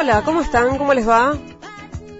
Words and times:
Hola, 0.00 0.22
¿cómo 0.24 0.40
están? 0.40 0.78
¿Cómo 0.78 0.94
les 0.94 1.06
va? 1.06 1.36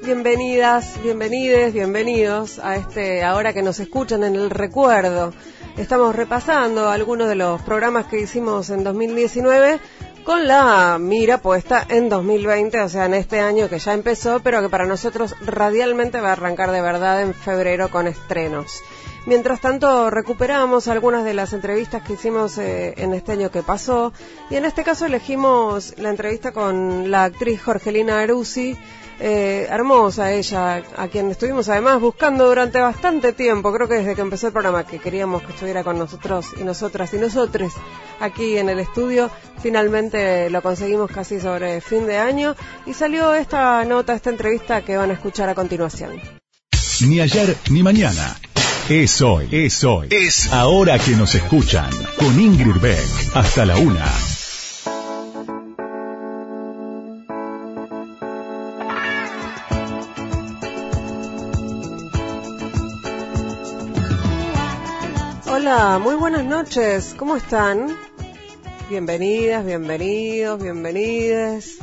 Bienvenidas, 0.04 1.02
bienvenides, 1.02 1.72
bienvenidos 1.72 2.58
a 2.58 2.76
este 2.76 3.24
ahora 3.24 3.54
que 3.54 3.62
nos 3.62 3.80
escuchan 3.80 4.22
en 4.22 4.34
el 4.34 4.50
recuerdo. 4.50 5.32
Estamos 5.78 6.14
repasando 6.14 6.90
algunos 6.90 7.26
de 7.26 7.36
los 7.36 7.62
programas 7.62 8.04
que 8.04 8.20
hicimos 8.20 8.68
en 8.68 8.84
2019 8.84 9.80
con 10.24 10.46
la 10.46 10.98
mira 11.00 11.38
puesta 11.38 11.86
en 11.88 12.10
2020, 12.10 12.82
o 12.82 12.88
sea, 12.90 13.06
en 13.06 13.14
este 13.14 13.40
año 13.40 13.70
que 13.70 13.78
ya 13.78 13.94
empezó, 13.94 14.40
pero 14.40 14.60
que 14.60 14.68
para 14.68 14.84
nosotros 14.84 15.34
radialmente 15.40 16.20
va 16.20 16.28
a 16.28 16.32
arrancar 16.32 16.72
de 16.72 16.82
verdad 16.82 17.22
en 17.22 17.32
febrero 17.32 17.90
con 17.90 18.06
estrenos. 18.06 18.82
Mientras 19.26 19.60
tanto, 19.60 20.10
recuperamos 20.10 20.88
algunas 20.88 21.24
de 21.24 21.34
las 21.34 21.52
entrevistas 21.52 22.02
que 22.02 22.14
hicimos 22.14 22.56
eh, 22.58 22.94
en 22.96 23.12
este 23.12 23.32
año 23.32 23.50
que 23.50 23.62
pasó, 23.62 24.12
y 24.48 24.56
en 24.56 24.64
este 24.64 24.82
caso 24.82 25.06
elegimos 25.06 25.94
la 25.98 26.08
entrevista 26.08 26.52
con 26.52 27.10
la 27.10 27.24
actriz 27.24 27.62
Jorgelina 27.62 28.20
Arusi, 28.20 28.78
eh, 29.22 29.66
hermosa 29.68 30.32
ella, 30.32 30.82
a 30.96 31.08
quien 31.08 31.30
estuvimos 31.30 31.68
además 31.68 32.00
buscando 32.00 32.48
durante 32.48 32.80
bastante 32.80 33.34
tiempo, 33.34 33.70
creo 33.70 33.86
que 33.86 33.96
desde 33.96 34.14
que 34.14 34.22
empezó 34.22 34.46
el 34.46 34.54
programa, 34.54 34.86
que 34.86 34.98
queríamos 34.98 35.42
que 35.42 35.52
estuviera 35.52 35.84
con 35.84 35.98
nosotros 35.98 36.46
y 36.58 36.64
nosotras 36.64 37.12
y 37.12 37.18
nosotres 37.18 37.74
aquí 38.18 38.56
en 38.56 38.70
el 38.70 38.78
estudio. 38.78 39.30
Finalmente 39.62 40.48
lo 40.48 40.62
conseguimos 40.62 41.10
casi 41.10 41.38
sobre 41.38 41.82
fin 41.82 42.06
de 42.06 42.16
año 42.16 42.56
y 42.86 42.94
salió 42.94 43.34
esta 43.34 43.84
nota, 43.84 44.14
esta 44.14 44.30
entrevista 44.30 44.82
que 44.82 44.96
van 44.96 45.10
a 45.10 45.12
escuchar 45.12 45.50
a 45.50 45.54
continuación. 45.54 46.18
Ni 47.02 47.20
ayer 47.20 47.56
ni 47.70 47.82
mañana. 47.82 48.36
Es 48.90 49.22
hoy, 49.22 49.48
es 49.52 49.84
hoy. 49.84 50.08
Es 50.10 50.52
ahora 50.52 50.98
que 50.98 51.12
nos 51.12 51.32
escuchan. 51.36 51.88
Con 52.18 52.40
Ingrid 52.40 52.80
Beck. 52.82 53.36
Hasta 53.36 53.64
la 53.64 53.76
una. 53.76 54.04
Hola, 65.46 66.00
muy 66.00 66.16
buenas 66.16 66.44
noches. 66.44 67.14
¿Cómo 67.16 67.36
están? 67.36 67.96
Bienvenidas, 68.88 69.64
bienvenidos, 69.64 70.60
bienvenides. 70.60 71.78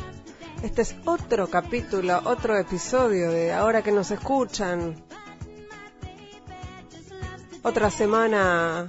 Este 0.61 0.81
es 0.81 0.94
otro 1.05 1.47
capítulo, 1.47 2.19
otro 2.25 2.58
episodio 2.58 3.31
de 3.31 3.53
Ahora 3.53 3.81
que 3.81 3.94
nos 3.94 4.11
escuchan. 4.11 5.06
Otra 7.63 7.89
semana 7.89 8.88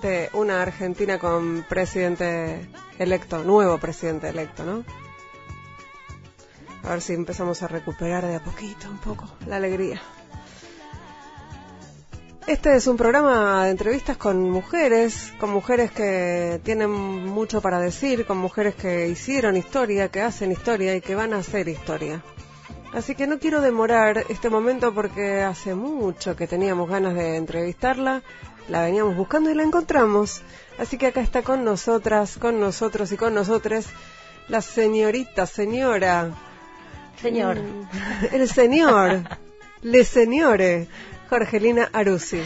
de 0.00 0.30
una 0.32 0.62
Argentina 0.62 1.18
con 1.18 1.64
presidente 1.68 2.68
electo, 2.98 3.42
nuevo 3.42 3.78
presidente 3.78 4.28
electo, 4.28 4.64
¿no? 4.64 4.84
A 6.84 6.90
ver 6.90 7.00
si 7.00 7.12
empezamos 7.12 7.62
a 7.62 7.68
recuperar 7.68 8.24
de 8.26 8.36
a 8.36 8.42
poquito 8.42 8.88
un 8.88 8.98
poco 8.98 9.28
la 9.46 9.56
alegría. 9.56 10.00
Este 12.46 12.76
es 12.76 12.86
un 12.86 12.96
programa 12.96 13.64
de 13.64 13.72
entrevistas 13.72 14.16
con 14.16 14.48
mujeres, 14.48 15.34
con 15.38 15.50
mujeres 15.50 15.90
que 15.90 16.60
tienen 16.64 16.90
mucho 16.90 17.60
para 17.60 17.78
decir, 17.78 18.24
con 18.24 18.38
mujeres 18.38 18.74
que 18.74 19.08
hicieron 19.08 19.56
historia, 19.56 20.08
que 20.08 20.22
hacen 20.22 20.50
historia 20.52 20.94
y 20.94 21.02
que 21.02 21.14
van 21.14 21.34
a 21.34 21.38
hacer 21.38 21.68
historia. 21.68 22.22
Así 22.94 23.14
que 23.14 23.26
no 23.26 23.38
quiero 23.38 23.60
demorar 23.60 24.24
este 24.28 24.48
momento 24.48 24.94
porque 24.94 25.42
hace 25.42 25.74
mucho 25.74 26.36
que 26.36 26.46
teníamos 26.46 26.88
ganas 26.88 27.14
de 27.14 27.36
entrevistarla, 27.36 28.22
la 28.68 28.82
veníamos 28.82 29.16
buscando 29.16 29.50
y 29.50 29.54
la 29.54 29.62
encontramos. 29.62 30.42
Así 30.78 30.96
que 30.96 31.08
acá 31.08 31.20
está 31.20 31.42
con 31.42 31.64
nosotras, 31.64 32.38
con 32.38 32.60
nosotros 32.60 33.12
y 33.12 33.16
con 33.16 33.34
nosotres 33.34 33.86
la 34.48 34.62
señorita, 34.62 35.46
señora. 35.46 36.30
Señor. 37.20 37.56
Mm, 37.56 37.88
El 38.32 38.48
señor. 38.48 39.24
Le 39.82 40.04
señore. 40.04 40.88
Jorgelina 41.28 41.90
Arusi. 41.92 42.40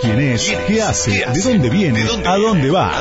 ¿Quién 0.00 0.20
es? 0.20 0.56
¿Qué 0.66 0.80
hace? 0.80 1.26
¿De 1.34 1.40
dónde 1.42 1.68
viene? 1.68 2.02
¿A 2.24 2.36
dónde 2.38 2.70
va? 2.70 2.98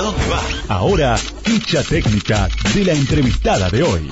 Ahora, 0.68 1.16
ficha 1.16 1.84
técnica 1.84 2.50
de 2.74 2.84
la 2.84 2.92
entrevistada 2.92 3.70
de 3.70 3.82
hoy. 3.82 4.12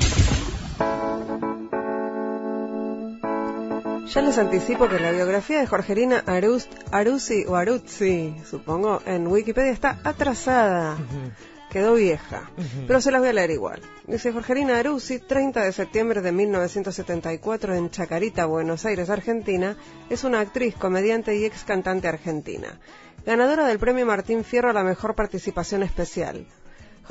Ya 4.14 4.22
les 4.22 4.38
anticipo 4.38 4.90
que 4.90 5.00
la 5.00 5.12
biografía 5.12 5.62
de 5.62 5.68
Jorgelina 5.68 6.22
Arus, 6.26 6.68
Arusi 6.92 7.46
o 7.48 7.56
Aruzzi, 7.56 8.36
supongo, 8.44 9.02
en 9.06 9.26
Wikipedia 9.26 9.72
está 9.72 10.00
atrasada. 10.04 10.98
Quedó 11.70 11.94
vieja, 11.94 12.52
pero 12.88 13.00
se 13.00 13.10
las 13.10 13.22
voy 13.22 13.30
a 13.30 13.34
leer 13.34 13.52
igual. 13.52 13.82
Dice 14.08 14.34
Jorgelina 14.34 14.78
Arusi, 14.80 15.20
30 15.20 15.64
de 15.64 15.72
septiembre 15.72 16.20
de 16.20 16.34
1974 16.34 17.74
en 17.74 17.90
Chacarita, 17.90 18.48
Buenos 18.48 18.86
Aires, 18.86 19.10
Argentina, 19.10 19.78
es 20.10 20.26
una 20.26 20.42
actriz, 20.42 20.76
comediante 20.76 21.38
y 21.38 21.46
ex 21.46 21.64
cantante 21.64 22.10
argentina. 22.10 22.82
Ganadora 23.26 23.66
del 23.66 23.80
premio 23.80 24.06
Martín 24.06 24.44
Fierro 24.44 24.72
a 24.72 24.74
la 24.74 24.84
mejor 24.84 25.16
participación 25.16 25.84
especial. 25.84 26.46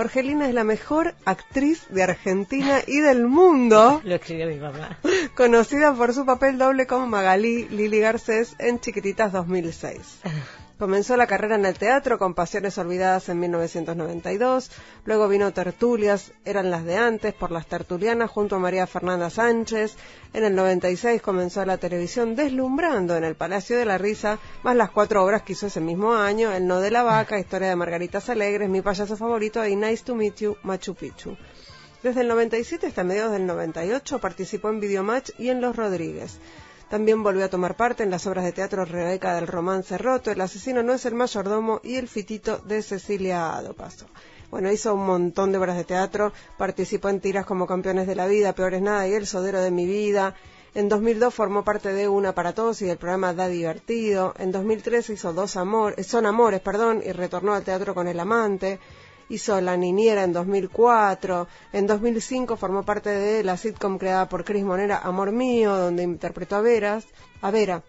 Jorgelina 0.00 0.48
es 0.48 0.54
la 0.54 0.64
mejor 0.64 1.14
actriz 1.26 1.86
de 1.90 2.02
Argentina 2.02 2.78
y 2.86 3.00
del 3.00 3.26
mundo. 3.26 4.00
Lo 4.04 4.14
escribió 4.14 4.46
mi 4.46 4.56
papá. 4.56 4.96
Conocida 5.36 5.92
por 5.92 6.14
su 6.14 6.24
papel 6.24 6.56
doble 6.56 6.86
como 6.86 7.06
Magalí 7.06 7.68
Lili 7.68 8.00
Garcés 8.00 8.56
en 8.58 8.80
Chiquititas 8.80 9.30
2006. 9.30 10.20
Comenzó 10.80 11.18
la 11.18 11.26
carrera 11.26 11.56
en 11.56 11.66
el 11.66 11.76
teatro 11.76 12.18
con 12.18 12.32
Pasiones 12.32 12.78
Olvidadas 12.78 13.28
en 13.28 13.38
1992, 13.38 14.70
luego 15.04 15.28
vino 15.28 15.52
Tertulias, 15.52 16.32
eran 16.46 16.70
las 16.70 16.86
de 16.86 16.96
antes, 16.96 17.34
por 17.34 17.50
las 17.50 17.66
tertulianas 17.66 18.30
junto 18.30 18.56
a 18.56 18.60
María 18.60 18.86
Fernanda 18.86 19.28
Sánchez. 19.28 19.96
En 20.32 20.42
el 20.42 20.54
96 20.54 21.20
comenzó 21.20 21.66
la 21.66 21.76
televisión 21.76 22.34
deslumbrando 22.34 23.14
en 23.14 23.24
el 23.24 23.34
Palacio 23.34 23.76
de 23.76 23.84
la 23.84 23.98
Risa, 23.98 24.38
más 24.62 24.74
las 24.74 24.91
cuatro 24.91 25.22
obras 25.22 25.42
que 25.42 25.52
hizo 25.52 25.66
ese 25.66 25.82
mismo 25.82 26.14
año, 26.14 26.50
El 26.50 26.66
No 26.66 26.80
de 26.80 26.91
la 26.91 27.02
Vaca, 27.02 27.38
Historia 27.38 27.68
de 27.68 27.76
Margaritas 27.76 28.30
Alegres, 28.30 28.70
Mi 28.70 28.80
Payaso 28.80 29.18
Favorito 29.18 29.66
y 29.66 29.76
Nice 29.76 30.02
to 30.02 30.14
Meet 30.14 30.36
You, 30.36 30.56
Machu 30.62 30.94
Picchu. 30.94 31.36
Desde 32.02 32.22
el 32.22 32.28
97 32.28 32.86
hasta 32.86 33.04
mediados 33.04 33.32
del 33.32 33.44
98 33.44 34.18
participó 34.18 34.70
en 34.70 34.80
Videomatch 34.80 35.32
y 35.36 35.50
en 35.50 35.60
Los 35.60 35.76
Rodríguez. 35.76 36.41
También 36.90 37.22
volvió 37.22 37.44
a 37.44 37.48
tomar 37.48 37.76
parte 37.76 38.02
en 38.02 38.10
las 38.10 38.26
obras 38.26 38.44
de 38.44 38.50
teatro 38.50 38.84
Rebeca 38.84 39.36
del 39.36 39.46
Romance 39.46 39.96
Roto, 39.96 40.32
El 40.32 40.40
asesino 40.40 40.82
no 40.82 40.92
es 40.92 41.06
el 41.06 41.14
mayordomo 41.14 41.80
y 41.84 41.94
El 41.94 42.08
fitito 42.08 42.58
de 42.58 42.82
Cecilia 42.82 43.54
Adopaso. 43.54 44.06
Bueno, 44.50 44.72
hizo 44.72 44.92
un 44.94 45.06
montón 45.06 45.52
de 45.52 45.58
obras 45.58 45.76
de 45.76 45.84
teatro, 45.84 46.32
participó 46.58 47.08
en 47.08 47.20
tiras 47.20 47.46
como 47.46 47.68
Campeones 47.68 48.08
de 48.08 48.16
la 48.16 48.26
Vida, 48.26 48.56
Peores 48.56 48.82
Nada 48.82 49.06
y 49.06 49.12
El 49.12 49.28
Sodero 49.28 49.60
de 49.60 49.70
mi 49.70 49.86
Vida. 49.86 50.34
En 50.74 50.88
2002 50.88 51.32
formó 51.32 51.62
parte 51.62 51.92
de 51.92 52.08
Una 52.08 52.34
para 52.34 52.54
Todos 52.54 52.82
y 52.82 52.86
del 52.86 52.98
programa 52.98 53.34
Da 53.34 53.46
Divertido. 53.46 54.34
En 54.36 54.50
2003 54.50 55.10
hizo 55.10 55.32
Dos 55.32 55.56
Amores, 55.56 56.08
Son 56.08 56.26
Amores, 56.26 56.60
perdón, 56.60 57.04
y 57.06 57.12
retornó 57.12 57.54
al 57.54 57.62
teatro 57.62 57.94
con 57.94 58.08
El 58.08 58.18
Amante 58.18 58.80
hizo 59.30 59.60
La 59.60 59.76
Niñera 59.76 60.24
en 60.24 60.32
2004, 60.32 61.48
en 61.72 61.86
2005 61.86 62.56
formó 62.56 62.82
parte 62.82 63.10
de 63.10 63.42
la 63.42 63.56
sitcom 63.56 63.96
creada 63.96 64.28
por 64.28 64.44
Cris 64.44 64.64
Monera, 64.64 64.98
Amor 64.98 65.32
Mío, 65.32 65.74
donde 65.76 66.02
interpretó 66.02 66.56
a, 66.56 66.60
Veras, 66.60 67.06
a 67.41 67.50
Vera. 67.50 67.82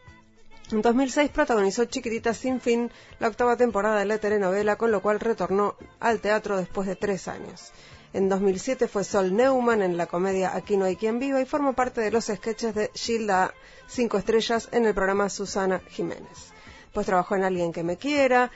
En 0.71 0.81
2006 0.81 1.31
protagonizó 1.31 1.85
Chiquitita 1.85 2.33
sin 2.33 2.61
fin, 2.61 2.89
la 3.19 3.27
octava 3.27 3.57
temporada 3.57 3.99
de 3.99 4.05
la 4.05 4.19
telenovela, 4.19 4.77
con 4.77 4.91
lo 4.91 5.01
cual 5.01 5.19
retornó 5.19 5.75
al 5.99 6.21
teatro 6.21 6.55
después 6.55 6.87
de 6.87 6.95
tres 6.95 7.27
años. 7.27 7.73
En 8.13 8.29
2007 8.29 8.87
fue 8.87 9.03
Sol 9.03 9.35
Neumann 9.35 9.81
en 9.81 9.95
la 9.95 10.05
comedia 10.05 10.53
Aquí 10.55 10.75
no 10.75 10.85
hay 10.85 10.97
quien 10.97 11.17
viva 11.17 11.41
y 11.41 11.45
formó 11.45 11.73
parte 11.73 12.01
de 12.01 12.11
los 12.11 12.25
sketches 12.25 12.75
de 12.75 12.91
Gilda 12.93 13.53
Cinco 13.87 14.17
Estrellas 14.17 14.69
en 14.71 14.85
el 14.85 14.93
programa 14.93 15.29
Susana 15.29 15.81
Jiménez. 15.89 16.53
Pues 16.93 17.05
trabajó 17.05 17.35
en 17.35 17.43
Alguien 17.43 17.71
que 17.71 17.83
me 17.83 17.97
quiera, 17.97 18.51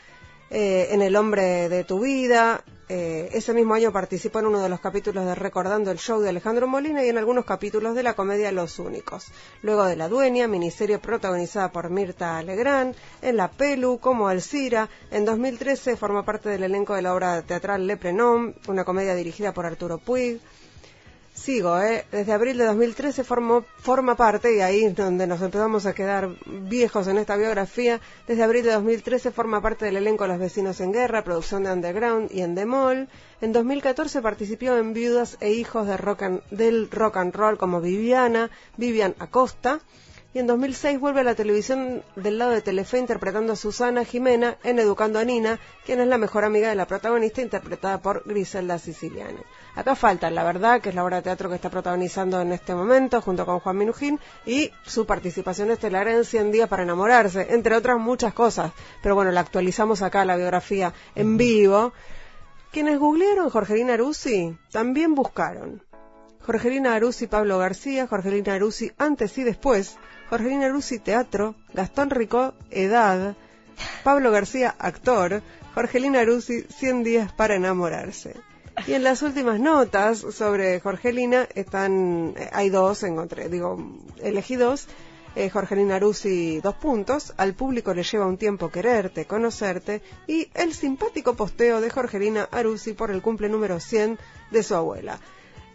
eh, 0.50 0.90
en 0.92 1.02
El 1.02 1.16
hombre 1.16 1.70
de 1.70 1.84
tu 1.84 2.02
vida, 2.02 2.64
eh, 2.88 3.30
ese 3.34 3.54
mismo 3.54 3.74
año 3.74 3.92
participó 3.92 4.40
en 4.40 4.46
uno 4.46 4.62
de 4.62 4.70
los 4.70 4.80
capítulos 4.80 5.26
de 5.26 5.34
Recordando 5.34 5.90
el 5.90 5.98
Show 5.98 6.22
de 6.22 6.30
Alejandro 6.30 6.68
Molina 6.68 7.04
y 7.04 7.10
en 7.10 7.18
algunos 7.18 7.44
capítulos 7.44 7.96
de 7.96 8.04
la 8.04 8.14
comedia 8.14 8.52
Los 8.52 8.78
Únicos. 8.78 9.32
Luego 9.64 9.86
de 9.86 9.96
La 9.96 10.08
Dueña, 10.08 10.48
miniserie 10.48 11.00
protagonizada 11.00 11.72
por 11.72 11.90
Mirta 11.90 12.44
Legrand, 12.44 12.96
en 13.24 13.38
La 13.38 13.50
Pelu, 13.50 13.98
como 13.98 14.28
Alcira. 14.28 14.88
En 15.10 15.26
2013 15.26 15.98
formó 15.98 16.24
parte 16.24 16.50
del 16.50 16.64
elenco 16.64 16.94
de 16.94 17.02
la 17.02 17.16
obra 17.16 17.42
teatral 17.42 17.88
Le 17.88 17.98
Prenom, 17.98 18.54
una 18.68 18.84
comedia 18.84 19.16
dirigida 19.16 19.52
por 19.52 19.66
Arturo 19.66 19.98
Puig. 19.98 20.40
Sigo, 21.36 21.78
¿eh? 21.82 22.06
Desde 22.14 22.32
abril 22.32 22.58
de 22.58 22.64
2013 22.64 23.26
formó, 23.26 23.66
forma 23.78 24.16
parte, 24.16 24.56
y 24.56 24.62
ahí 24.62 24.86
es 24.86 24.96
donde 24.96 25.28
nos 25.28 25.42
empezamos 25.42 25.86
a 25.86 25.94
quedar 25.94 26.30
viejos 26.46 27.08
en 27.08 27.18
esta 27.18 27.36
biografía, 27.36 28.00
desde 28.26 28.42
abril 28.42 28.64
de 28.64 28.72
2013 28.72 29.32
forma 29.32 29.62
parte 29.62 29.84
del 29.84 29.98
elenco 29.98 30.26
Los 30.28 30.40
Vecinos 30.40 30.80
en 30.80 30.94
Guerra, 30.94 31.26
producción 31.26 31.64
de 31.64 31.74
Underground 31.74 32.32
y 32.32 32.42
en 32.42 32.56
The 32.56 32.66
Mall. 32.66 33.10
En 33.42 33.52
2014 33.52 34.22
participó 34.22 34.78
en 34.78 34.94
Viudas 34.94 35.38
e 35.42 35.52
Hijos 35.52 35.86
de 35.88 35.98
rock 35.98 36.24
and, 36.24 36.42
del 36.52 36.90
Rock 36.90 37.18
and 37.18 37.36
Roll 37.36 37.58
como 37.58 37.82
Viviana, 37.82 38.50
Vivian 38.78 39.14
Acosta. 39.20 39.82
Y 40.36 40.40
en 40.40 40.48
2006 40.48 41.00
vuelve 41.00 41.22
a 41.22 41.24
la 41.24 41.34
televisión 41.34 42.04
del 42.18 42.38
lado 42.38 42.52
de 42.52 42.62
Telefe 42.62 43.00
interpretando 43.00 43.54
a 43.54 43.56
Susana 43.56 44.04
Jimena 44.04 44.58
en 44.66 44.80
Educando 44.80 45.18
a 45.18 45.24
Nina, 45.24 45.62
quien 45.86 46.02
es 46.02 46.08
la 46.08 46.18
mejor 46.18 46.44
amiga 46.44 46.68
de 46.68 46.76
la 46.76 46.88
protagonista 46.88 47.42
interpretada 47.42 48.02
por 48.02 48.24
Griselda 48.26 48.78
Siciliani. 48.78 49.40
Acá 49.76 49.96
falta 49.96 50.30
La 50.30 50.44
Verdad, 50.44 50.82
que 50.82 50.90
es 50.90 50.96
la 50.96 51.06
obra 51.06 51.16
de 51.16 51.22
teatro 51.22 51.48
que 51.48 51.56
está 51.56 51.70
protagonizando 51.70 52.42
en 52.42 52.52
este 52.52 52.76
momento 52.76 53.22
junto 53.22 53.46
con 53.46 53.62
Juan 53.62 53.78
Minujín 53.78 54.20
y 54.46 54.72
su 54.84 55.06
participación 55.06 55.72
estelar 55.72 56.10
en 56.10 56.26
100 56.26 56.52
días 56.52 56.68
para 56.68 56.84
enamorarse, 56.84 57.48
entre 57.52 57.74
otras 57.74 57.98
muchas 57.98 58.34
cosas. 58.34 58.74
Pero 59.02 59.16
bueno, 59.16 59.32
la 59.32 59.40
actualizamos 59.40 60.02
acá, 60.02 60.26
la 60.26 60.36
biografía 60.36 60.92
en 61.16 61.38
vivo. 61.38 61.94
Quienes 62.74 63.00
googlearon 63.00 63.50
Jorgelina 63.50 63.94
Aruzzi 63.94 64.58
también 64.70 65.16
buscaron 65.16 65.82
Jorgelina 66.46 66.94
Aruzzi 66.94 67.26
Pablo 67.26 67.58
García, 67.58 68.06
Jorgelina 68.06 68.54
Aruzzi 68.54 68.92
antes 69.00 69.36
y 69.40 69.44
después, 69.44 69.98
Jorgelina 70.30 70.66
Aruzzi 70.66 71.00
Teatro, 71.00 71.56
Gastón 71.74 72.10
Rico 72.10 72.54
Edad, 72.72 73.36
Pablo 74.04 74.32
García 74.32 74.76
Actor, 74.78 75.42
Jorgelina 75.74 76.22
Aruzzi 76.22 76.64
100 76.64 77.04
días 77.04 77.32
para 77.32 77.56
enamorarse. 77.56 78.36
Y 78.88 78.94
en 78.94 79.04
las 79.04 79.22
últimas 79.22 79.60
notas 79.60 80.20
sobre 80.20 80.80
Jorgelina 80.80 81.48
están, 81.56 82.34
eh, 82.38 82.50
hay 82.52 82.70
dos, 82.70 83.04
encontré, 83.04 83.50
digo, 83.50 83.78
elegí 84.22 84.56
dos. 84.56 84.88
Eh, 85.38 85.50
Jorgelina 85.50 85.96
Aruzzi, 85.96 86.62
dos 86.62 86.76
puntos, 86.76 87.34
al 87.36 87.56
público 87.56 87.94
le 87.94 88.04
lleva 88.04 88.26
un 88.26 88.38
tiempo 88.38 88.70
quererte, 88.70 89.26
conocerte, 89.26 90.02
y 90.28 90.48
el 90.54 90.74
simpático 90.74 91.34
posteo 91.34 91.82
de 91.82 91.90
Jorgelina 91.90 92.48
Aruzzi 92.52 92.94
por 92.94 93.12
el 93.12 93.22
cumple 93.22 93.50
número 93.50 93.82
100 93.82 94.18
de 94.52 94.64
su 94.64 94.76
abuela. 94.76 95.20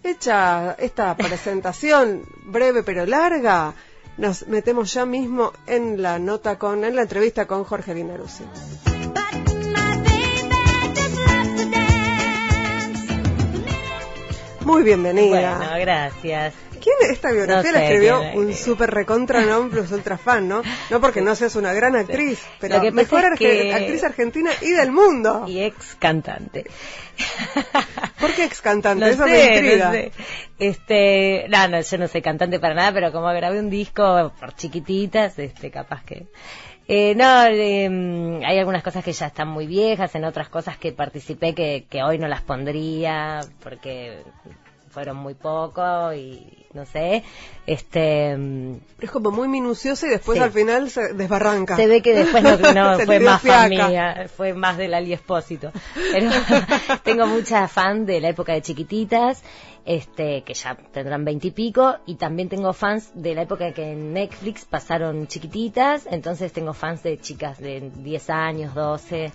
Hecha 0.03 0.73
esta 0.79 1.15
presentación 1.15 2.23
breve 2.47 2.83
pero 2.83 3.05
larga, 3.05 3.75
nos 4.21 4.47
metemos 4.49 4.93
ya 4.93 5.07
mismo 5.07 5.53
en 5.67 6.03
la 6.03 6.19
nota 6.19 6.59
con, 6.59 6.85
en 6.85 6.95
la 6.95 7.03
entrevista 7.03 7.47
con 7.47 7.65
Jorge 7.65 7.95
Linaruzzi. 7.95 8.45
Muy 14.61 14.83
bienvenida. 14.83 15.57
Bueno, 15.57 15.73
gracias. 15.81 16.55
¿Quién 16.81 16.97
esta 17.11 17.31
biografía 17.31 17.73
la 17.73 17.85
escribió 17.85 18.23
un 18.35 18.55
super 18.55 18.91
recontra 18.91 19.45
non 19.45 19.69
plus 19.69 19.93
ultra 19.93 20.17
fan, 20.17 20.49
¿no? 20.49 20.63
No 20.91 21.01
porque 21.01 21.21
no 21.21 21.37
seas 21.37 21.55
una 21.57 21.73
gran 21.73 21.95
actriz, 21.95 22.41
pero 22.59 22.81
que 22.81 22.91
mejor 22.91 23.25
actriz 23.25 24.03
argentina 24.05 24.51
y 24.61 24.71
del 24.71 24.91
mundo. 24.91 25.45
Y 25.47 25.63
ex 25.63 25.95
cantante. 26.01 26.65
¿Por 28.21 28.33
qué 28.33 28.45
ex 28.45 28.61
cantante? 28.61 29.11
Eso 29.11 29.27
me 29.27 29.45
intriga. 29.45 29.93
Este, 30.59 31.47
no, 31.49 31.69
no, 31.69 31.81
yo 31.81 31.99
no 31.99 32.09
soy 32.09 32.23
cantante 32.23 32.59
para 32.59 32.75
nada, 32.75 32.93
pero 32.93 33.13
como 33.13 33.29
grabé 33.29 33.61
un 33.61 33.71
disco 33.71 34.33
por 34.39 34.55
chiquititas, 34.55 35.39
este, 35.39 35.71
capaz 35.71 36.05
que 36.05 36.27
eh, 36.93 37.15
no, 37.15 37.47
em, 37.47 38.43
hay 38.45 38.59
algunas 38.59 38.83
cosas 38.83 39.05
que 39.05 39.13
ya 39.13 39.27
están 39.27 39.47
muy 39.47 39.69
viejas, 39.69 40.13
en 40.17 40.25
otras 40.25 40.49
cosas 40.49 40.77
que 40.77 40.91
participé 40.91 41.55
que, 41.55 41.87
que 41.89 42.03
hoy 42.03 42.19
no 42.19 42.27
las 42.27 42.43
pondría 42.43 43.41
porque 43.63 44.25
fueron 44.91 45.17
muy 45.17 45.35
poco 45.35 46.13
y 46.13 46.60
no 46.73 46.87
sé, 46.87 47.25
este... 47.67 48.37
Es 49.01 49.11
como 49.11 49.31
muy 49.31 49.49
minucioso 49.49 50.07
y 50.07 50.11
después 50.11 50.41
al 50.41 50.53
final 50.53 50.89
se 50.91 51.15
desbarranca. 51.15 51.77
Se 51.77 51.87
ve 51.87 52.01
que 52.01 52.15
después 52.15 52.43
no, 52.43 52.99
fue 53.05 53.19
más 53.21 53.43
familia, 53.43 54.29
fue 54.35 54.55
más 54.55 54.77
del 54.77 54.95
Ali 54.95 55.13
Espósito. 55.13 55.73
Pero 56.13 56.31
tengo 57.03 57.27
mucha 57.27 57.67
fan 57.67 58.07
de 58.07 58.21
la 58.21 58.29
época 58.29 58.53
de 58.53 58.63
chiquititas, 58.63 59.43
este, 59.85 60.43
que 60.43 60.55
ya 60.55 60.77
tendrán 60.77 61.25
veintipico, 61.25 61.97
y, 62.07 62.13
y 62.13 62.15
también 62.17 62.49
tengo 62.49 62.73
fans 62.73 63.11
de 63.15 63.35
la 63.35 63.43
época 63.43 63.73
que 63.73 63.93
en 63.93 64.13
Netflix 64.13 64.65
pasaron 64.65 65.27
chiquititas, 65.27 66.07
entonces 66.11 66.53
tengo 66.53 66.73
fans 66.73 67.03
de 67.03 67.19
chicas 67.19 67.59
de 67.59 67.91
10 67.97 68.31
años, 68.31 68.75
12, 68.75 69.33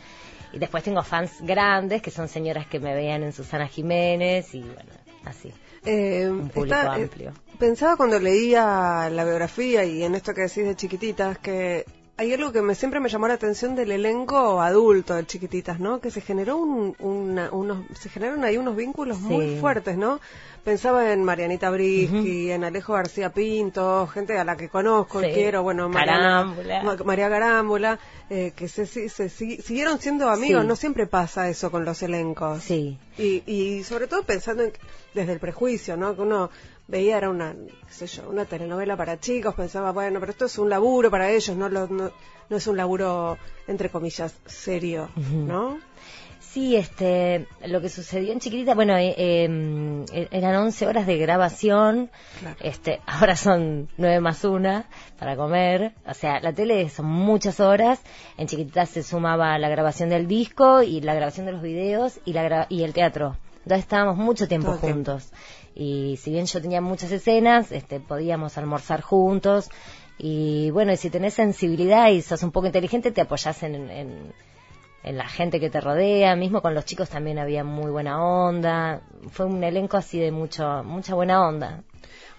y 0.53 0.59
después 0.59 0.83
tengo 0.83 1.03
fans 1.03 1.41
grandes, 1.41 2.01
que 2.01 2.11
son 2.11 2.29
señoras 2.29 2.67
que 2.67 2.79
me 2.79 2.93
veían 2.93 3.23
en 3.23 3.33
Susana 3.33 3.67
Jiménez, 3.67 4.53
y 4.55 4.61
bueno, 4.61 4.91
así. 5.25 5.51
Eh, 5.85 6.27
un 6.29 6.49
público 6.49 6.75
eh, 6.75 7.03
amplio. 7.03 7.33
pensaba 7.59 7.95
cuando 7.95 8.19
leía 8.19 9.09
la 9.09 9.23
biografía 9.23 9.83
y 9.85 10.03
en 10.03 10.15
esto 10.15 10.33
que 10.33 10.41
decís 10.41 10.65
de 10.65 10.75
chiquititas 10.75 11.37
que 11.37 11.85
hay 12.17 12.33
algo 12.33 12.53
que 12.53 12.61
me, 12.61 12.75
siempre 12.75 13.01
me 13.01 13.09
llamó 13.09 13.27
la 13.27 13.33
atención 13.33 13.75
del 13.75 13.91
elenco 13.91 14.61
adulto 14.61 15.15
de 15.15 15.25
Chiquititas, 15.25 15.79
¿no? 15.81 15.99
Que 15.99 16.11
se 16.11 16.21
generó 16.21 16.57
un, 16.57 16.95
unos, 16.99 17.85
se 17.99 18.09
generaron 18.09 18.45
ahí 18.45 18.57
unos 18.57 18.75
vínculos 18.75 19.19
muy 19.19 19.57
fuertes, 19.57 19.97
¿no? 19.97 20.21
Pensaba 20.63 21.11
en 21.11 21.23
Marianita 21.23 21.69
Brisky, 21.69 22.51
en 22.51 22.63
Alejo 22.63 22.93
García 22.93 23.31
Pinto, 23.31 24.07
gente 24.07 24.37
a 24.37 24.43
la 24.43 24.55
que 24.55 24.69
conozco 24.69 25.21
y 25.21 25.31
quiero, 25.31 25.61
bueno, 25.61 25.89
María 25.89 27.29
Garámbula, 27.29 27.99
eh, 28.29 28.53
que 28.55 28.67
se, 28.67 28.87
se, 28.87 29.29
siguieron 29.29 29.99
siendo 29.99 30.29
amigos, 30.29 30.65
no 30.65 30.75
siempre 30.75 31.07
pasa 31.07 31.49
eso 31.49 31.69
con 31.69 31.85
los 31.85 32.01
elencos. 32.01 32.63
Sí. 32.63 32.97
Y, 33.17 33.43
y 33.45 33.83
sobre 33.83 34.07
todo 34.07 34.23
pensando 34.23 34.63
en, 34.63 34.73
desde 35.13 35.33
el 35.33 35.39
prejuicio, 35.39 35.97
¿no? 35.97 36.15
Que 36.15 36.21
uno 36.21 36.49
veía 36.87 37.17
era 37.17 37.29
una, 37.29 37.53
qué 37.53 37.93
sé 37.93 38.07
yo, 38.07 38.29
una 38.29 38.45
telenovela 38.45 38.95
para 38.95 39.19
chicos, 39.19 39.55
pensaba, 39.55 39.91
bueno, 39.91 40.19
pero 40.19 40.31
esto 40.31 40.45
es 40.45 40.57
un 40.57 40.69
laburo 40.69 41.09
para 41.09 41.31
ellos, 41.31 41.55
no, 41.55 41.69
no, 41.69 41.87
no 41.87 42.57
es 42.57 42.67
un 42.67 42.77
laburo, 42.77 43.37
entre 43.67 43.89
comillas, 43.89 44.35
serio, 44.45 45.09
¿no? 45.15 45.79
Sí, 46.39 46.77
este, 46.77 47.47
lo 47.65 47.81
que 47.81 47.89
sucedió 47.89 48.31
en 48.31 48.39
Chiquitita, 48.39 48.75
bueno, 48.75 48.95
eh, 48.95 49.43
em, 49.43 50.05
e, 50.13 50.29
eran 50.31 50.55
11 50.55 50.87
horas 50.87 51.05
de 51.05 51.17
grabación, 51.17 52.09
este, 52.61 53.01
ahora 53.07 53.35
son 53.35 53.89
9 53.97 54.21
más 54.21 54.41
1 54.45 54.85
para 55.19 55.35
comer, 55.35 55.91
o 56.07 56.13
sea, 56.13 56.39
la 56.39 56.53
tele 56.53 56.87
son 56.87 57.07
muchas 57.07 57.59
horas, 57.59 57.99
en 58.37 58.47
Chiquitita 58.47 58.85
se 58.85 59.03
sumaba 59.03 59.57
la 59.59 59.67
grabación 59.67 60.07
del 60.07 60.27
disco 60.27 60.81
y 60.81 61.01
la 61.01 61.13
grabación 61.13 61.45
de 61.45 61.51
los 61.51 61.61
videos 61.61 62.21
y, 62.23 62.31
la 62.31 62.67
y 62.69 62.83
el 62.83 62.93
teatro. 62.93 63.35
Entonces 63.63 63.79
estábamos 63.79 64.15
mucho 64.15 64.47
tiempo 64.47 64.71
juntos 64.73 65.33
y 65.75 66.17
si 66.17 66.31
bien 66.31 66.45
yo 66.45 66.61
tenía 66.61 66.79
muchas 66.79 67.11
escenas, 67.11 67.73
este, 67.73 67.99
podíamos 67.99 68.57
almorzar 68.57 69.01
juntos. 69.01 69.69
Y 70.17 70.71
bueno, 70.71 70.93
y 70.93 70.97
si 70.97 71.09
tenés 71.09 71.33
sensibilidad 71.33 72.09
y 72.09 72.21
sos 72.21 72.41
un 72.43 72.51
poco 72.51 72.67
inteligente, 72.67 73.11
te 73.11 73.19
apoyás 73.19 73.61
en, 73.63 73.75
en, 73.91 74.33
en, 75.03 75.17
la 75.17 75.27
gente 75.27 75.59
que 75.59 75.69
te 75.69 75.81
rodea, 75.81 76.37
mismo 76.37 76.61
con 76.61 76.73
los 76.73 76.85
chicos 76.85 77.09
también 77.09 77.37
había 77.39 77.65
muy 77.65 77.91
buena 77.91 78.23
onda, 78.23 79.01
fue 79.31 79.45
un 79.45 79.61
elenco 79.61 79.97
así 79.97 80.17
de 80.17 80.31
mucho, 80.31 80.81
mucha 80.85 81.13
buena 81.13 81.45
onda. 81.45 81.83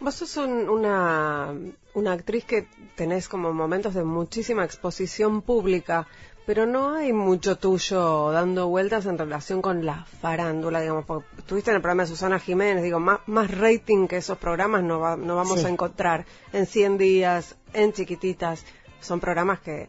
Vos 0.00 0.14
sos 0.14 0.38
una, 0.38 1.54
una 1.92 2.12
actriz 2.12 2.46
que 2.46 2.68
tenés 2.94 3.28
como 3.28 3.52
momentos 3.52 3.92
de 3.92 4.04
muchísima 4.04 4.64
exposición 4.64 5.42
pública 5.42 6.06
pero 6.46 6.64
no 6.64 6.94
hay 6.94 7.12
mucho 7.12 7.58
tuyo 7.58 8.30
dando 8.30 8.68
vueltas 8.68 9.04
en 9.06 9.18
relación 9.18 9.60
con 9.60 9.84
la 9.84 10.04
farándula, 10.04 10.80
digamos, 10.80 11.04
porque 11.04 11.26
estuviste 11.38 11.70
en 11.70 11.76
el 11.76 11.82
programa 11.82 12.04
de 12.04 12.08
Susana 12.08 12.38
Jiménez, 12.38 12.84
digo, 12.84 13.00
más, 13.00 13.18
más 13.26 13.50
rating 13.50 14.06
que 14.06 14.18
esos 14.18 14.38
programas 14.38 14.84
no, 14.84 15.16
no 15.16 15.34
vamos 15.34 15.64
a 15.64 15.68
encontrar. 15.68 16.24
En 16.52 16.66
100 16.66 16.98
días, 16.98 17.56
en 17.72 17.92
chiquititas, 17.92 18.64
son 19.00 19.18
programas 19.18 19.58
que... 19.58 19.88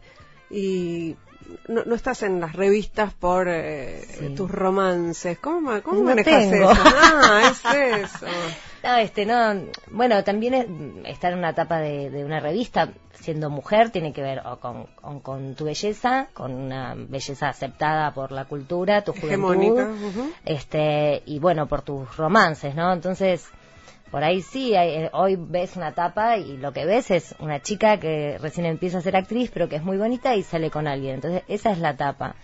y 0.50 1.16
no, 1.68 1.84
no 1.84 1.94
estás 1.94 2.22
en 2.22 2.40
las 2.40 2.54
revistas 2.54 3.12
por 3.14 3.48
eh, 3.48 4.32
tus 4.36 4.50
romances, 4.50 5.38
¿cómo, 5.38 5.80
cómo 5.82 6.02
manejas 6.02 6.44
eso? 6.44 6.68
Ah, 6.84 7.42
es 7.50 8.04
eso. 8.04 8.26
No, 8.82 8.96
este, 8.96 9.26
no, 9.26 9.64
bueno, 9.90 10.22
también 10.24 10.54
es, 10.54 10.66
estar 11.06 11.32
en 11.32 11.38
una 11.38 11.50
etapa 11.50 11.78
de, 11.78 12.10
de 12.10 12.24
una 12.24 12.40
revista, 12.40 12.90
siendo 13.12 13.50
mujer 13.50 13.90
tiene 13.90 14.12
que 14.12 14.22
ver 14.22 14.42
con, 14.60 14.86
con, 15.20 15.54
tu 15.54 15.64
belleza, 15.64 16.28
con 16.32 16.52
una 16.52 16.94
belleza 16.94 17.48
aceptada 17.48 18.12
por 18.14 18.30
la 18.32 18.44
cultura, 18.44 19.02
tu 19.02 19.12
juventud, 19.12 19.80
este 20.44 21.22
y 21.26 21.38
bueno, 21.38 21.66
por 21.66 21.82
tus 21.82 22.16
romances, 22.16 22.74
¿no? 22.74 22.92
Entonces, 22.92 23.50
por 24.10 24.24
ahí 24.24 24.42
sí, 24.42 24.74
eh, 24.74 25.10
hoy 25.12 25.36
ves 25.36 25.76
una 25.76 25.92
tapa 25.92 26.36
y 26.38 26.56
lo 26.56 26.72
que 26.72 26.84
ves 26.84 27.10
es 27.10 27.34
una 27.38 27.60
chica 27.60 27.98
que 27.98 28.38
recién 28.38 28.66
empieza 28.66 28.98
a 28.98 29.02
ser 29.02 29.16
actriz, 29.16 29.50
pero 29.52 29.68
que 29.68 29.76
es 29.76 29.82
muy 29.82 29.96
bonita 29.96 30.34
y 30.34 30.42
sale 30.42 30.70
con 30.70 30.86
alguien. 30.86 31.16
Entonces, 31.16 31.42
esa 31.48 31.70
es 31.70 31.78
la 31.78 31.96
tapa. 31.96 32.34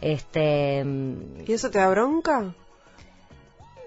Este, 0.00 0.84
¿Y 1.46 1.52
eso 1.52 1.70
te 1.70 1.78
da 1.78 1.88
bronca? 1.88 2.54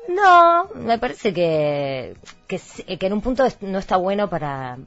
No, 0.07 0.69
me 0.73 0.97
parece 0.97 1.33
que, 1.33 2.15
que, 2.47 2.59
que 2.97 3.05
en 3.05 3.13
un 3.13 3.21
punto 3.21 3.45
no 3.61 3.77
está 3.77 3.97
bueno 3.97 4.29
para, 4.29 4.77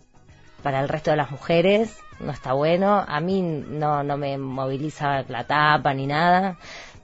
para 0.63 0.81
el 0.81 0.89
resto 0.89 1.11
de 1.11 1.19
las 1.19 1.31
mujeres, 1.31 1.99
no 2.21 2.33
está 2.33 2.55
bueno. 2.55 3.05
A 3.07 3.21
mí 3.21 3.43
no, 3.43 4.03
no 4.03 4.17
me 4.17 4.39
moviliza 4.39 5.23
la 5.29 5.47
tapa 5.47 5.93
ni 5.95 6.07
nada. 6.07 6.59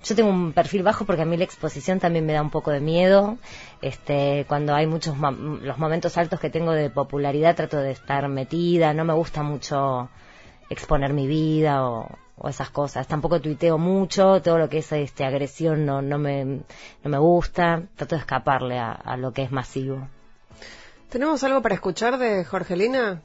Yo 0.06 0.14
tengo 0.14 0.30
un 0.30 0.52
perfil 0.52 0.84
bajo 0.84 1.04
porque 1.04 1.22
a 1.22 1.24
mí 1.24 1.36
la 1.36 1.42
exposición 1.42 1.98
también 1.98 2.24
me 2.24 2.32
da 2.32 2.40
un 2.40 2.50
poco 2.50 2.70
de 2.70 2.78
miedo. 2.78 3.38
Este, 3.82 4.44
cuando 4.46 4.72
hay 4.72 4.86
muchos 4.86 5.16
los 5.18 5.78
momentos 5.78 6.16
altos 6.16 6.38
que 6.38 6.48
tengo 6.48 6.70
de 6.70 6.90
popularidad 6.90 7.56
trato 7.56 7.78
de 7.78 7.90
estar 7.90 8.28
metida, 8.28 8.94
no 8.94 9.04
me 9.04 9.14
gusta 9.14 9.42
mucho 9.42 10.08
exponer 10.70 11.12
mi 11.12 11.26
vida 11.26 11.84
o, 11.88 12.08
esas 12.48 12.70
cosas. 12.70 13.08
Tampoco 13.08 13.40
tuiteo 13.40 13.78
mucho, 13.78 14.40
todo 14.42 14.58
lo 14.58 14.68
que 14.68 14.78
es 14.78 14.92
este 14.92 15.24
agresión 15.24 15.84
no, 15.84 16.02
no 16.02 16.18
me 16.18 16.44
no 16.44 17.10
me 17.10 17.18
gusta, 17.18 17.82
trato 17.96 18.14
de 18.14 18.20
escaparle 18.20 18.78
a, 18.78 18.92
a 18.92 19.16
lo 19.16 19.32
que 19.32 19.42
es 19.42 19.50
masivo. 19.50 20.06
¿Tenemos 21.08 21.42
algo 21.42 21.62
para 21.62 21.74
escuchar 21.74 22.16
de 22.18 22.44
Jorgelina? 22.44 23.22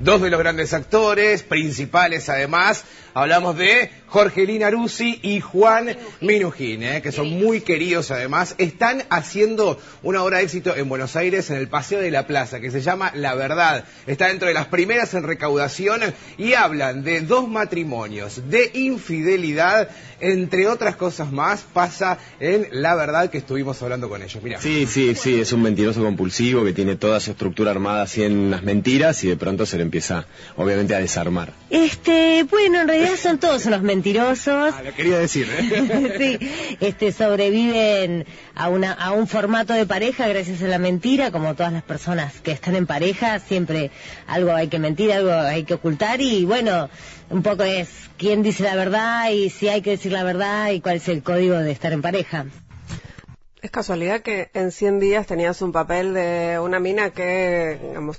Dos 0.00 0.22
de 0.22 0.30
los 0.30 0.38
grandes 0.38 0.72
actores, 0.72 1.42
principales 1.42 2.28
además. 2.28 2.84
Hablamos 3.14 3.56
de 3.56 3.90
Jorgelina 4.06 4.70
Rusi 4.70 5.18
y 5.22 5.40
Juan 5.40 5.96
Minujín, 6.20 6.82
¿eh? 6.84 7.02
que 7.02 7.10
son 7.10 7.30
muy 7.30 7.62
queridos 7.62 8.10
además. 8.10 8.54
Están 8.58 9.02
haciendo 9.10 9.80
una 10.02 10.22
obra 10.22 10.38
de 10.38 10.44
éxito 10.44 10.76
en 10.76 10.88
Buenos 10.88 11.16
Aires, 11.16 11.50
en 11.50 11.56
el 11.56 11.68
Paseo 11.68 12.00
de 12.00 12.10
la 12.10 12.26
Plaza, 12.26 12.60
que 12.60 12.70
se 12.70 12.80
llama 12.80 13.10
La 13.14 13.34
Verdad. 13.34 13.84
Está 14.06 14.28
dentro 14.28 14.46
de 14.46 14.54
las 14.54 14.66
primeras 14.66 15.14
en 15.14 15.24
recaudación 15.24 16.00
y 16.36 16.52
hablan 16.52 17.02
de 17.02 17.22
dos 17.22 17.48
matrimonios, 17.48 18.48
de 18.48 18.70
infidelidad, 18.74 19.88
entre 20.20 20.68
otras 20.68 20.94
cosas 20.96 21.32
más, 21.32 21.62
pasa 21.72 22.18
en 22.38 22.68
La 22.70 22.94
Verdad 22.94 23.30
que 23.30 23.38
estuvimos 23.38 23.82
hablando 23.82 24.08
con 24.08 24.22
ellos. 24.22 24.42
Sí, 24.60 24.86
sí, 24.86 25.14
sí, 25.16 25.40
es 25.40 25.52
un 25.52 25.62
mentiroso 25.62 26.02
compulsivo 26.02 26.64
que 26.64 26.72
tiene 26.72 26.94
toda 26.94 27.18
su 27.18 27.32
estructura 27.32 27.72
armada 27.72 28.02
así 28.02 28.22
en 28.22 28.50
las 28.50 28.62
mentiras 28.62 29.24
y 29.24 29.28
de 29.28 29.36
pronto 29.36 29.66
se 29.66 29.76
le 29.76 29.82
empieza, 29.88 30.26
obviamente, 30.56 30.94
a 30.94 30.98
desarmar. 31.00 31.52
Este, 31.70 32.44
bueno, 32.44 32.82
en 32.82 32.88
realidad 32.88 33.16
son 33.20 33.38
todos 33.38 33.66
unos 33.66 33.82
mentirosos. 33.82 34.74
Ah, 34.78 34.82
lo 34.82 34.94
quería 34.94 35.18
decir, 35.18 35.48
¿eh? 35.50 36.14
sí, 36.38 36.76
este, 36.80 37.10
sobreviven 37.10 38.26
a, 38.54 38.68
una, 38.68 38.92
a 38.92 39.12
un 39.12 39.26
formato 39.26 39.72
de 39.72 39.86
pareja 39.86 40.28
gracias 40.28 40.62
a 40.62 40.68
la 40.68 40.78
mentira, 40.78 41.30
como 41.32 41.54
todas 41.54 41.72
las 41.72 41.82
personas 41.82 42.40
que 42.40 42.52
están 42.52 42.76
en 42.76 42.86
pareja, 42.86 43.40
siempre 43.40 43.90
algo 44.26 44.52
hay 44.52 44.68
que 44.68 44.78
mentir, 44.78 45.12
algo 45.12 45.32
hay 45.32 45.64
que 45.64 45.74
ocultar 45.74 46.20
y 46.20 46.44
bueno, 46.44 46.90
un 47.30 47.42
poco 47.42 47.64
es 47.64 47.88
quién 48.18 48.42
dice 48.42 48.62
la 48.62 48.76
verdad 48.76 49.30
y 49.30 49.50
si 49.50 49.68
hay 49.68 49.82
que 49.82 49.90
decir 49.90 50.12
la 50.12 50.22
verdad 50.22 50.70
y 50.70 50.80
cuál 50.80 50.96
es 50.96 51.08
el 51.08 51.22
código 51.22 51.56
de 51.56 51.72
estar 51.72 51.92
en 51.92 52.02
pareja. 52.02 52.46
Es 53.60 53.72
casualidad 53.72 54.20
que 54.20 54.50
en 54.54 54.70
100 54.70 55.00
días 55.00 55.26
tenías 55.26 55.60
un 55.62 55.72
papel 55.72 56.14
de 56.14 56.60
una 56.62 56.78
mina 56.78 57.10
que 57.10 57.76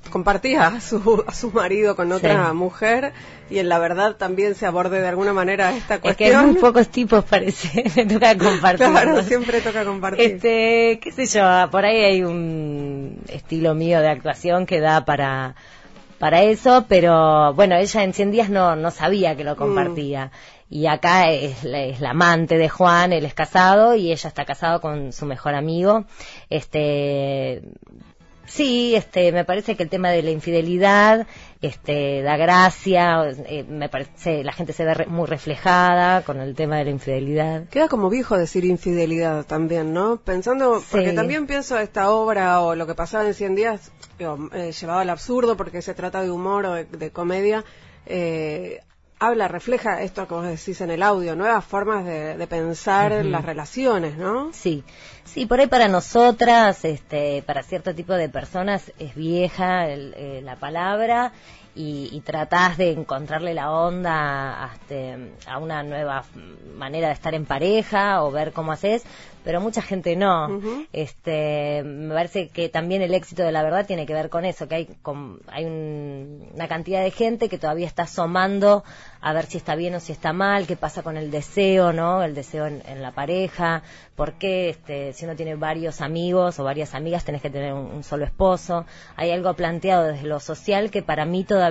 compartía 0.10 0.68
a 0.68 0.82
su, 0.82 1.24
a 1.26 1.34
su 1.34 1.52
marido 1.52 1.96
con 1.96 2.12
otra 2.12 2.52
mujer 2.54 3.14
y 3.50 3.60
en 3.60 3.70
la 3.70 3.80
verdad 3.80 4.18
también 4.18 4.56
se 4.56 4.66
aborde 4.66 5.00
de 5.00 5.08
alguna 5.08 5.32
manera 5.32 5.74
esta 5.74 6.02
cuestión. 6.02 6.30
Es 6.30 6.38
que 6.38 6.46
muy 6.46 6.56
pocos 6.60 6.90
tipos 6.90 7.24
parece, 7.24 7.86
me 7.96 8.06
toca 8.06 8.38
compartir. 8.38 8.88
Claro, 8.88 9.24
siempre 9.24 9.62
toca 9.62 9.86
compartir. 9.86 10.32
Este, 10.32 11.00
qué 11.02 11.12
sé 11.14 11.26
yo, 11.26 11.70
por 11.72 11.86
ahí 11.86 12.02
hay 12.02 12.24
un 12.24 13.22
estilo 13.30 13.74
mío 13.76 14.02
de 14.02 14.10
actuación 14.10 14.66
que 14.66 14.82
da 14.82 15.06
para 15.06 15.56
para 16.20 16.44
eso, 16.44 16.86
pero 16.90 17.54
bueno, 17.54 17.78
ella 17.78 18.04
en 18.04 18.14
100 18.14 18.32
días 18.32 18.50
no, 18.50 18.76
no 18.76 18.92
sabía 18.92 19.38
que 19.38 19.46
lo 19.46 19.56
mm. 19.56 19.58
Y 20.70 20.86
acá 20.86 21.32
es, 21.32 21.64
la 21.64 22.12
amante 22.12 22.58
de 22.58 22.70
Juan, 22.70 23.12
él 23.12 23.26
es 23.26 23.34
casado 23.34 23.96
y 23.96 24.12
ella 24.12 24.28
está 24.28 24.46
casado 24.46 24.82
con 24.82 25.12
su 25.12 25.26
mejor 25.26 25.56
amigo. 25.56 26.06
Este, 26.50 27.64
sí, 28.46 28.96
este, 28.96 29.32
me 29.32 29.46
parece 29.46 29.76
que 29.76 29.82
el 29.82 29.90
tema 29.90 30.10
de 30.12 30.22
la 30.22 30.30
infidelidad, 30.30 31.26
este, 31.62 32.22
da 32.22 32.38
gracia, 32.38 33.32
eh, 33.48 33.66
me 33.68 33.90
parece, 33.90 34.44
la 34.44 34.54
gente 34.54 34.74
se 34.74 34.86
ve 34.86 35.08
muy 35.08 35.26
reflejada 35.26 36.22
con 36.22 36.40
el 36.40 36.54
tema 36.54 36.78
de 36.78 36.86
la 36.86 36.92
infidelidad. 36.92 37.68
Queda 37.70 37.88
como 37.88 38.12
viejo 38.12 38.38
decir 38.38 38.64
infidelidad 38.64 39.48
también, 39.48 39.92
¿no? 39.92 40.18
Pensando, 40.18 40.84
porque 40.92 41.14
también 41.14 41.48
pienso 41.48 41.80
esta 41.80 42.12
obra 42.12 42.62
o 42.62 42.76
lo 42.76 42.86
que 42.86 42.94
pasaba 42.94 43.26
en 43.26 43.34
100 43.34 43.56
días, 43.56 43.92
eh, 44.20 44.72
llevado 44.80 45.00
al 45.00 45.10
absurdo 45.10 45.58
porque 45.58 45.82
se 45.82 45.96
trata 45.96 46.22
de 46.22 46.30
humor 46.30 46.66
o 46.68 46.74
de, 46.76 47.12
comedia, 47.12 47.66
eh, 48.06 48.82
habla, 49.20 49.48
refleja 49.50 50.02
esto 50.02 50.28
que 50.28 50.34
vos 50.34 50.46
decís 50.46 50.80
en 50.82 50.92
el 50.92 51.04
audio, 51.04 51.36
nuevas 51.36 51.66
formas 51.66 52.06
de, 52.06 52.48
pensar 52.48 53.26
las 53.26 53.46
relaciones, 53.46 54.18
¿no? 54.18 54.52
Sí, 54.54 54.84
sí, 55.26 55.46
por 55.46 55.60
ahí 55.60 55.68
para 55.68 55.88
nosotras, 55.88 56.84
este, 56.86 57.44
para 57.46 57.62
cierto 57.62 57.94
tipo 57.94 58.14
de 58.14 58.30
personas 58.30 58.92
es 58.98 59.14
vieja 59.16 59.88
eh, 59.90 60.42
la 60.44 60.56
palabra 60.56 61.34
y, 61.80 62.10
y, 62.12 62.20
tratás 62.20 62.78
de 62.78 62.92
encontrarle 62.92 63.54
la 63.54 63.72
onda 63.72 64.70
este, 64.74 65.32
a 65.48 65.60
una 65.60 65.82
nueva 65.82 66.26
manera 66.76 67.08
de 67.08 67.14
estar 67.14 67.34
en 67.34 67.46
pareja 67.46 68.22
o 68.22 68.32
ver 68.32 68.52
cómo 68.52 68.74
haces, 68.74 69.06
pero 69.46 69.62
mucha 69.62 69.82
gente 69.82 70.16
no. 70.16 70.60
Este, 70.92 71.82
me 71.84 72.14
parece 72.14 72.50
que 72.50 72.68
también 72.68 73.02
el 73.02 73.14
éxito 73.14 73.44
de 73.44 73.52
la 73.52 73.64
verdad 73.64 73.86
tiene 73.86 74.06
que 74.06 74.14
ver 74.14 74.30
con 74.30 74.44
eso, 74.44 74.68
que 74.68 74.76
hay, 74.76 74.90
hay 75.48 75.66
una 75.66 76.68
cantidad 76.68 77.02
de 77.02 77.12
gente 77.12 77.48
que 77.48 77.58
todavía 77.58 77.88
está 77.88 78.04
asomando 78.04 78.84
a 79.22 79.34
ver 79.34 79.46
si 79.46 79.58
está 79.58 79.76
bien 79.76 79.96
o 79.96 80.00
si 80.00 80.12
está 80.12 80.34
mal, 80.34 80.68
qué 80.68 80.76
pasa 80.76 81.04
con 81.04 81.18
el 81.18 81.32
deseo, 81.32 81.94
¿no? 81.94 82.24
El 82.24 82.36
deseo 82.36 82.68
en, 82.68 83.02
la 83.02 83.12
pareja, 83.12 83.84
por 84.16 84.34
qué, 84.34 84.70
este, 84.70 85.14
si 85.14 85.26
uno 85.26 85.36
tiene 85.36 85.56
varios 85.56 86.02
amigos 86.02 86.60
o 86.60 86.64
varias 86.64 86.94
amigas, 86.94 87.24
tenés 87.26 87.42
que 87.42 87.50
tener 87.50 87.74
un, 87.74 88.04
solo 88.04 88.26
esposo. 88.26 88.86
Hay 89.16 89.32
algo 89.32 89.54
planteado 89.54 90.06
desde 90.06 90.28
lo 90.28 90.40
social 90.40 90.92
que 90.92 91.02
para 91.02 91.26
mí 91.26 91.44
todavía 91.44 91.69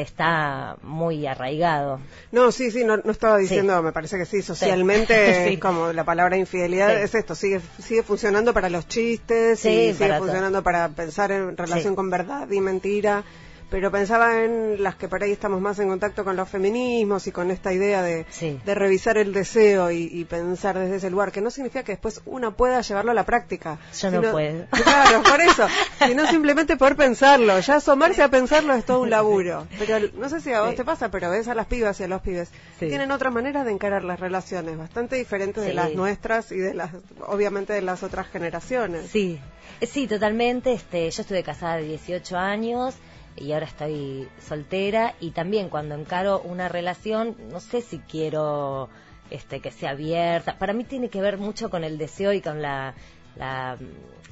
está 0.00 0.76
muy 0.82 1.26
arraigado. 1.26 2.00
No, 2.30 2.52
sí, 2.52 2.70
sí, 2.70 2.84
no, 2.84 2.96
estaba 3.10 3.38
diciendo, 3.38 3.82
me 3.82 3.92
parece 3.92 4.18
que 4.18 4.26
sí, 4.26 4.42
socialmente, 4.42 5.58
como 5.60 5.92
la 5.92 6.04
palabra 6.04 6.36
infidelidad 6.36 6.92
es 7.02 7.14
esto, 7.14 7.34
sigue, 7.34 7.60
sigue 7.78 8.02
funcionando 8.02 8.52
para 8.52 8.70
los 8.70 8.88
chistes, 8.88 9.64
y 9.64 9.94
sigue 9.94 10.18
funcionando 10.18 10.62
para 10.62 10.88
pensar 10.88 11.32
en 11.32 11.56
relación 11.56 11.94
con 11.94 12.10
verdad 12.10 12.50
y 12.50 12.60
mentira 12.60 13.24
pero 13.72 13.90
pensaba 13.90 14.44
en 14.44 14.82
las 14.82 14.96
que 14.96 15.08
por 15.08 15.22
ahí 15.22 15.32
estamos 15.32 15.58
más 15.62 15.78
en 15.78 15.88
contacto 15.88 16.24
con 16.24 16.36
los 16.36 16.46
feminismos 16.46 17.26
y 17.26 17.32
con 17.32 17.50
esta 17.50 17.72
idea 17.72 18.02
de, 18.02 18.26
de 18.38 18.74
revisar 18.74 19.16
el 19.16 19.32
deseo 19.32 19.90
y, 19.90 20.26
pensar 20.28 20.78
desde 20.78 20.96
ese 20.96 21.08
lugar, 21.08 21.32
que 21.32 21.40
no 21.40 21.50
significa 21.50 21.82
que 21.82 21.92
después 21.92 22.20
una 22.26 22.50
pueda 22.50 22.82
llevarlo 22.82 23.12
a 23.12 23.14
la 23.14 23.24
práctica. 23.24 23.78
Yo 23.98 24.10
no 24.10 24.30
puedo. 24.30 24.66
Claro, 24.70 25.22
por 25.22 25.40
eso, 25.40 25.66
sino 26.06 26.26
simplemente 26.26 26.76
poder 26.76 26.96
pensarlo. 26.96 27.58
Ya 27.60 27.76
asomarse 27.76 28.22
a 28.22 28.28
pensarlo 28.28 28.74
es 28.74 28.84
todo 28.84 29.00
un 29.00 29.08
laburo. 29.08 29.66
Pero 29.78 30.06
no 30.18 30.28
sé 30.28 30.42
si 30.42 30.52
a 30.52 30.60
vos 30.60 30.74
te 30.74 30.84
pasa, 30.84 31.10
pero 31.10 31.30
ves 31.30 31.48
a 31.48 31.54
las 31.54 31.66
pibas 31.66 31.98
y 32.00 32.04
a 32.04 32.08
los 32.08 32.20
pibes. 32.20 32.50
Tienen 32.78 33.10
otras 33.10 33.32
maneras 33.32 33.64
de 33.64 33.72
encarar 33.72 34.04
las 34.04 34.20
relaciones, 34.20 34.76
bastante 34.76 35.16
diferentes 35.16 35.64
de 35.64 35.72
las 35.72 35.94
nuestras 35.94 36.52
y 36.52 36.58
de 36.58 36.74
las, 36.74 36.90
obviamente, 37.26 37.72
de 37.72 37.80
las 37.80 38.02
otras 38.02 38.28
generaciones. 38.28 39.08
Sí, 39.10 39.40
sí, 39.80 40.06
totalmente. 40.06 40.74
Este, 40.74 41.10
yo 41.10 41.22
estuve 41.22 41.42
casada 41.42 41.76
de 41.76 41.84
18 41.84 42.36
años 42.36 42.96
y 43.36 43.52
ahora 43.52 43.66
estoy 43.66 44.28
soltera 44.46 45.14
y 45.20 45.30
también 45.30 45.68
cuando 45.68 45.94
encaro 45.94 46.40
una 46.40 46.68
relación 46.68 47.36
no 47.50 47.60
sé 47.60 47.80
si 47.80 47.98
quiero 47.98 48.88
este 49.30 49.60
que 49.60 49.70
sea 49.70 49.90
abierta 49.90 50.58
para 50.58 50.72
mí 50.72 50.84
tiene 50.84 51.08
que 51.08 51.20
ver 51.20 51.38
mucho 51.38 51.70
con 51.70 51.84
el 51.84 51.98
deseo 51.98 52.32
y 52.32 52.40
con 52.40 52.60
la 52.60 52.94
la, 53.36 53.76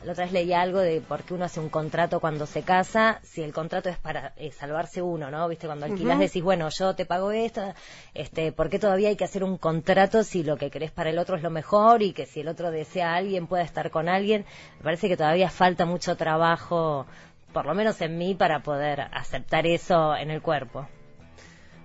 la 0.04 0.12
otra 0.12 0.24
vez 0.24 0.32
leí 0.32 0.52
algo 0.52 0.78
de 0.78 1.00
por 1.00 1.22
qué 1.22 1.34
uno 1.34 1.44
hace 1.44 1.60
un 1.60 1.68
contrato 1.68 2.20
cuando 2.20 2.46
se 2.46 2.62
casa, 2.62 3.20
si 3.22 3.42
el 3.42 3.52
contrato 3.52 3.88
es 3.88 3.98
para 3.98 4.32
eh, 4.36 4.50
salvarse 4.50 5.02
uno, 5.02 5.30
¿no? 5.30 5.48
Viste, 5.48 5.66
cuando 5.66 5.86
alquilas 5.86 6.18
decís, 6.18 6.42
bueno, 6.42 6.68
yo 6.70 6.94
te 6.94 7.06
pago 7.06 7.30
esto, 7.30 7.62
este, 8.14 8.52
¿por 8.52 8.70
qué 8.70 8.78
todavía 8.78 9.08
hay 9.08 9.16
que 9.16 9.24
hacer 9.24 9.44
un 9.44 9.58
contrato 9.58 10.22
si 10.24 10.42
lo 10.42 10.56
que 10.56 10.70
querés 10.70 10.90
para 10.90 11.10
el 11.10 11.18
otro 11.18 11.36
es 11.36 11.42
lo 11.42 11.50
mejor 11.50 12.02
y 12.02 12.12
que 12.12 12.26
si 12.26 12.40
el 12.40 12.48
otro 12.48 12.70
desea 12.70 13.12
a 13.12 13.16
alguien 13.16 13.46
pueda 13.46 13.62
estar 13.62 13.90
con 13.90 14.08
alguien? 14.08 14.44
Me 14.78 14.84
parece 14.84 15.08
que 15.08 15.16
todavía 15.16 15.50
falta 15.50 15.86
mucho 15.86 16.16
trabajo 16.16 17.06
por 17.52 17.66
lo 17.66 17.74
menos 17.74 18.00
en 18.00 18.18
mí, 18.18 18.34
para 18.34 18.60
poder 18.60 19.00
aceptar 19.12 19.66
eso 19.66 20.14
en 20.16 20.30
el 20.30 20.42
cuerpo. 20.42 20.86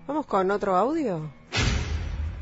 ¿Vamos 0.07 0.25
con 0.25 0.51
otro 0.51 0.75
audio? 0.75 1.31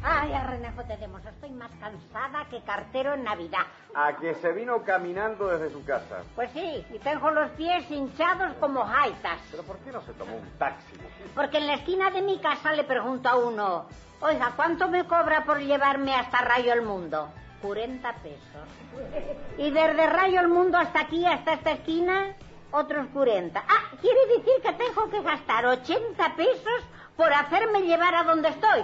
Ay, 0.06 0.34
Renejo 0.48 0.84
tenemos, 0.84 1.25
estoy 1.25 1.51
más 1.51 1.72
cansada 1.80 2.46
que 2.50 2.62
cartero 2.63 3.13
en 3.13 3.24
Navidad. 3.24 3.65
A 3.96 4.18
que 4.18 4.36
se 4.36 4.51
vino 4.51 4.84
caminando 4.84 5.48
desde 5.48 5.72
su 5.72 5.86
casa. 5.86 6.24
Pues 6.36 6.51
sí, 6.51 6.86
y 6.94 7.00
tengo 7.00 7.32
los 7.32 7.50
pies 7.51 7.89
hinchados 7.89 8.53
como 8.60 8.84
jaitas. 8.84 9.39
¿Pero 9.50 9.63
por 9.63 9.77
qué 9.77 9.94
no 9.94 10.01
se 10.01 10.12
tomó 10.13 10.36
un 10.36 10.50
taxi? 10.58 10.98
Porque 11.34 11.58
en 11.60 11.68
la 11.68 11.75
esquina 11.75 12.10
de 12.10 12.22
mi 12.22 12.38
casa 12.39 12.74
le 12.74 12.84
pregunto 12.84 13.30
a 13.30 13.38
uno, 13.38 13.86
oiga, 14.20 14.51
¿cuánto 14.58 14.89
me 14.89 15.06
cobra 15.06 15.46
por 15.46 15.60
llevarme 15.60 16.13
hasta 16.13 16.39
Rayo 16.42 16.74
el 16.74 16.82
Mundo? 16.82 17.30
40 17.62 18.13
pesos. 18.15 18.68
¿Y 19.58 19.72
desde 19.72 20.06
Rayo 20.08 20.42
el 20.42 20.50
Mundo 20.50 20.77
hasta 20.77 21.00
aquí, 21.00 21.25
hasta 21.25 21.53
esta 21.53 21.72
esquina? 21.72 22.36
Otros 22.74 23.08
40. 23.13 23.60
Ah, 23.60 23.98
quiere 24.01 24.20
decir 24.27 24.62
que 24.62 24.74
tengo 24.74 25.10
que 25.10 25.22
gastar 25.22 25.65
80 25.65 26.36
pesos 26.36 26.84
por 27.15 27.32
hacerme 27.32 27.84
llevar 27.84 28.15
a 28.15 28.24
donde 28.24 28.50
estoy. 28.50 28.82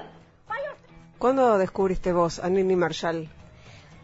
¿Cuándo 1.18 1.58
descubriste 1.58 2.14
vos 2.14 2.40
a 2.40 2.50
Nini 2.50 2.76
Marshall? 2.76 3.28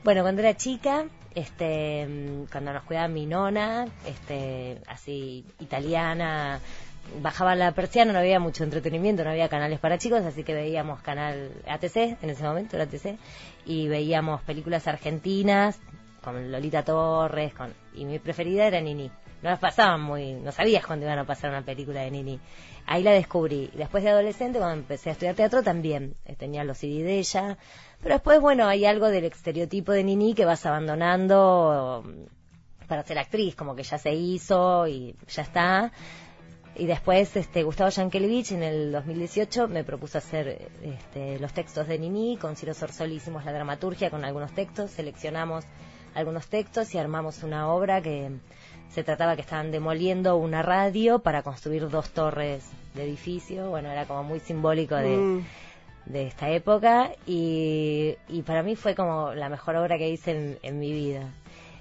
Bueno, 0.04 0.24
cuando 0.24 0.42
era 0.42 0.58
chica, 0.58 1.06
este, 1.34 2.08
cuando 2.52 2.74
nos 2.74 2.84
cuidaba 2.84 3.08
mi 3.08 3.26
nona, 3.26 3.88
este, 4.06 4.82
así 4.88 5.46
italiana, 5.60 6.60
bajaba 7.22 7.56
la 7.56 7.72
persiana, 7.72 8.12
no 8.12 8.20
había 8.20 8.40
mucho 8.40 8.64
entretenimiento, 8.64 9.24
no 9.24 9.30
había 9.30 9.48
canales 9.48 9.80
para 9.80 9.98
chicos, 9.98 10.26
así 10.26 10.44
que 10.44 10.54
veíamos 10.54 11.02
canal 11.02 11.52
ATC, 11.68 12.22
en 12.22 12.30
ese 12.30 12.44
momento 12.44 12.76
era 12.76 12.86
ATC, 12.86 13.18
y 13.66 13.88
veíamos 13.88 14.42
películas 14.42 14.88
argentinas 14.88 15.80
con 16.22 16.52
Lolita 16.52 16.84
Torres, 16.84 17.54
con, 17.54 17.74
y 17.94 18.04
mi 18.06 18.20
preferida 18.20 18.66
era 18.66 18.82
Nini 18.82 19.10
no 19.46 19.52
las 19.52 19.60
pasaban 19.60 20.02
muy, 20.02 20.34
no 20.34 20.52
sabías 20.52 20.84
cuándo 20.84 21.06
iban 21.06 21.20
a 21.20 21.24
pasar 21.24 21.52
una 21.52 21.62
película 21.62 22.02
de 22.02 22.10
Nini. 22.10 22.40
Ahí 22.88 23.04
la 23.04 23.12
descubrí. 23.12 23.70
Después 23.76 24.04
de 24.04 24.10
adolescente, 24.10 24.58
cuando 24.58 24.82
empecé 24.82 25.10
a 25.10 25.12
estudiar 25.12 25.36
teatro, 25.36 25.62
también 25.62 26.16
eh, 26.26 26.36
tenía 26.36 26.64
los 26.64 26.80
CD 26.80 27.04
de 27.04 27.20
ella. 27.20 27.56
Pero 28.02 28.16
después, 28.16 28.42
bueno, 28.42 28.68
hay 28.68 28.86
algo 28.86 29.08
del 29.10 29.26
estereotipo 29.26 29.92
de 29.92 30.04
Nini 30.04 30.34
que 30.34 30.46
vas 30.46 30.66
abandonando 30.66 32.04
mm, 32.04 32.88
para 32.88 33.04
ser 33.04 33.20
actriz, 33.20 33.56
como 33.56 33.76
que 33.76 33.84
ya 33.84 34.00
se 34.00 34.16
hizo 34.16 34.88
y 34.88 35.16
ya 35.28 35.44
está. 35.44 35.92
Y 36.76 36.88
después 36.88 37.36
este, 37.36 37.62
Gustavo 37.62 37.92
Yankelevich 37.92 38.52
en 38.52 38.64
el 38.64 38.92
2018 38.94 39.68
me 39.68 39.84
propuso 39.84 40.18
hacer 40.18 40.70
este, 40.82 41.38
los 41.38 41.54
textos 41.54 41.88
de 41.88 42.00
Nini, 42.00 42.38
con 42.38 42.56
Ciro 42.56 42.74
Sorsoli 42.74 43.18
hicimos 43.18 43.46
la 43.46 43.54
dramaturgia 43.54 44.10
con 44.10 44.26
algunos 44.26 44.54
textos, 44.54 44.90
seleccionamos 44.90 45.66
algunos 46.16 46.48
textos 46.48 46.96
y 46.96 46.98
armamos 46.98 47.44
una 47.44 47.72
obra 47.72 48.02
que 48.02 48.32
se 48.90 49.04
trataba 49.04 49.36
que 49.36 49.42
estaban 49.42 49.72
demoliendo 49.72 50.38
una 50.38 50.62
radio 50.62 51.20
para 51.20 51.44
construir 51.44 51.90
dos 51.90 52.10
torres 52.10 52.66
de 52.94 53.04
edificio, 53.04 53.70
bueno, 53.70 53.90
era 53.90 54.06
como 54.06 54.24
muy 54.24 54.40
simbólico 54.40 54.96
de... 54.96 55.18
Mm. 55.18 55.46
de 56.06 56.28
esta 56.28 56.50
época 56.50 57.12
y, 57.26 58.16
y 58.30 58.44
para 58.44 58.62
mí 58.64 58.76
fue 58.76 58.94
como 58.96 59.34
la 59.34 59.50
mejor 59.50 59.76
obra 59.76 59.98
que 59.98 60.10
hice 60.10 60.32
en, 60.32 60.60
en 60.62 60.80
mi 60.80 60.92
vida 60.92 61.30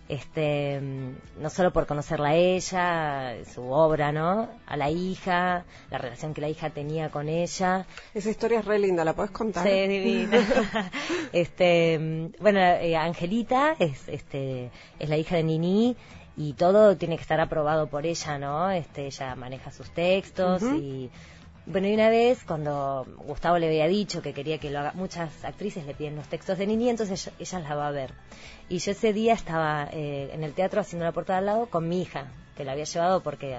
este 0.08 0.80
mm, 0.80 1.42
no 1.42 1.50
solo 1.50 1.72
por 1.72 1.86
conocerla 1.86 2.30
a 2.30 2.34
ella, 2.34 3.36
su 3.52 3.62
obra, 3.70 4.12
¿no? 4.12 4.48
A 4.66 4.76
la 4.76 4.90
hija, 4.90 5.64
la 5.90 5.98
relación 5.98 6.34
que 6.34 6.40
la 6.40 6.48
hija 6.48 6.70
tenía 6.70 7.10
con 7.10 7.28
ella. 7.28 7.86
Esa 8.12 8.30
historia 8.30 8.60
es 8.60 8.64
re 8.64 8.78
linda, 8.78 9.04
¿la 9.04 9.14
puedes 9.14 9.30
contar? 9.30 9.66
Sí, 9.66 9.88
divina. 9.88 10.90
este, 11.32 11.98
mm, 11.98 12.42
bueno, 12.42 12.60
eh, 12.60 12.96
Angelita 12.96 13.76
es, 13.78 14.08
este, 14.08 14.70
es 14.98 15.08
la 15.08 15.16
hija 15.16 15.36
de 15.36 15.42
Nini 15.42 15.96
y 16.36 16.54
todo 16.54 16.96
tiene 16.96 17.16
que 17.16 17.22
estar 17.22 17.40
aprobado 17.40 17.86
por 17.86 18.06
ella, 18.06 18.38
¿no? 18.38 18.70
Este, 18.70 19.06
ella 19.06 19.34
maneja 19.36 19.70
sus 19.70 19.90
textos 19.90 20.62
y 20.62 21.10
bueno, 21.66 21.88
y 21.88 21.94
una 21.94 22.10
vez 22.10 22.44
cuando 22.44 23.06
Gustavo 23.26 23.58
le 23.58 23.68
había 23.68 23.86
dicho 23.86 24.20
que 24.20 24.34
quería 24.34 24.58
que 24.58 24.70
lo 24.70 24.80
haga, 24.80 24.92
muchas 24.94 25.44
actrices 25.44 25.86
le 25.86 25.94
piden 25.94 26.16
los 26.16 26.28
textos 26.28 26.58
de 26.58 26.66
Nini, 26.66 26.90
entonces 26.90 27.26
ella, 27.26 27.36
ella 27.38 27.68
la 27.68 27.74
va 27.74 27.88
a 27.88 27.90
ver. 27.90 28.12
Y 28.68 28.78
yo 28.78 28.92
ese 28.92 29.14
día 29.14 29.32
estaba 29.32 29.88
eh, 29.90 30.30
en 30.32 30.44
el 30.44 30.52
teatro 30.52 30.82
haciendo 30.82 31.06
la 31.06 31.12
portada 31.12 31.38
al 31.38 31.46
lado 31.46 31.66
con 31.66 31.88
mi 31.88 32.02
hija, 32.02 32.26
que 32.54 32.64
la 32.64 32.72
había 32.72 32.84
llevado 32.84 33.22
porque 33.22 33.58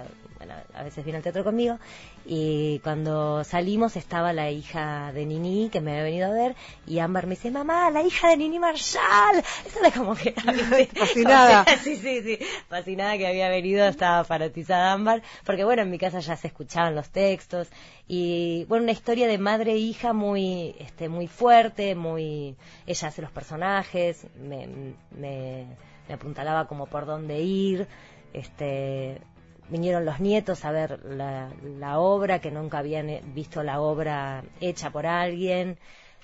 a 0.73 0.83
veces 0.83 1.03
viene 1.03 1.17
al 1.17 1.23
teatro 1.23 1.43
conmigo. 1.43 1.77
Y 2.25 2.79
cuando 2.79 3.43
salimos 3.43 3.95
estaba 3.95 4.33
la 4.33 4.49
hija 4.49 5.11
de 5.13 5.25
Nini 5.25 5.69
que 5.71 5.81
me 5.81 5.91
había 5.91 6.03
venido 6.03 6.27
a 6.27 6.31
ver 6.31 6.55
y 6.87 6.99
Ámbar 6.99 7.27
me 7.27 7.35
dice, 7.35 7.51
mamá, 7.51 7.89
la 7.91 8.01
hija 8.01 8.29
de 8.29 8.37
Nini 8.37 8.59
Marshall. 8.59 9.37
Eso 9.65 9.79
era 9.79 9.91
como 9.91 10.15
que... 10.15 10.31
Fascinada. 10.95 11.65
sí, 11.83 11.95
sí, 11.97 12.21
sí. 12.21 12.39
Fascinada 12.67 13.17
que 13.17 13.27
había 13.27 13.49
venido, 13.49 13.85
estaba 13.85 14.23
fanatizada 14.23 14.93
Ámbar. 14.93 15.21
Porque 15.45 15.63
bueno, 15.63 15.83
en 15.83 15.91
mi 15.91 15.99
casa 15.99 16.19
ya 16.19 16.35
se 16.35 16.47
escuchaban 16.47 16.95
los 16.95 17.09
textos. 17.09 17.69
Y 18.07 18.65
bueno, 18.65 18.83
una 18.83 18.91
historia 18.91 19.27
de 19.27 19.37
madre 19.37 19.73
e 19.73 19.77
hija 19.77 20.13
muy, 20.13 20.75
este, 20.79 21.09
muy 21.09 21.27
fuerte, 21.27 21.95
muy... 21.95 22.55
Ella 22.85 23.07
hace 23.07 23.21
los 23.21 23.31
personajes, 23.31 24.27
me, 24.39 24.67
me, 25.11 25.65
me 26.07 26.13
apuntalaba 26.13 26.67
como 26.67 26.85
por 26.85 27.05
dónde 27.05 27.39
ir. 27.41 27.87
Este, 28.33 29.21
vinieron 29.69 30.05
los 30.05 30.19
nietos 30.19 30.65
a 30.65 30.71
ver 30.71 30.99
la, 31.05 31.49
la 31.79 31.99
obra, 31.99 32.39
que 32.39 32.51
nunca 32.51 32.79
habían 32.79 33.09
eh, 33.09 33.21
visto 33.33 33.63
la 33.63 33.79
obra 33.81 34.43
hecha 34.61 34.89
por 34.91 35.05
alguien. 35.05 35.77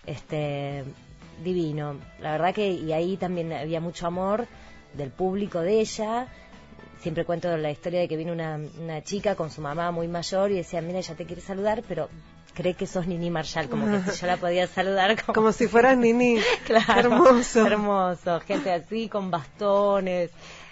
Este, 0.06 0.84
divino. 1.44 1.98
La 2.20 2.32
verdad 2.32 2.54
que, 2.54 2.70
y 2.72 2.94
ahí 2.94 3.18
también 3.18 3.52
había 3.54 3.80
mucho 3.82 4.08
amor 4.08 4.48
del 4.94 5.10
público 5.12 5.60
de 5.60 5.80
ella. 5.80 6.28
Siempre 7.00 7.26
cuento 7.26 7.56
la 7.58 7.72
historia 7.72 8.00
de 8.00 8.08
que 8.08 8.16
vino 8.18 8.32
una, 8.32 8.60
una 8.80 9.04
chica 9.04 9.36
con 9.36 9.50
su 9.50 9.62
mamá 9.62 9.92
muy 9.92 10.08
mayor 10.08 10.52
y 10.52 10.56
decía, 10.56 10.82
mira, 10.82 11.00
ella 11.00 11.16
te 11.16 11.26
quiere 11.26 11.42
saludar, 11.42 11.84
pero 11.88 12.10
cree 12.54 12.76
que 12.76 12.86
sos 12.86 13.08
Nini 13.08 13.32
Marshall, 13.32 13.70
como 13.70 13.88
que 13.88 14.12
si 14.12 14.22
yo 14.22 14.28
la 14.28 14.38
podía 14.38 14.68
saludar 14.68 15.20
como, 15.22 15.34
Como 15.34 15.52
si 15.52 15.68
fueras 15.68 15.98
Nini. 15.98 16.40
Claro, 16.66 17.00
Hermoso. 17.12 17.66
hermoso, 17.66 18.40
gente 18.42 18.72
así 18.72 19.10
con 19.10 19.32
bastones. 19.32 20.30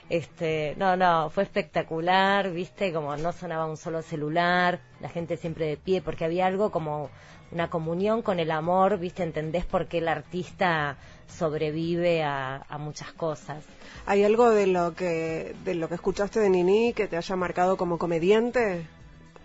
Este, 0.09 0.73
no, 0.77 0.95
no, 0.97 1.29
fue 1.29 1.43
espectacular, 1.43 2.51
viste, 2.51 2.91
como 2.91 3.15
no 3.15 3.31
sonaba 3.31 3.67
un 3.67 3.77
solo 3.77 4.01
celular, 4.01 4.79
la 5.01 5.09
gente 5.09 5.37
siempre 5.37 5.67
de 5.67 5.77
pie, 5.77 6.01
porque 6.01 6.25
había 6.25 6.47
algo 6.47 6.71
como 6.71 7.11
una 7.51 7.69
comunión 7.69 8.21
con 8.23 8.39
el 8.39 8.51
amor, 8.51 8.97
viste, 8.97 9.23
entendés 9.23 9.65
por 9.65 9.87
qué 9.87 9.99
el 9.99 10.07
artista 10.07 10.98
sobrevive 11.27 12.24
a, 12.24 12.65
muchas 12.79 13.11
cosas. 13.13 13.63
¿Hay 14.05 14.24
algo 14.24 14.50
de 14.50 14.67
lo 14.67 14.95
que 14.95 15.55
de 15.63 15.75
lo 15.75 15.87
que 15.87 15.95
escuchaste 15.95 16.39
de 16.39 16.50
Nini 16.50 16.93
que 16.93 17.07
te 17.07 17.17
haya 17.17 17.35
marcado 17.35 17.77
como 17.77 17.98
comediante? 17.98 18.87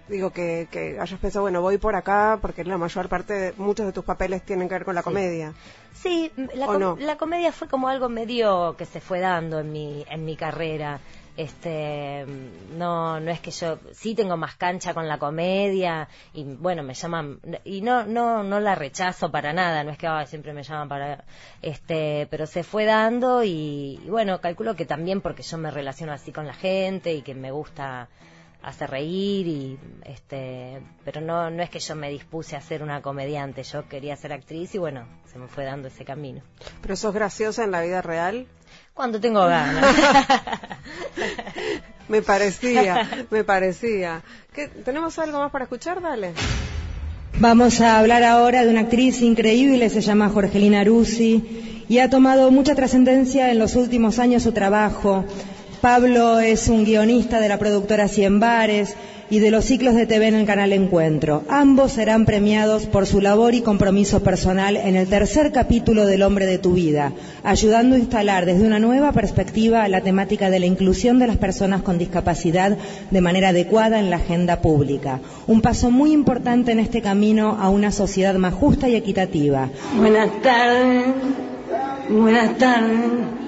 Digo 0.09 0.31
que, 0.31 0.69
que 0.71 0.99
hayas 1.01 1.19
pensado, 1.19 1.43
bueno, 1.45 1.63
voy 1.63 1.79
por 1.79 1.97
acá 1.97 2.39
porque 2.43 2.63
la 2.65 2.77
mayor 2.77 3.09
parte, 3.09 3.33
de, 3.33 3.53
muchos 3.57 3.87
de 3.87 3.93
tus 3.93 4.05
papeles 4.05 4.43
tienen 4.43 4.69
que 4.69 4.75
ver 4.75 4.85
con 4.85 4.95
la 4.95 5.01
Sí. 5.01 5.05
comedia. 5.05 5.55
Sí, 5.95 6.31
la, 6.55 6.67
¿O 6.67 6.73
com- 6.73 6.81
no? 6.81 6.97
la 6.99 7.17
comedia 7.17 7.53
fue 7.53 7.69
como 7.69 7.89
algo 7.89 8.09
medio 8.11 8.77
que 8.77 8.85
se 8.85 9.01
fue 9.01 9.21
dando 9.21 9.61
en 9.61 9.73
mi, 9.73 10.05
en 10.11 10.25
mi 10.25 10.37
carrera. 10.37 11.01
Este, 11.37 12.25
no, 12.77 13.19
no 13.19 13.31
es 13.31 13.41
que 13.41 13.51
yo 13.51 13.79
sí 13.93 14.15
tengo 14.15 14.37
más 14.37 14.55
cancha 14.57 14.95
con 14.95 15.09
la 15.09 15.19
comedia 15.19 16.09
y 16.33 16.45
bueno, 16.45 16.83
me 16.85 16.95
llaman 16.95 17.41
y 17.65 17.81
no, 17.81 18.05
no, 18.05 18.45
no 18.45 18.61
la 18.61 18.75
rechazo 18.77 19.33
para 19.33 19.53
nada, 19.53 19.83
no 19.83 19.91
es 19.91 19.99
que 19.99 20.07
"Ay, 20.07 20.27
siempre 20.29 20.53
me 20.53 20.63
llaman 20.63 20.89
para, 20.89 21.25
este, 21.61 22.29
pero 22.31 22.47
se 22.47 22.63
fue 22.63 22.85
dando 22.85 23.43
y, 23.43 24.01
y 24.05 24.09
bueno, 24.11 24.41
calculo 24.41 24.77
que 24.77 24.85
también 24.87 25.21
porque 25.21 25.43
yo 25.43 25.59
me 25.59 25.73
relaciono 25.73 26.13
así 26.13 26.31
con 26.31 26.47
la 26.47 26.55
gente 26.55 27.13
y 27.15 27.23
que 27.23 27.35
me 27.35 27.51
gusta 27.51 28.09
hacer 28.65 28.91
reír 28.91 29.47
y 29.47 29.79
este 30.05 30.81
pero 31.05 31.21
no 31.21 31.51
no 31.51 31.63
es 31.63 31.71
que 31.71 31.79
yo 31.81 31.95
me 31.95 32.11
dispuse 32.11 32.57
a 32.57 32.61
ser 32.61 32.83
una 32.83 33.03
comediante 33.03 33.63
yo 33.63 33.89
quería 33.89 34.17
ser 34.17 34.33
actriz 34.33 34.75
y 34.75 34.79
bueno 34.79 35.07
se 35.31 35.39
me 35.39 35.49
fue 35.49 35.65
dando 35.65 35.89
ese 35.89 36.05
camino 36.05 36.43
¿Pero 36.81 36.97
sos 36.97 37.15
graciosa 37.15 37.65
en 37.65 37.71
la 37.71 37.83
vida 37.83 38.03
real? 38.03 38.47
cuando 38.95 39.21
tengo 39.21 39.45
ganas 39.47 39.85
Me 42.09 42.23
parecía, 42.23 43.09
me 43.31 43.45
parecía. 43.45 44.23
¿Qué, 44.53 44.69
¿Tenemos 44.69 45.19
algo 45.19 45.39
más 45.39 45.51
para 45.51 45.65
escuchar? 45.65 46.03
Dale. 46.03 46.33
Vamos 47.39 47.81
a 47.81 47.99
hablar 47.99 48.23
ahora 48.23 48.65
de 48.65 48.71
una 48.71 48.83
actriz 48.83 49.21
increíble, 49.21 49.91
se 49.91 50.01
llama 50.01 50.29
Jorgelina 50.29 50.85
Rusi 50.85 51.85
y 51.89 51.99
ha 51.99 52.09
tomado 52.09 52.51
mucha 52.51 52.75
trascendencia 52.75 53.51
en 53.51 53.59
los 53.59 53.75
últimos 53.75 54.19
años 54.19 54.45
su 54.45 54.53
trabajo. 54.53 55.25
Pablo 55.85 56.41
es 56.41 56.69
un 56.69 56.87
guionista 56.87 57.41
de 57.41 57.49
la 57.51 57.59
productora 57.59 58.09
Cien 58.09 58.41
Bares 58.41 58.97
y 59.29 59.39
de 59.41 59.51
los 59.51 59.67
ciclos 59.67 59.95
de 59.95 60.07
TV 60.07 60.29
en 60.29 60.35
el 60.35 60.47
canal 60.47 60.73
Encuentro. 60.73 61.43
Ambos 61.51 61.93
serán 61.93 62.25
premiados 62.25 62.87
por 62.87 63.05
su 63.05 63.21
labor 63.21 63.53
y 63.53 63.61
compromiso 63.61 64.23
personal 64.23 64.79
en 64.79 64.97
el 64.97 65.07
tercer 65.09 65.53
capítulo 65.53 66.07
del 66.07 66.23
Hombre 66.23 66.47
de 66.47 66.57
tu 66.57 66.73
Vida, 66.73 67.13
ayudando 67.43 67.97
a 67.97 67.99
instalar 67.99 68.47
desde 68.47 68.67
una 68.67 68.79
nueva 68.79 69.13
perspectiva 69.13 69.87
la 69.89 70.01
temática 70.01 70.49
de 70.49 70.61
la 70.61 70.65
inclusión 70.65 71.19
de 71.19 71.27
las 71.27 71.37
personas 71.37 71.83
con 71.83 71.99
discapacidad 71.99 72.79
de 73.11 73.21
manera 73.21 73.51
adecuada 73.51 73.99
en 73.99 74.09
la 74.09 74.17
agenda 74.17 74.63
pública. 74.63 75.21
Un 75.47 75.61
paso 75.61 75.91
muy 75.91 76.13
importante 76.13 76.73
en 76.73 76.81
este 76.81 77.03
camino 77.03 77.59
a 77.61 77.69
una 77.69 77.91
sociedad 77.91 78.37
más 78.37 78.55
justa 78.55 78.89
y 78.89 78.97
equitativa. 78.97 79.69
Buenas 79.99 80.31
tardes. 80.41 81.05
Buenas 82.09 82.57
tardes. 82.57 83.44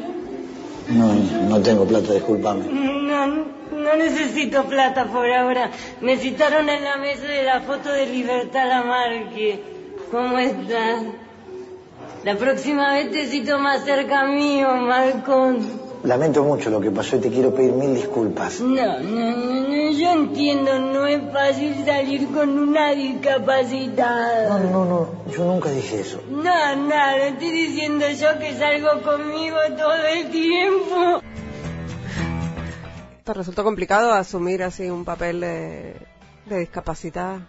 No, 0.88 1.14
no 1.48 1.60
tengo 1.60 1.84
plata, 1.84 2.12
discúlpame. 2.12 2.66
No, 2.66 3.26
no 3.26 3.96
necesito 3.96 4.64
plata 4.64 5.06
por 5.06 5.30
ahora. 5.30 5.70
Me 6.00 6.16
citaron 6.16 6.68
en 6.68 6.84
la 6.84 6.96
mesa 6.96 7.26
de 7.26 7.42
la 7.42 7.60
foto 7.60 7.92
de 7.92 8.06
Libertad 8.06 8.68
Lamarque. 8.68 9.60
¿Cómo 10.10 10.38
estás? 10.38 11.02
La 12.24 12.36
próxima 12.36 12.94
vez 12.94 13.10
te 13.10 13.26
cito 13.26 13.58
más 13.58 13.84
cerca 13.84 14.24
mío, 14.24 14.74
Malcón. 14.76 15.85
Lamento 16.04 16.44
mucho 16.44 16.70
lo 16.70 16.80
que 16.80 16.90
pasó 16.90 17.16
y 17.16 17.20
te 17.20 17.30
quiero 17.30 17.54
pedir 17.54 17.72
mil 17.72 17.94
disculpas. 17.94 18.60
No, 18.60 19.00
no, 19.00 19.00
no, 19.00 19.68
no, 19.68 19.90
yo 19.90 20.12
entiendo, 20.12 20.78
no 20.78 21.06
es 21.06 21.20
fácil 21.32 21.84
salir 21.84 22.28
con 22.28 22.58
una 22.58 22.90
discapacitada. 22.90 24.58
No, 24.58 24.70
no, 24.70 24.84
no, 24.84 25.08
yo 25.32 25.44
nunca 25.44 25.70
dije 25.70 26.00
eso. 26.00 26.20
No, 26.30 26.76
no, 26.76 27.16
lo 27.16 27.24
estoy 27.24 27.50
diciendo 27.50 28.06
yo 28.08 28.38
que 28.38 28.54
salgo 28.56 29.02
conmigo 29.02 29.56
todo 29.76 30.06
el 30.06 30.30
tiempo. 30.30 31.20
¿Te 33.24 33.34
resultó 33.34 33.64
complicado 33.64 34.12
asumir 34.12 34.62
así 34.62 34.88
un 34.88 35.04
papel 35.04 35.40
de, 35.40 35.96
de 36.44 36.58
discapacitada? 36.60 37.48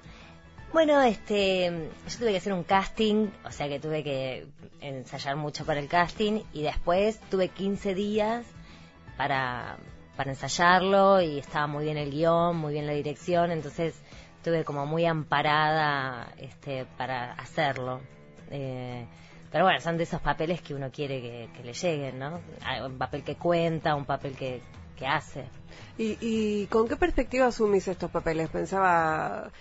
Bueno 0.74 1.02
este 1.02 1.90
yo 2.08 2.18
tuve 2.20 2.32
que 2.32 2.38
hacer 2.38 2.54
un 2.54 2.64
casting 2.64 3.30
o 3.46 3.52
sea 3.52 3.68
que 3.68 3.80
tuve 3.80 4.04
que 4.04 4.48
ensayar 4.82 5.36
mucho 5.36 5.66
para 5.66 5.80
el 5.80 5.88
casting 5.88 6.42
y 6.54 6.64
después 6.64 7.20
tuve 7.30 7.50
15 7.50 7.94
días 7.94 8.46
para 9.18 9.78
para 10.16 10.32
ensayarlo 10.32 11.22
y 11.22 11.40
estaba 11.40 11.68
muy 11.68 11.86
bien 11.86 11.98
el 11.98 12.12
guion 12.12 12.58
muy 12.58 12.74
bien 12.74 12.88
la 12.88 12.94
dirección 12.94 13.52
entonces 13.52 13.96
estuve 14.38 14.64
como 14.64 14.86
muy 14.86 15.06
amparada 15.06 16.32
este 16.38 16.86
para 16.98 17.34
hacerlo. 17.34 18.00
Eh, 18.50 19.06
pero 19.52 19.66
bueno 19.66 19.82
son 19.82 19.98
de 19.98 20.04
esos 20.04 20.22
papeles 20.22 20.62
que 20.62 20.74
uno 20.74 20.90
quiere 20.90 21.22
que, 21.22 21.50
que 21.54 21.64
le 21.64 21.74
lleguen 21.74 22.20
no 22.20 22.40
un 22.86 22.98
papel 22.98 23.24
que 23.24 23.36
cuenta 23.36 23.96
un 23.96 24.06
papel 24.06 24.36
que 24.36 24.62
que 24.98 25.06
hace. 25.06 25.46
¿Y, 25.98 26.18
¿Y 26.20 26.68
con 26.68 26.88
qué 26.88 26.96
perspectiva 26.96 27.48
asumís 27.48 27.88
estos 27.88 28.12
papeles? 28.12 28.50
Pensaba, 28.50 29.52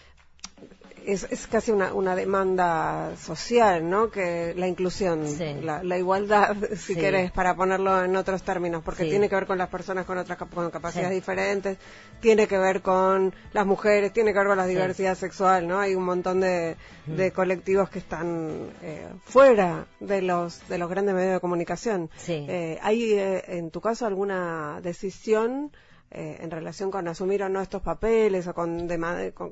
es, 1.06 1.26
es 1.30 1.46
casi 1.46 1.70
una, 1.70 1.94
una 1.94 2.16
demanda 2.16 3.16
social, 3.16 3.88
¿no? 3.88 4.10
Que 4.10 4.54
la 4.56 4.66
inclusión, 4.66 5.24
la, 5.64 5.82
la, 5.82 5.98
igualdad, 5.98 6.56
si 6.76 6.96
querés, 6.96 7.30
para 7.30 7.54
ponerlo 7.54 8.04
en 8.04 8.16
otros 8.16 8.42
términos, 8.42 8.82
porque 8.84 9.04
tiene 9.04 9.28
que 9.28 9.34
ver 9.36 9.46
con 9.46 9.58
las 9.58 9.68
personas 9.68 10.04
con 10.04 10.18
otras 10.18 10.36
con 10.36 10.70
capacidades 10.70 11.12
diferentes, 11.12 11.78
tiene 12.20 12.46
que 12.46 12.58
ver 12.58 12.82
con 12.82 13.34
las 13.52 13.66
mujeres, 13.66 14.12
tiene 14.12 14.32
que 14.32 14.38
ver 14.38 14.48
con 14.48 14.56
la 14.56 14.66
diversidad 14.66 15.16
sexual, 15.16 15.66
¿no? 15.66 15.78
Hay 15.78 15.94
un 15.94 16.04
montón 16.04 16.40
de, 16.40 16.76
de 17.06 17.30
colectivos 17.30 17.88
que 17.88 18.00
están 18.00 18.70
eh, 18.82 19.06
fuera 19.24 19.86
de 20.00 20.22
los 20.22 20.66
de 20.68 20.78
los 20.78 20.90
grandes 20.90 21.14
medios 21.14 21.34
de 21.34 21.40
comunicación. 21.40 22.10
Eh, 22.28 22.78
¿Hay 22.82 23.12
eh, 23.12 23.42
en 23.46 23.70
tu 23.70 23.80
caso 23.80 24.06
alguna 24.06 24.80
decisión 24.82 25.72
eh, 26.16 26.38
en 26.40 26.50
relación 26.50 26.90
con 26.90 27.06
asumir 27.08 27.42
o 27.42 27.50
no 27.50 27.60
estos 27.60 27.82
papeles 27.82 28.46
o 28.46 28.54
con, 28.54 28.88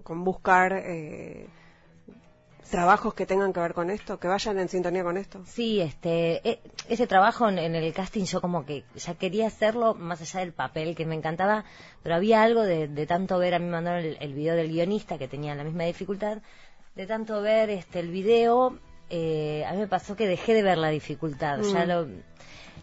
con, 0.03 0.25
buscar 0.25 0.73
eh, 0.73 1.47
trabajos 2.71 3.13
que 3.13 3.27
tengan 3.27 3.53
que 3.53 3.61
ver 3.61 3.75
con 3.75 3.91
esto, 3.91 4.19
que 4.19 4.29
vayan 4.29 4.59
en 4.59 4.71
sintonía 4.71 5.05
con 5.05 5.19
esto. 5.19 5.43
Sí, 5.45 5.83
este, 5.83 6.41
e, 6.49 6.61
ese 6.89 7.07
trabajo 7.07 7.51
en, 7.51 7.59
el 7.59 7.93
casting 7.93 8.25
yo 8.25 8.41
como 8.41 8.65
que 8.65 8.85
ya 8.95 9.13
quería 9.15 9.47
hacerlo 9.47 9.93
más 9.93 10.23
allá 10.23 10.41
del 10.41 10.55
papel 10.55 10.97
que 10.97 11.05
me 11.05 11.15
encantaba, 11.15 11.67
pero 12.03 12.15
había 12.15 12.43
algo 12.43 12.63
de, 12.63 12.89
tanto 13.07 13.39
ver, 13.39 13.53
a 13.53 13.59
mí 13.59 13.67
me 13.67 13.73
mandaron 13.73 14.17
el, 14.19 14.33
video 14.33 14.57
del 14.57 14.71
guionista 14.71 15.19
que 15.19 15.29
tenía 15.29 15.55
la 15.55 15.65
misma 15.65 15.85
dificultad, 15.85 16.39
de 16.95 17.07
tanto 17.07 17.43
ver 17.43 17.69
este 17.69 18.01
el 18.01 18.11
video, 18.11 18.79
eh, 19.11 19.67
a 19.67 19.73
mí 19.73 19.81
me 19.81 19.87
pasó 19.87 20.17
que 20.17 20.27
dejé 20.27 20.55
de 20.55 20.63
ver 20.63 20.79
la 20.79 20.89
dificultad, 20.89 21.61
ya 21.61 21.85
mm. 21.85 21.89
lo 21.89 22.09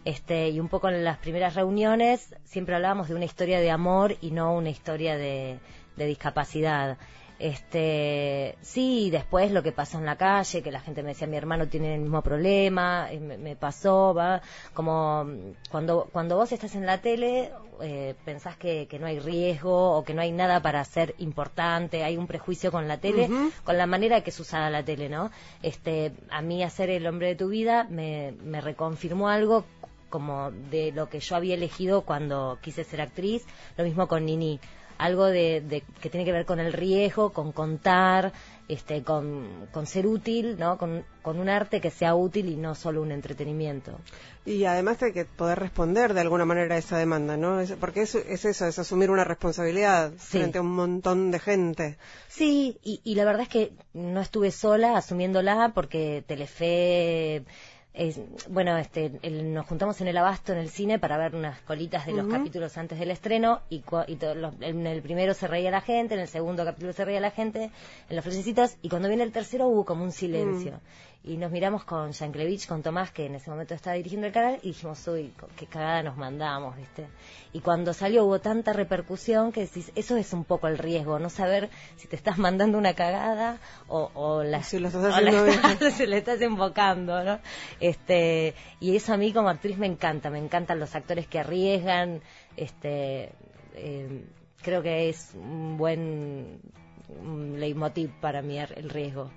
este, 0.04 0.48
y 0.48 0.58
un 0.58 0.68
poco 0.68 0.88
en 0.88 1.04
las 1.04 1.18
primeras 1.18 1.54
reuniones 1.54 2.34
siempre 2.44 2.74
hablábamos 2.74 3.08
de 3.08 3.14
una 3.14 3.24
historia 3.24 3.60
de 3.60 3.70
amor 3.70 4.16
y 4.20 4.32
no 4.32 4.54
una 4.54 4.70
historia 4.70 5.16
de, 5.16 5.58
discapacidad. 5.96 6.98
Este, 7.38 8.56
sí, 8.60 9.10
después 9.10 9.50
lo 9.50 9.62
que 9.62 9.72
pasó 9.72 9.98
en 9.98 10.06
la 10.06 10.16
calle, 10.16 10.62
que 10.62 10.70
la 10.70 10.80
gente 10.80 11.02
me 11.02 11.10
decía, 11.10 11.26
mi 11.26 11.36
hermano 11.36 11.68
tiene 11.68 11.94
el 11.94 12.00
mismo 12.00 12.22
problema, 12.22 13.08
me, 13.20 13.56
pasó, 13.56 14.14
va, 14.14 14.42
como 14.74 15.26
cuando, 15.70 16.08
cuando 16.12 16.36
vos 16.36 16.52
estás 16.52 16.74
en 16.76 16.86
la 16.86 16.98
tele, 16.98 17.50
eh, 17.80 18.14
pensás 18.24 18.56
que, 18.56 18.86
no 19.00 19.06
hay 19.06 19.18
riesgo 19.18 19.96
o 19.96 20.04
que 20.04 20.14
no 20.14 20.22
hay 20.22 20.30
nada 20.30 20.62
para 20.62 20.84
ser 20.84 21.16
importante, 21.18 22.04
hay 22.04 22.16
un 22.16 22.28
prejuicio 22.28 22.70
con 22.70 22.86
la 22.86 22.98
tele, 22.98 23.28
con 23.64 23.76
la 23.76 23.86
manera 23.86 24.20
que 24.20 24.30
es 24.30 24.38
usada 24.38 24.70
la 24.70 24.84
tele, 24.84 25.08
¿no? 25.08 25.32
Este, 25.62 26.12
a 26.30 26.42
mí 26.42 26.62
hacer 26.62 26.90
el 26.90 27.06
hombre 27.08 27.28
de 27.28 27.34
tu 27.34 27.48
vida 27.48 27.86
me, 27.90 28.34
me 28.44 28.60
reconfirmó 28.60 29.28
algo 29.28 29.64
como 30.12 30.52
de 30.52 30.92
lo 30.92 31.08
que 31.08 31.18
yo 31.18 31.34
había 31.34 31.56
elegido 31.56 32.02
cuando 32.02 32.58
quise 32.62 32.84
ser 32.84 33.00
actriz, 33.00 33.42
lo 33.76 33.82
mismo 33.82 34.06
con 34.06 34.24
Nini, 34.24 34.60
algo 35.02 35.26
de, 35.26 35.82
que 36.00 36.10
tiene 36.10 36.24
que 36.24 36.32
ver 36.32 36.46
con 36.46 36.60
el 36.60 36.72
riesgo, 36.72 37.32
con 37.32 37.50
contar, 37.50 38.32
este, 38.68 39.02
con, 39.02 39.66
ser 39.84 40.06
útil, 40.06 40.56
¿no? 40.58 40.78
Con, 40.78 41.04
un 41.24 41.48
arte 41.48 41.80
que 41.80 41.90
sea 41.90 42.14
útil 42.14 42.48
y 42.48 42.56
no 42.56 42.74
solo 42.74 43.02
un 43.02 43.10
entretenimiento. 43.10 43.98
Y 44.44 44.64
además 44.64 45.02
hay 45.02 45.12
que 45.12 45.24
poder 45.24 45.58
responder 45.58 46.14
de 46.14 46.20
alguna 46.20 46.44
manera 46.44 46.74
a 46.74 46.78
esa 46.78 46.98
demanda, 46.98 47.36
¿no? 47.36 47.62
porque 47.80 48.02
es, 48.02 48.14
es 48.14 48.44
eso, 48.44 48.66
es 48.66 48.78
asumir 48.78 49.10
una 49.10 49.24
responsabilidad 49.24 50.12
frente 50.18 50.58
a 50.58 50.62
un 50.62 50.74
montón 50.74 51.30
de 51.30 51.38
gente. 51.38 51.98
Sí, 52.28 52.78
y, 52.82 53.00
y 53.04 53.14
la 53.14 53.24
verdad 53.24 53.42
es 53.42 53.48
que 53.48 53.72
no 53.92 54.20
estuve 54.20 54.50
sola 54.50 54.96
asumiéndola 54.96 55.72
porque 55.74 56.24
Telefe 56.26 57.44
bueno, 58.48 58.78
este, 58.78 59.10
nos 59.30 59.66
juntamos 59.66 60.00
en 60.00 60.08
el 60.08 60.16
Abasto, 60.16 60.52
en 60.52 60.58
el 60.58 60.70
cine, 60.70 60.98
para 60.98 61.18
ver 61.18 61.34
unas 61.34 61.60
colitas 61.60 62.06
de 62.06 62.12
los 62.12 62.26
capítulos 62.26 62.78
antes 62.78 62.98
del 62.98 63.10
estreno 63.10 63.60
y, 63.68 63.82
en 64.60 64.86
el 64.86 65.02
primero 65.02 65.34
se 65.34 65.46
reía 65.46 65.70
la 65.70 65.82
gente, 65.82 66.14
en 66.14 66.20
el 66.20 66.28
segundo 66.28 66.64
capítulo 66.64 66.92
se 66.92 67.04
reía 67.04 67.20
la 67.20 67.30
gente, 67.30 67.70
en 68.08 68.16
los 68.16 68.24
flechecitos, 68.24 68.76
y 68.80 68.88
cuando 68.88 69.08
viene 69.08 69.24
el 69.24 69.32
tercero 69.32 69.68
hubo 69.68 69.84
como 69.84 70.04
un 70.04 70.12
silencio. 70.12 70.72
Mm 70.72 71.11
y 71.24 71.36
nos 71.36 71.52
miramos 71.52 71.84
con 71.84 72.10
Yanklevich, 72.10 72.66
con 72.66 72.82
Tomás, 72.82 73.12
que 73.12 73.26
en 73.26 73.36
ese 73.36 73.48
momento 73.48 73.74
estaba 73.74 73.94
dirigiendo 73.94 74.26
el 74.26 74.32
canal, 74.32 74.58
y 74.62 74.68
dijimos, 74.68 75.06
uy, 75.06 75.32
qué 75.56 75.66
cagada 75.66 76.02
nos 76.02 76.16
mandamos, 76.16 76.76
¿viste? 76.76 77.06
Y 77.52 77.60
cuando 77.60 77.92
salió 77.92 78.24
hubo 78.24 78.40
tanta 78.40 78.72
repercusión 78.72 79.52
que 79.52 79.60
decís, 79.60 79.92
eso 79.94 80.16
es 80.16 80.32
un 80.32 80.44
poco 80.44 80.66
el 80.66 80.78
riesgo, 80.78 81.20
no 81.20 81.30
saber 81.30 81.70
si 81.96 82.08
te 82.08 82.16
estás 82.16 82.38
mandando 82.38 82.76
una 82.76 82.94
cagada 82.94 83.58
o, 83.86 84.42
la, 84.42 84.64
si 84.64 84.80
lo 84.80 84.88
estás 84.88 85.14
haciendo 85.14 85.90
se 85.92 86.06
le 86.08 86.18
estás 86.18 86.42
invocando, 86.42 87.22
¿no? 87.22 87.38
Este, 87.78 88.54
y 88.80 88.96
eso 88.96 89.12
a 89.12 89.16
mí 89.16 89.32
como 89.32 89.48
actriz 89.48 89.78
me 89.78 89.86
encanta, 89.86 90.28
me 90.28 90.38
encantan 90.38 90.80
los 90.80 90.94
actores 90.96 91.28
que 91.28 91.38
arriesgan, 91.38 92.20
este, 92.56 93.32
eh, 93.74 94.24
creo 94.60 94.82
que 94.82 95.08
es 95.08 95.32
un 95.34 95.76
buen 95.76 96.60
un 97.20 97.58
leitmotiv 97.58 98.10
para 98.20 98.42
mí 98.42 98.58
el 98.58 98.90
riesgo. 98.90 99.30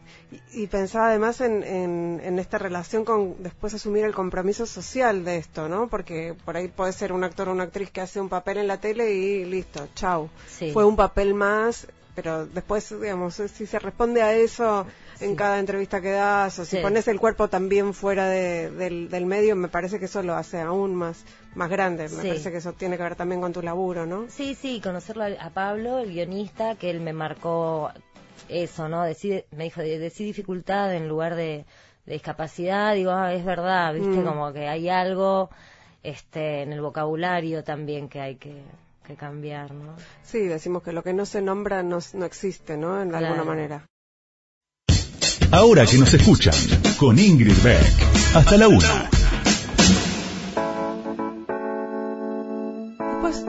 Y, 0.54 0.68
pensaba 0.68 1.10
además 1.10 1.42
en, 1.42 1.64
en, 1.64 2.40
esta 2.40 2.58
relación 2.58 3.06
con 3.06 3.42
después 3.42 3.74
asumir 3.74 4.06
el 4.06 4.14
compromiso 4.14 4.66
social 4.66 5.24
de 5.24 5.38
esto, 5.38 5.70
¿no? 5.70 5.88
Porque 5.88 6.36
por 6.46 6.58
ahí 6.58 6.68
puede 6.68 6.94
ser 6.94 7.12
un 7.12 7.24
actor 7.24 7.50
o 7.50 7.52
una 7.52 7.64
actriz 7.64 7.92
que 7.92 8.02
hace 8.02 8.20
un 8.20 8.30
papel 8.30 8.58
en 8.58 8.68
la 8.68 8.80
tele 8.80 9.14
y 9.14 9.46
listo, 9.46 9.88
chau. 9.96 10.30
Fue 10.74 10.86
un 10.86 10.96
papel 10.96 11.34
más, 11.34 11.88
pero 12.16 12.46
después, 12.46 12.94
digamos, 13.02 13.36
si 13.36 13.66
se 13.66 13.80
responde 13.80 14.22
a 14.22 14.34
eso 14.34 14.86
en 15.20 15.36
cada 15.36 15.60
entrevista 15.60 16.02
que 16.02 16.12
das, 16.12 16.60
o 16.60 16.66
si 16.66 16.78
pones 16.78 17.08
el 17.08 17.20
cuerpo 17.20 17.48
también 17.48 17.94
fuera 17.94 18.28
del, 18.28 19.10
del, 19.10 19.26
medio, 19.26 19.56
me 19.56 19.68
parece 19.68 20.00
que 20.00 20.06
eso 20.06 20.22
lo 20.24 20.36
hace 20.36 20.60
aún 20.62 20.96
más, 20.96 21.26
más 21.56 21.70
grande. 21.70 22.10
Me 22.10 22.24
parece 22.24 22.52
que 22.52 22.58
eso 22.58 22.74
tiene 22.74 22.98
que 22.98 23.04
ver 23.04 23.16
también 23.16 23.42
con 23.42 23.54
tu 23.54 23.62
laburo, 23.62 24.06
¿no? 24.06 24.26
Sí, 24.30 24.56
sí, 24.56 24.82
conocerlo 24.82 25.24
a, 25.24 25.50
Pablo, 25.50 26.00
el 26.00 26.12
guionista, 26.12 26.76
que 26.76 26.90
él 26.90 27.02
me 27.02 27.14
marcó 27.14 27.92
eso, 28.50 28.90
¿no? 28.90 29.04
Decide, 29.04 29.46
me 29.52 29.66
dijo, 29.66 29.82
decí 29.82 30.26
dificultad 30.26 30.94
en 30.94 31.08
lugar 31.08 31.36
de, 31.36 31.66
discapacidad, 32.06 32.94
digo, 32.94 33.12
ah, 33.12 33.34
es 33.34 33.44
verdad, 33.44 33.94
viste, 33.94 34.10
mm. 34.10 34.26
como 34.26 34.54
que 34.54 34.68
hay 34.68 34.90
algo 34.90 35.50
este 36.04 36.62
en 36.62 36.72
el 36.72 36.82
vocabulario 36.82 37.64
también 37.64 38.10
que 38.10 38.22
hay 38.22 38.36
que, 38.36 38.62
cambiar, 39.18 39.72
¿no? 39.72 39.96
Sí, 40.24 40.48
decimos 40.48 40.82
que 40.82 40.92
lo 40.92 41.04
que 41.04 41.14
no 41.14 41.26
se 41.26 41.42
nombra 41.42 41.84
no, 41.84 42.00
no 42.14 42.26
existe, 42.26 42.76
¿no? 42.76 43.02
En 43.02 43.14
alguna 43.14 43.44
manera. 43.44 43.86
Ahora 45.56 45.86
que 45.86 45.98
nos 45.98 46.14
escuchan, 46.14 46.54
con 46.98 47.18
Ingrid 47.18 47.56
Beck. 47.64 48.36
Hasta 48.36 48.58
la 48.58 48.68
una. 48.68 49.10
Pues 53.22 53.46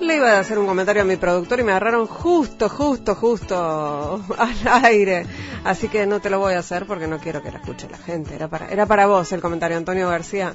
le 0.00 0.16
iba 0.16 0.30
a 0.30 0.40
hacer 0.40 0.58
un 0.58 0.66
comentario 0.66 1.02
a 1.02 1.04
mi 1.04 1.16
productor 1.18 1.60
y 1.60 1.64
me 1.64 1.72
agarraron 1.72 2.06
justo, 2.06 2.70
justo, 2.70 3.14
justo 3.14 4.24
al 4.38 4.84
aire. 4.84 5.26
Así 5.64 5.88
que 5.88 6.06
no 6.06 6.20
te 6.20 6.30
lo 6.30 6.38
voy 6.38 6.54
a 6.54 6.60
hacer 6.60 6.86
porque 6.86 7.06
no 7.06 7.18
quiero 7.18 7.42
que 7.42 7.50
la 7.50 7.58
escuche 7.58 7.88
la 7.90 7.98
gente. 7.98 8.34
Era 8.34 8.48
para, 8.48 8.70
era 8.70 8.86
para 8.86 9.04
vos 9.04 9.30
el 9.32 9.42
comentario, 9.42 9.76
Antonio 9.76 10.08
García. 10.08 10.54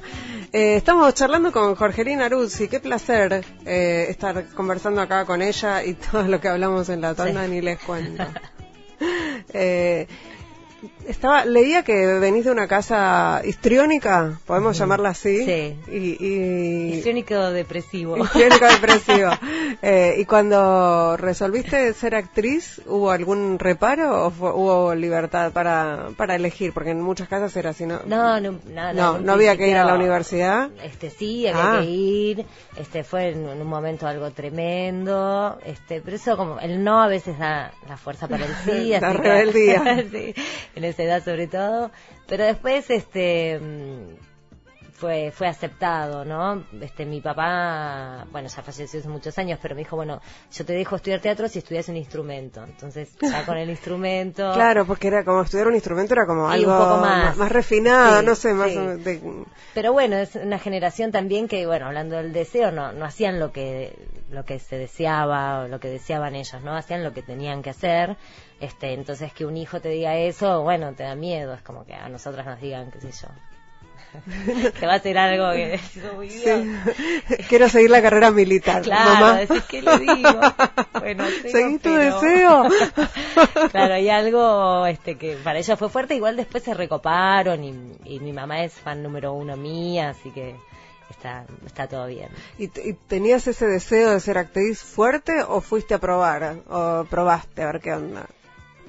Eh, 0.52 0.74
estamos 0.74 1.14
charlando 1.14 1.52
con 1.52 1.76
Jorgelina 1.76 2.28
Ruzzi. 2.28 2.66
Qué 2.66 2.80
placer 2.80 3.44
eh, 3.64 4.06
estar 4.08 4.44
conversando 4.48 5.02
acá 5.02 5.24
con 5.24 5.40
ella 5.40 5.84
y 5.84 5.94
todo 6.10 6.24
lo 6.24 6.40
que 6.40 6.48
hablamos 6.48 6.88
en 6.88 7.00
la 7.00 7.14
tanda 7.14 7.46
ni 7.46 7.60
les 7.60 7.78
cuento. 7.78 8.24
Eh, 9.54 10.06
estaba, 11.06 11.44
leía 11.44 11.82
que 11.82 12.18
venís 12.18 12.44
de 12.44 12.50
una 12.50 12.68
casa 12.68 13.42
histriónica, 13.44 14.38
podemos 14.46 14.78
llamarla 14.78 15.10
así. 15.10 15.44
Sí. 15.44 15.76
Y, 15.90 16.94
Histriónico 16.94 17.50
depresivo. 17.50 18.16
Histriónico 18.16 18.66
depresivo. 18.66 19.30
Eh, 19.80 20.16
y 20.18 20.24
cuando 20.24 21.16
resolviste 21.16 21.92
ser 21.92 22.16
actriz, 22.16 22.80
¿hubo 22.86 23.12
algún 23.12 23.60
reparo 23.60 24.26
o 24.26 24.28
hubo 24.28 24.94
libertad 24.94 25.52
para, 25.52 26.08
para 26.16 26.34
elegir? 26.34 26.72
Porque 26.72 26.90
en 26.90 27.00
muchas 27.00 27.28
casas 27.28 27.54
era 27.56 27.70
así, 27.70 27.86
¿no? 27.86 28.00
No, 28.04 28.40
no, 28.40 28.58
no, 28.66 29.18
no, 29.18 29.32
había 29.32 29.56
que 29.56 29.68
ir 29.68 29.76
a 29.76 29.84
la 29.84 29.94
universidad. 29.94 30.70
Este 30.82 31.10
sí, 31.10 31.46
había 31.46 31.74
ah. 31.74 31.80
que 31.80 31.84
ir. 31.86 32.46
Este 32.76 33.04
fue 33.04 33.28
en, 33.28 33.46
un 33.46 33.68
momento 33.68 34.08
algo 34.08 34.32
tremendo. 34.32 35.58
Este, 35.64 36.00
pero 36.00 36.16
eso 36.16 36.36
como 36.36 36.58
el 36.58 36.82
no 36.82 37.00
a 37.00 37.06
veces 37.06 37.38
da 37.38 37.72
la 37.88 37.96
fuerza 37.96 38.26
para 38.26 38.46
el 38.46 38.54
sí. 38.64 38.88
la 39.00 39.12
rebeldía. 39.12 40.06
sí 40.10 40.34
en 40.78 40.84
esa 40.84 41.02
edad 41.02 41.24
sobre 41.24 41.46
todo, 41.46 41.90
pero 42.26 42.44
después 42.44 42.88
este 42.90 43.60
fue 44.98 45.30
fue 45.30 45.46
aceptado, 45.46 46.24
¿no? 46.24 46.64
Este 46.80 47.06
mi 47.06 47.20
papá, 47.20 48.26
bueno, 48.30 48.48
ya 48.48 48.62
falleció 48.62 49.00
hace 49.00 49.08
muchos 49.08 49.38
años, 49.38 49.58
pero 49.62 49.74
me 49.74 49.80
dijo, 49.80 49.96
bueno, 49.96 50.20
yo 50.52 50.64
te 50.64 50.72
dejo 50.72 50.96
estudiar 50.96 51.20
teatro 51.20 51.48
si 51.48 51.60
estudias 51.60 51.88
un 51.88 51.96
instrumento. 51.96 52.62
Entonces, 52.64 53.16
ya 53.20 53.44
con 53.46 53.56
el 53.56 53.70
instrumento. 53.70 54.50
claro, 54.54 54.86
porque 54.86 55.08
era 55.08 55.24
como 55.24 55.42
estudiar 55.42 55.68
un 55.68 55.74
instrumento 55.74 56.14
era 56.14 56.26
como 56.26 56.48
algo 56.48 56.72
un 56.72 56.78
poco 56.78 56.96
más, 56.98 57.36
más, 57.36 57.52
refinado, 57.52 58.22
no 58.22 58.34
sé, 58.34 58.52
más 58.54 58.70
Pero 59.74 59.92
bueno, 59.92 60.16
es 60.16 60.34
una 60.34 60.58
generación 60.58 61.12
también 61.12 61.48
que, 61.48 61.66
bueno, 61.66 61.86
hablando 61.86 62.16
del 62.16 62.32
deseo, 62.32 62.70
no 62.70 62.92
no 62.92 63.04
hacían 63.04 63.38
lo 63.38 63.52
que 63.52 63.96
lo 64.30 64.44
que 64.44 64.58
se 64.58 64.76
deseaba, 64.76 65.60
o 65.60 65.68
lo 65.68 65.80
que 65.80 65.88
deseaban 65.88 66.34
ellos, 66.34 66.62
¿no? 66.62 66.76
Hacían 66.76 67.02
lo 67.02 67.12
que 67.14 67.22
tenían 67.22 67.62
que 67.62 67.70
hacer 67.70 68.16
este, 68.60 68.92
entonces 68.92 69.32
que 69.32 69.46
un 69.46 69.56
hijo 69.56 69.80
te 69.80 69.88
diga 69.88 70.16
eso, 70.16 70.62
bueno, 70.62 70.92
te 70.94 71.04
da 71.04 71.14
miedo, 71.14 71.54
es 71.54 71.62
como 71.62 71.84
que 71.84 71.94
a 71.94 72.08
nosotras 72.08 72.44
nos 72.44 72.60
digan, 72.60 72.90
qué 72.90 73.00
sé 73.00 73.12
yo. 73.12 73.28
que 74.80 74.86
va 74.86 74.94
a 74.94 74.98
ser 75.00 75.18
algo 75.18 75.52
que 75.52 75.78
muy 76.14 76.28
bien. 76.44 76.80
Quiero 77.48 77.68
seguir 77.68 77.90
la 77.90 78.02
carrera 78.02 78.30
militar. 78.30 78.82
Claro, 78.82 79.10
mamá. 79.26 79.36
decís, 79.38 79.62
¿qué 79.68 79.82
le 79.82 79.98
digo? 79.98 80.40
Bueno, 80.98 81.24
Seguí 81.50 81.78
tu 81.78 81.92
deseo. 81.94 82.64
claro, 83.70 83.94
hay 83.94 84.08
algo 84.08 84.86
este 84.86 85.16
que 85.16 85.36
para 85.36 85.58
ella 85.58 85.76
fue 85.76 85.88
fuerte, 85.88 86.14
igual 86.14 86.36
después 86.36 86.62
se 86.62 86.74
recoparon 86.74 87.64
y, 87.64 87.74
y 88.04 88.20
mi 88.20 88.32
mamá 88.32 88.62
es 88.64 88.72
fan 88.74 89.02
número 89.02 89.32
uno 89.32 89.56
mía, 89.56 90.10
así 90.10 90.30
que 90.30 90.56
está, 91.10 91.44
está 91.66 91.86
todo 91.86 92.06
bien. 92.06 92.28
¿Y, 92.58 92.64
y 92.64 92.94
tenías 93.06 93.46
ese 93.46 93.66
deseo 93.66 94.10
de 94.10 94.20
ser 94.20 94.38
actriz 94.38 94.80
fuerte 94.82 95.42
o 95.42 95.60
fuiste 95.60 95.94
a 95.94 95.98
probar? 95.98 96.56
¿O 96.68 97.04
probaste 97.08 97.62
a 97.62 97.66
ver 97.66 97.80
qué 97.80 97.92
onda? 97.92 98.26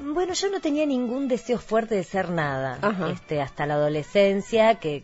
Bueno, 0.01 0.34
yo 0.34 0.49
no 0.49 0.62
tenía 0.62 0.86
ningún 0.86 1.27
deseo 1.27 1.60
fuerte 1.60 1.95
de 1.95 2.05
ser 2.05 2.29
nada. 2.29 2.79
Ajá. 2.82 3.10
Este, 3.10 3.41
hasta 3.41 3.65
la 3.65 3.73
adolescencia, 3.73 4.75
que, 4.75 5.03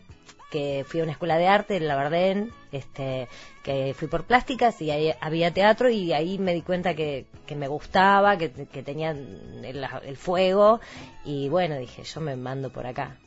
que 0.56 0.86
fui 0.88 1.02
a 1.02 1.04
una 1.04 1.12
escuela 1.12 1.38
de 1.38 1.50
arte 1.50 1.76
en 1.76 1.86
La 1.86 1.98
Verdén, 1.98 2.54
este, 2.72 3.28
que 3.62 3.94
fui 3.94 4.08
por 4.08 4.24
plásticas 4.24 4.82
y 4.82 4.90
ahí 4.90 5.14
había 5.20 5.54
teatro 5.54 5.90
y 5.90 6.14
ahí 6.14 6.38
me 6.40 6.54
di 6.54 6.62
cuenta 6.62 6.96
que, 6.96 7.26
que 7.46 7.58
me 7.58 7.68
gustaba, 7.68 8.38
que, 8.38 8.50
que 8.54 8.82
tenía 8.82 9.12
el, 9.12 9.86
el 10.06 10.16
fuego 10.16 10.80
y 11.26 11.50
bueno, 11.50 11.76
dije, 11.76 12.04
yo 12.04 12.22
me 12.22 12.38
mando 12.38 12.70
por 12.70 12.88
acá. 12.88 13.18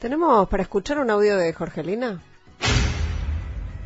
¿Tenemos 0.00 0.48
para 0.48 0.64
escuchar 0.64 0.98
un 0.98 1.08
audio 1.08 1.36
de 1.36 1.52
Jorgelina? 1.52 2.20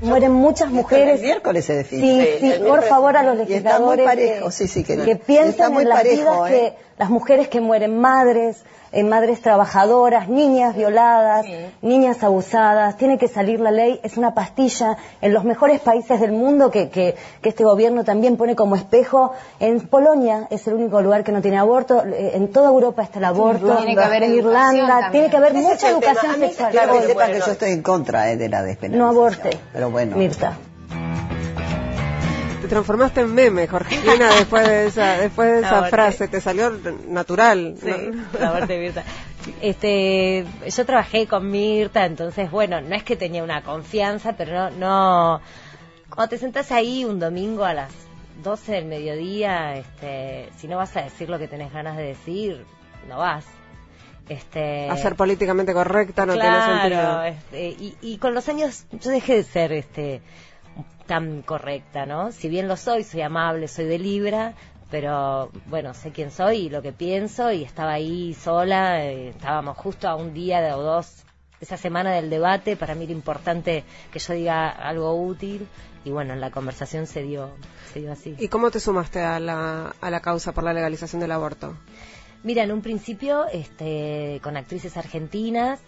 Mueren 0.01 0.33
muchas 0.33 0.71
mujeres. 0.71 1.17
El 1.17 1.27
miércoles 1.27 1.65
se 1.65 1.75
define. 1.75 2.25
Sí, 2.25 2.39
sí, 2.41 2.53
por 2.67 2.83
favor 2.85 3.17
a 3.17 3.23
los 3.23 3.49
Y 3.49 3.55
está 3.55 3.81
muy 3.81 3.97
legisladores 3.97 4.05
parejo, 4.07 4.47
que, 4.47 4.53
sí, 4.53 4.69
sí, 4.69 4.85
que, 4.85 4.97
que 4.97 5.17
piensen 5.17 5.75
en 5.77 5.89
las 5.89 5.99
parejo, 5.99 6.45
vidas 6.45 6.51
¿eh? 6.51 6.55
que 6.77 6.89
las 6.99 7.11
mujeres 7.11 7.49
que 7.49 7.61
mueren 7.61 7.99
madres, 8.01 8.65
eh, 8.91 9.05
madres 9.05 9.41
trabajadoras, 9.43 10.29
niñas 10.29 10.75
violadas, 10.75 11.47
niñas 11.83 12.23
abusadas, 12.25 12.97
tiene 12.97 13.19
que 13.19 13.29
salir 13.29 13.61
la 13.61 13.71
ley, 13.71 14.01
es 14.03 14.17
una 14.17 14.35
pastilla 14.35 14.97
en 15.21 15.33
los 15.35 15.45
mejores 15.45 15.81
países 15.81 16.21
del 16.21 16.33
mundo 16.33 16.71
que, 16.71 16.89
que, 16.89 17.15
que 17.43 17.51
este 17.51 17.65
gobierno 17.65 18.03
también 18.03 18.37
pone 18.37 18.57
como 18.57 18.75
espejo. 18.77 19.33
En 19.61 19.81
Polonia 19.81 20.49
es 20.51 20.67
el 20.67 20.75
único 20.75 21.01
lugar 21.03 21.23
que 21.23 21.33
no 21.33 21.43
tiene 21.43 21.59
aborto, 21.59 22.03
eh, 22.05 22.33
en 22.35 22.49
toda 22.49 22.71
Europa 22.71 23.03
está 23.03 23.19
el 23.19 23.27
aborto, 23.27 23.77
Tiene 23.77 23.95
que 23.95 24.03
haber 24.03 24.23
en 24.25 24.35
Irlanda, 24.35 24.87
también. 24.89 25.13
tiene 25.13 25.31
que 25.31 25.37
haber 25.37 25.55
mucha 25.55 25.91
educación 25.91 26.37
sexual. 26.41 26.71
Claro, 26.73 27.01
que 27.01 27.07
sepan 27.07 27.33
que 27.33 27.41
yo 27.41 27.53
estoy 27.53 27.71
en 27.73 27.83
contra 27.83 28.31
eh, 28.33 28.37
de 28.37 28.49
la 28.49 28.63
despenalización. 28.63 28.99
No 28.99 29.09
aborte, 29.09 29.51
Pero 29.73 29.88
bueno. 29.91 30.17
Mirta. 30.17 30.57
Te 32.61 32.69
transformaste 32.69 33.21
en 33.21 33.35
meme, 33.35 33.67
Jorgelina, 33.67 34.35
después 34.39 34.67
de 34.67 34.87
esa, 34.87 35.19
después 35.19 35.53
de 35.53 35.59
esa 35.61 35.85
frase. 35.85 36.29
Te 36.29 36.41
salió 36.41 36.71
natural. 37.09 37.77
Sí, 37.81 37.91
¿no? 37.91 38.41
la 38.41 38.53
parte 38.53 38.73
de 38.75 38.81
Mirta. 38.81 39.05
Este, 39.63 40.45
yo 40.69 40.85
trabajé 40.85 41.27
con 41.27 41.51
Mirta, 41.51 42.05
entonces, 42.05 42.51
bueno, 42.51 42.81
no 42.81 42.95
es 42.95 43.03
que 43.03 43.17
tenía 43.17 43.43
una 43.43 43.63
confianza, 43.63 44.37
pero 44.37 44.71
no, 44.71 44.71
no, 44.71 45.41
cuando 46.15 46.31
te 46.31 46.39
sentás 46.39 46.73
ahí 46.73 47.05
un 47.05 47.19
domingo 47.19 47.65
a 47.65 47.73
las 47.73 47.93
12 48.43 48.73
del 48.73 48.85
mediodía, 48.87 49.77
este, 49.77 50.49
si 50.57 50.69
no 50.69 50.77
vas 50.77 50.97
a 50.97 51.03
decir 51.03 51.29
lo 51.29 51.39
que 51.39 51.49
tenés 51.49 51.73
ganas 51.73 51.97
de 51.97 52.03
decir, 52.05 52.67
no 53.09 53.19
vas. 53.19 53.45
Este, 54.29 54.89
A 54.91 54.97
ser 54.97 55.17
políticamente 55.17 55.73
correcta 55.73 56.27
no 56.27 56.35
claro, 56.35 56.61
tiene 56.65 56.81
sentido. 56.81 57.23
este, 57.25 57.69
y, 57.71 57.97
y 58.03 58.19
con 58.19 58.35
los 58.35 58.49
años 58.49 58.85
yo 58.93 59.11
dejé 59.11 59.37
de 59.37 59.43
ser 59.45 59.73
este 59.73 60.21
tan 61.07 61.41
correcta, 61.43 62.05
¿no? 62.05 62.33
Si 62.33 62.49
bien 62.49 62.69
lo 62.69 62.77
soy, 62.77 63.03
soy 63.05 63.23
amable, 63.23 63.67
soy 63.69 63.87
de 63.87 63.99
Libra, 63.99 64.53
pero 64.91 65.51
bueno, 65.67 65.95
sé 65.95 66.11
quién 66.13 66.31
soy 66.31 66.57
y 66.67 66.69
lo 66.69 66.83
que 66.83 66.93
pienso 66.93 67.51
y 67.53 67.65
estaba 67.65 67.93
ahí 67.93 68.35
sola, 68.35 69.03
eh, 69.05 69.31
estábamos 69.31 69.77
justo 69.79 70.07
a 70.09 70.17
un 70.17 70.35
día 70.35 70.61
de- 70.61 70.73
o 70.75 70.83
dos 70.83 71.25
esa 71.61 71.77
semana 71.79 72.13
del 72.13 72.29
debate, 72.31 72.77
para 72.77 72.95
mí 72.95 73.05
era 73.05 73.13
importante 73.15 73.85
que 74.13 74.19
yo 74.19 74.35
diga 74.35 74.69
algo 74.69 75.15
útil 75.15 75.67
y 76.05 76.11
bueno, 76.11 76.37
la 76.37 76.51
conversación 76.51 77.07
se 77.07 77.23
dio, 77.23 77.51
se 77.93 78.01
dio 78.01 78.13
así. 78.13 78.37
¿Y 78.39 78.49
cómo 78.49 78.71
te 78.71 78.79
sumaste 78.79 79.21
a 79.23 79.41
la, 79.41 79.95
a 80.01 80.11
la 80.11 80.21
causa 80.21 80.53
por 80.53 80.63
la 80.63 80.73
legalización 80.75 81.21
del 81.21 81.33
aborto? 81.33 81.75
Mira, 82.43 82.63
en 82.63 82.73
un 82.73 82.83
principio 82.83 83.47
este, 83.53 84.41
con 84.43 84.57
actrices 84.57 84.97
argentinas, 84.97 85.81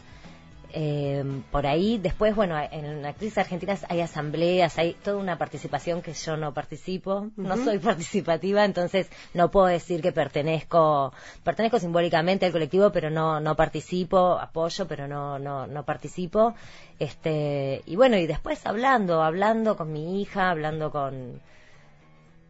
eh, 0.73 1.25
por 1.51 1.67
ahí, 1.67 1.99
después, 1.99 2.35
bueno, 2.35 2.57
en 2.71 3.05
actrices 3.05 3.39
argentinas 3.39 3.85
hay 3.89 4.01
asambleas, 4.01 4.79
hay 4.79 4.95
toda 4.95 5.17
una 5.17 5.37
participación 5.37 6.01
que 6.03 6.13
yo 6.13 6.37
no 6.37 6.55
participo, 6.55 7.29
no 7.37 7.57
soy 7.57 7.79
participativa, 7.79 8.65
entonces 8.65 9.09
no 9.35 9.51
puedo 9.51 9.67
decir 9.67 10.01
que 10.01 10.13
pertenezco, 10.13 11.13
pertenezco 11.43 11.79
simbólicamente 11.79 12.47
al 12.47 12.53
colectivo, 12.53 12.93
pero 12.93 13.11
no, 13.11 13.41
no 13.41 13.57
participo, 13.57 14.39
apoyo, 14.39 14.87
pero 14.87 15.09
no, 15.09 15.39
no, 15.39 15.67
no 15.67 15.85
participo. 15.85 16.55
Este, 16.99 17.83
y 17.87 17.97
bueno, 17.97 18.17
y 18.17 18.27
después 18.27 18.65
hablando, 18.67 19.23
hablando 19.23 19.77
con 19.77 19.93
mi 19.93 20.21
hija, 20.21 20.51
hablando 20.51 20.91
con, 20.91 21.41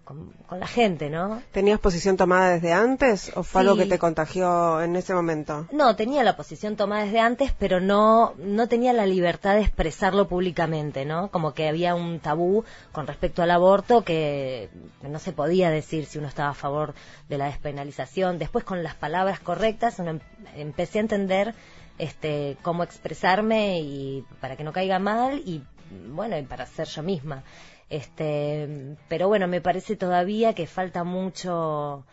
con, 0.04 0.30
con 0.46 0.58
la 0.60 0.66
gente, 0.66 1.08
¿no? 1.10 1.42
¿Tenías 1.52 1.78
posición 1.78 2.16
tomada 2.16 2.50
desde 2.50 2.72
antes 2.72 3.30
o 3.36 3.42
fue 3.42 3.62
Sí. 3.62 3.68
algo 3.68 3.76
que 3.80 3.86
te 3.86 3.98
contagió 3.98 4.82
en 4.82 4.96
ese 4.96 5.14
momento? 5.14 5.66
No, 5.72 5.94
tenía 5.96 6.22
la 6.24 6.36
posición 6.36 6.76
tomada 6.76 7.04
desde 7.04 7.20
antes, 7.20 7.52
pero 7.58 7.80
no, 7.80 8.34
no 8.38 8.66
tenía 8.68 8.92
la 8.92 9.06
libertad 9.06 9.54
de 9.54 9.60
expresarlo 9.62 10.26
públicamente, 10.28 11.04
¿no? 11.04 11.28
Como 11.30 11.54
que 11.54 11.68
había 11.68 11.94
un 11.94 12.18
tabú 12.20 12.64
con 12.92 13.06
respecto 13.06 13.42
al 13.42 13.50
aborto 13.52 14.02
que 14.02 14.68
no 15.02 15.18
se 15.18 15.32
podía 15.32 15.70
decir 15.70 16.06
si 16.06 16.18
uno 16.18 16.28
estaba 16.28 16.50
a 16.50 16.54
favor 16.54 16.94
de 17.28 17.38
la 17.38 17.46
despenalización. 17.46 18.38
Después, 18.38 18.64
con 18.64 18.82
las 18.82 18.94
palabras 18.96 19.38
correctas, 19.40 19.98
uno 19.98 20.10
em- 20.10 20.20
empecé 20.56 20.98
a 20.98 21.02
entender 21.02 21.54
este, 21.98 22.56
cómo 22.62 22.82
expresarme 22.82 23.78
y 23.80 24.24
para 24.40 24.56
que 24.56 24.64
no 24.64 24.72
caiga 24.72 24.98
mal 24.98 25.38
y, 25.44 25.62
bueno, 26.08 26.38
y 26.38 26.42
para 26.42 26.64
ser 26.66 26.88
yo 26.88 27.02
misma. 27.02 27.42
Este, 27.90 28.96
pero 29.09 29.29
bueno, 29.29 29.48
me 29.48 29.61
parece 29.61 29.96
todavía 29.96 30.55
que 30.55 30.66
falta 30.66 31.05
mucho 31.05 32.05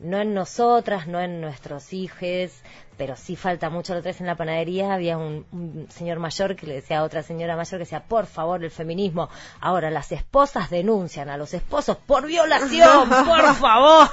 no 0.00 0.20
en 0.20 0.34
nosotras, 0.34 1.06
no 1.06 1.20
en 1.20 1.40
nuestros 1.40 1.92
hijos, 1.92 2.50
pero 2.96 3.14
sí 3.14 3.36
falta 3.36 3.70
mucho. 3.70 3.92
La 3.92 4.00
otra 4.00 4.10
vez 4.10 4.20
en 4.20 4.26
la 4.26 4.34
panadería 4.34 4.92
había 4.94 5.16
un, 5.16 5.46
un 5.52 5.86
señor 5.90 6.18
mayor 6.18 6.56
que 6.56 6.66
le 6.66 6.74
decía 6.74 6.98
a 6.98 7.04
otra 7.04 7.22
señora 7.22 7.54
mayor 7.54 7.70
que 7.78 7.84
decía, 7.84 8.02
por 8.02 8.26
favor, 8.26 8.64
el 8.64 8.72
feminismo. 8.72 9.28
Ahora 9.60 9.90
las 9.90 10.10
esposas 10.10 10.70
denuncian 10.70 11.28
a 11.30 11.36
los 11.36 11.54
esposos 11.54 11.98
por 11.98 12.26
violación, 12.26 13.08
por 13.24 13.54
favor. 13.54 14.08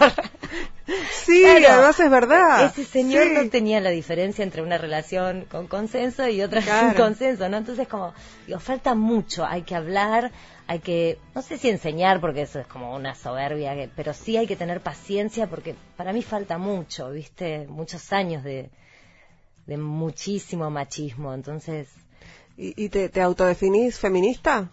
Sí, 1.24 1.44
además 1.46 2.00
es 2.00 2.10
verdad. 2.12 2.66
Ese 2.66 2.84
señor 2.86 3.24
Sí. 3.24 3.34
no 3.34 3.50
tenía 3.50 3.80
la 3.80 3.90
diferencia 3.90 4.44
entre 4.44 4.62
una 4.62 4.78
relación 4.78 5.46
con 5.50 5.66
consenso 5.66 6.28
y 6.28 6.44
otra 6.44 6.62
sin 6.62 6.70
Claro. 6.70 6.98
consenso, 7.04 7.50
¿no? 7.50 7.58
Entonces 7.58 7.88
como, 7.88 8.14
digo, 8.46 8.60
falta 8.60 8.94
mucho, 8.94 9.44
hay 9.46 9.64
que 9.64 9.74
hablar, 9.76 10.32
hay 10.70 10.80
que, 10.88 11.18
no 11.36 11.42
sé 11.42 11.58
si 11.58 11.70
enseñar 11.70 12.22
porque 12.22 12.44
eso 12.44 12.60
es 12.60 12.68
como 12.68 12.96
una 12.96 13.16
soberbia, 13.16 13.76
que- 13.76 13.90
pero 13.98 14.14
sí 14.14 14.38
hay 14.38 14.48
que 14.48 14.56
tener 14.64 14.82
paciencia 14.82 15.48
porque 15.48 15.76
para 15.98 16.14
mí 16.14 16.22
falta 16.24 16.58
mucho, 16.58 17.12
¿viste? 17.12 17.68
Muchos 17.68 18.14
años 18.14 18.44
de, 18.44 18.70
de 19.68 19.78
muchísimo 19.78 20.70
machismo, 20.70 21.34
entonces 21.34 21.88
¿Y, 22.58 22.90
te, 22.90 23.08
te 23.10 23.22
autodefinís 23.22 23.98
feminista? 24.00 24.70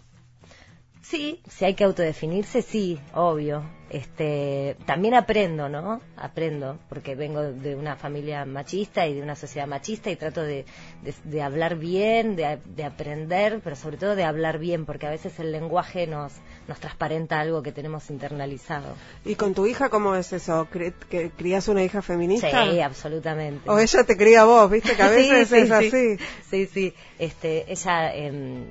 Sí, 1.09 1.41
si 1.49 1.65
hay 1.65 1.75
que 1.75 1.85
autodefinirse, 1.85 2.63
sí, 2.63 2.99
obvio. 3.15 3.63
Este, 3.91 4.77
también 4.87 5.15
aprendo, 5.15 5.69
¿no? 5.69 6.01
Aprendo, 6.17 6.79
porque 6.89 7.15
vengo 7.15 7.41
de 7.43 7.77
una 7.77 7.95
familia 7.95 8.45
machista 8.45 9.07
y 9.07 9.15
de 9.15 9.23
una 9.23 9.37
sociedad 9.37 9.69
machista 9.69 10.11
y 10.11 10.17
trato 10.17 10.43
de, 10.43 10.65
de- 11.03 11.15
de 11.23 11.43
hablar 11.43 11.77
bien, 11.77 12.35
de, 12.35 12.59
de 12.65 12.83
aprender, 12.85 13.61
pero 13.63 13.77
sobre 13.77 13.97
todo 13.99 14.17
de 14.17 14.25
hablar 14.25 14.59
bien, 14.59 14.85
porque 14.85 15.07
a 15.07 15.11
veces 15.11 15.39
el 15.39 15.53
lenguaje 15.53 16.09
nos, 16.09 16.33
nos 16.67 16.81
transparenta 16.81 17.39
algo 17.39 17.63
que 17.63 17.71
tenemos 17.71 18.11
internalizado. 18.11 18.97
¿Y 19.25 19.37
con 19.37 19.55
tu 19.55 19.67
hija 19.67 19.89
cómo 19.89 20.17
es 20.17 20.33
eso? 20.33 20.67
¿Cri- 20.73 20.93
que 21.09 21.31
¿Crías 21.31 21.69
una 21.69 21.85
hija 21.85 22.03
feminista? 22.03 22.65
Sí, 22.73 22.81
absolutamente. 22.81 23.71
O 23.71 23.79
ella 23.79 24.03
te 24.03 24.17
cría 24.17 24.41
a 24.43 24.45
vos, 24.47 24.69
viste 24.69 24.97
que 24.97 25.03
a 25.03 25.09
veces 25.11 25.49
Sí, 25.49 25.55
sí, 25.55 25.61
es 25.61 25.69
sí. 25.69 25.73
así. 25.73 26.17
Sí, 26.51 26.67
sí. 26.67 26.95
Este, 27.21 27.71
ella 27.71 28.13
em, 28.13 28.65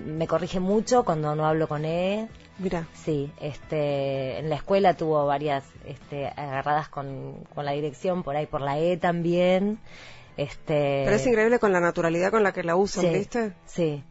me 0.00 0.26
corrige 0.26 0.60
mucho 0.60 1.04
cuando 1.04 1.34
no 1.34 1.46
hablo 1.46 1.68
con 1.68 1.84
él. 1.84 2.28
Mira. 2.58 2.86
Sí, 2.92 3.30
este, 3.40 4.38
en 4.38 4.48
la 4.48 4.56
escuela 4.56 4.94
tuvo 4.94 5.26
varias 5.26 5.64
este, 5.84 6.26
agarradas 6.26 6.88
con, 6.88 7.44
con 7.54 7.64
la 7.64 7.72
dirección, 7.72 8.22
por 8.22 8.36
ahí 8.36 8.46
por 8.46 8.60
la 8.60 8.78
E 8.78 8.96
también. 8.96 9.78
Este, 10.36 11.02
Pero 11.04 11.16
es 11.16 11.26
increíble 11.26 11.58
con 11.58 11.72
la 11.72 11.80
naturalidad 11.80 12.30
con 12.30 12.42
la 12.42 12.52
que 12.52 12.62
la 12.62 12.76
usan, 12.76 13.04
Sí, 13.04 13.10
¿viste? 13.10 13.52
Sí. 13.66 14.04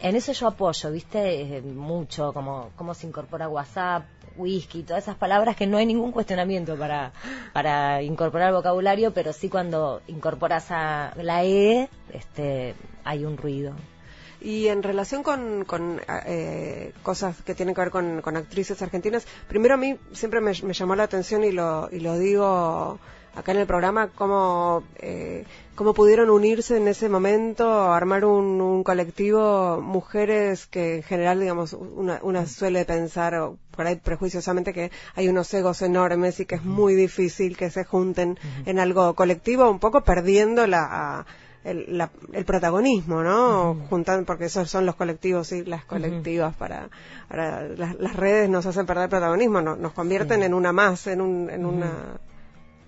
En 0.00 0.16
eso 0.16 0.32
yo 0.32 0.48
apoyo, 0.48 0.90
¿viste? 0.90 1.56
Eh, 1.56 1.62
mucho, 1.62 2.32
como 2.32 2.70
cómo 2.76 2.94
se 2.94 3.06
incorpora 3.06 3.48
WhatsApp, 3.48 4.04
whisky, 4.36 4.82
todas 4.82 5.04
esas 5.04 5.16
palabras 5.16 5.56
que 5.56 5.66
no 5.66 5.76
hay 5.76 5.86
ningún 5.86 6.12
cuestionamiento 6.12 6.76
para, 6.76 7.12
para 7.52 8.02
incorporar 8.02 8.48
al 8.48 8.54
vocabulario, 8.54 9.12
pero 9.12 9.32
sí 9.32 9.48
cuando 9.48 10.02
incorporas 10.06 10.66
a 10.70 11.12
la 11.16 11.44
E, 11.44 11.88
este, 12.12 12.74
hay 13.04 13.24
un 13.24 13.36
ruido. 13.36 13.74
Y 14.44 14.68
en 14.68 14.82
relación 14.82 15.22
con, 15.22 15.64
con 15.64 16.02
eh, 16.26 16.92
cosas 17.02 17.40
que 17.40 17.54
tienen 17.54 17.74
que 17.74 17.80
ver 17.80 17.90
con, 17.90 18.20
con 18.20 18.36
actrices 18.36 18.82
argentinas, 18.82 19.26
primero 19.48 19.72
a 19.72 19.78
mí 19.78 19.96
siempre 20.12 20.42
me, 20.42 20.52
me 20.62 20.74
llamó 20.74 20.94
la 20.94 21.04
atención 21.04 21.44
y 21.44 21.50
lo, 21.50 21.88
y 21.90 22.00
lo 22.00 22.18
digo 22.18 22.98
acá 23.34 23.52
en 23.52 23.58
el 23.58 23.66
programa 23.66 24.08
cómo, 24.08 24.84
eh, 24.98 25.46
cómo 25.74 25.94
pudieron 25.94 26.28
unirse 26.28 26.76
en 26.76 26.88
ese 26.88 27.08
momento, 27.08 27.90
armar 27.90 28.26
un, 28.26 28.60
un 28.60 28.84
colectivo, 28.84 29.80
mujeres 29.80 30.66
que 30.66 30.96
en 30.96 31.02
general, 31.02 31.40
digamos, 31.40 31.72
una, 31.72 32.20
una 32.22 32.46
suele 32.46 32.84
pensar, 32.84 33.34
o 33.36 33.56
por 33.74 33.86
ahí 33.86 33.96
prejuiciosamente, 33.96 34.74
que 34.74 34.90
hay 35.14 35.28
unos 35.28 35.52
egos 35.54 35.80
enormes 35.80 36.38
y 36.40 36.44
que 36.44 36.56
es 36.56 36.64
muy 36.64 36.94
difícil 36.94 37.56
que 37.56 37.70
se 37.70 37.84
junten 37.84 38.38
en 38.66 38.78
algo 38.78 39.14
colectivo, 39.14 39.70
un 39.70 39.80
poco 39.80 40.02
perdiendo 40.02 40.66
la 40.66 41.24
el, 41.64 41.96
la, 41.96 42.10
el 42.32 42.44
protagonismo, 42.44 43.22
¿no? 43.22 43.76
Juntan, 43.88 44.24
porque 44.24 44.44
esos 44.44 44.70
son 44.70 44.86
los 44.86 44.94
colectivos 44.94 45.50
y 45.52 45.64
las 45.64 45.84
colectivas 45.84 46.54
para, 46.54 46.90
para 47.28 47.68
las, 47.68 47.98
las, 47.98 48.14
redes 48.14 48.48
nos 48.50 48.66
hacen 48.66 48.86
perder 48.86 49.08
protagonismo, 49.08 49.62
no, 49.62 49.74
nos 49.74 49.92
convierten 49.92 50.42
en 50.42 50.54
una 50.54 50.72
más, 50.72 51.06
en 51.06 51.20
un, 51.20 51.50
en 51.50 51.64
una 51.64 52.20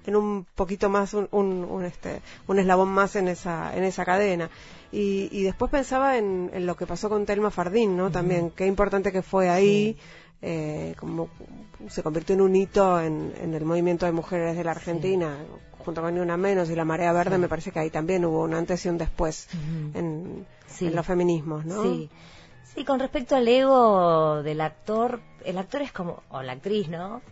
en 0.04 0.14
un 0.14 0.46
poquito 0.54 0.88
más 0.88 1.14
un, 1.14 1.28
un, 1.32 1.64
un, 1.64 1.84
este 1.84 2.20
un 2.46 2.60
eslabón 2.60 2.88
más 2.88 3.16
en 3.16 3.26
esa 3.28 3.76
en 3.76 3.82
esa 3.82 4.04
cadena. 4.04 4.50
Y, 4.92 5.28
y 5.32 5.42
después 5.42 5.70
pensaba 5.70 6.16
en, 6.16 6.50
en, 6.54 6.64
lo 6.64 6.76
que 6.76 6.86
pasó 6.86 7.08
con 7.08 7.26
Telma 7.26 7.50
Fardín 7.50 7.96
no 7.96 8.10
también 8.10 8.50
qué 8.50 8.66
importante 8.66 9.10
que 9.10 9.22
fue 9.22 9.48
ahí 9.48 9.96
eh, 10.42 10.94
como 10.98 11.28
se 11.88 12.04
convirtió 12.04 12.34
en 12.34 12.40
un 12.40 12.54
hito 12.54 13.00
en, 13.00 13.32
en, 13.40 13.54
el 13.54 13.64
movimiento 13.64 14.06
de 14.06 14.12
mujeres 14.12 14.56
de 14.56 14.62
la 14.62 14.70
Argentina 14.72 15.38
junto 15.86 16.02
con 16.02 16.12
Ni 16.12 16.20
Una 16.20 16.36
Menos 16.36 16.68
y 16.68 16.74
la 16.74 16.84
Marea 16.84 17.12
Verde, 17.12 17.38
me 17.38 17.48
parece 17.48 17.70
que 17.70 17.78
ahí 17.78 17.90
también 17.90 18.24
hubo 18.24 18.42
un 18.42 18.54
antes 18.54 18.84
y 18.84 18.88
un 18.88 18.98
después 18.98 19.48
en, 19.94 20.44
en, 20.80 20.96
los 20.96 21.06
feminismos, 21.06 21.64
¿no? 21.64 21.84
Sí. 21.84 22.10
Sí, 22.74 22.84
con 22.84 22.98
respecto 22.98 23.36
al 23.36 23.46
ego 23.46 24.42
del 24.42 24.60
actor, 24.60 25.20
el 25.44 25.56
actor 25.56 25.82
es 25.82 25.92
como, 25.92 26.24
o 26.28 26.42
la 26.42 26.52
actriz, 26.52 26.88
¿no? 26.88 27.22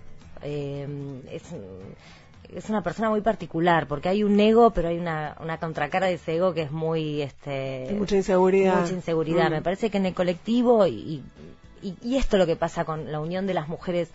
Eh, 0.40 0.86
es, 1.30 1.42
es 2.54 2.70
una 2.70 2.82
persona 2.82 3.10
muy 3.10 3.22
particular, 3.22 3.88
porque 3.88 4.08
hay 4.08 4.22
un 4.22 4.38
ego, 4.38 4.70
pero 4.70 4.88
hay 4.88 4.98
una, 4.98 5.36
una 5.40 5.58
contracara 5.58 6.06
de 6.06 6.14
ese 6.14 6.36
ego 6.36 6.54
que 6.54 6.62
es 6.62 6.70
muy... 6.70 7.22
Este, 7.22 7.88
mucha 7.98 8.16
inseguridad. 8.16 8.82
Mucha 8.82 8.94
inseguridad. 8.94 9.50
Mm. 9.50 9.54
Me 9.54 9.62
parece 9.62 9.90
que 9.90 9.98
en 9.98 10.06
el 10.06 10.14
colectivo, 10.14 10.86
y, 10.86 11.24
y, 11.82 11.94
y, 12.02 12.16
esto 12.16 12.36
es 12.36 12.40
lo 12.40 12.46
que 12.46 12.56
pasa 12.56 12.84
con 12.84 13.10
la 13.10 13.18
unión 13.18 13.46
de 13.46 13.54
las 13.54 13.68
mujeres 13.68 14.10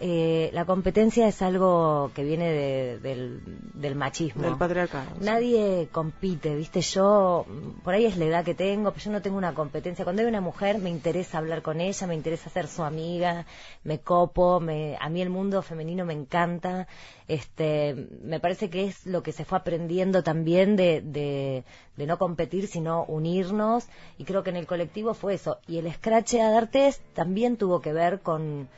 eh, 0.00 0.50
la 0.52 0.64
competencia 0.64 1.28
es 1.28 1.42
algo 1.42 2.10
que 2.14 2.24
viene 2.24 2.50
de, 2.50 2.98
del, 2.98 3.40
del, 3.74 3.94
machismo. 3.94 4.42
Del 4.42 4.56
patriarcado. 4.56 5.10
Nadie 5.20 5.88
compite, 5.92 6.54
¿viste? 6.54 6.80
Yo, 6.80 7.46
por 7.84 7.94
ahí 7.94 8.06
es 8.06 8.16
la 8.16 8.24
edad 8.24 8.44
que 8.44 8.54
tengo, 8.54 8.90
pero 8.90 9.04
yo 9.04 9.12
no 9.12 9.22
tengo 9.22 9.36
una 9.36 9.54
competencia. 9.54 10.04
Cuando 10.04 10.22
hay 10.22 10.28
una 10.28 10.40
mujer, 10.40 10.78
me 10.78 10.90
interesa 10.90 11.38
hablar 11.38 11.62
con 11.62 11.80
ella, 11.80 12.06
me 12.06 12.14
interesa 12.14 12.50
ser 12.50 12.66
su 12.66 12.82
amiga, 12.82 13.46
me 13.84 14.00
copo, 14.00 14.60
me, 14.60 14.96
a 15.00 15.08
mí 15.08 15.22
el 15.22 15.30
mundo 15.30 15.62
femenino 15.62 16.04
me 16.04 16.14
encanta. 16.14 16.88
Este, 17.28 18.08
me 18.22 18.40
parece 18.40 18.70
que 18.70 18.84
es 18.86 19.06
lo 19.06 19.22
que 19.22 19.32
se 19.32 19.44
fue 19.44 19.58
aprendiendo 19.58 20.22
también 20.22 20.74
de, 20.76 21.00
de, 21.00 21.64
de 21.96 22.06
no 22.06 22.18
competir, 22.18 22.66
sino 22.66 23.04
unirnos. 23.04 23.86
Y 24.18 24.24
creo 24.24 24.42
que 24.42 24.50
en 24.50 24.56
el 24.56 24.66
colectivo 24.66 25.14
fue 25.14 25.34
eso. 25.34 25.58
Y 25.68 25.78
el 25.78 25.92
Scratch 25.92 26.34
a 26.34 26.50
Dartes 26.50 27.00
también 27.14 27.56
tuvo 27.56 27.80
que 27.80 27.92
ver 27.92 28.20
con 28.20 28.68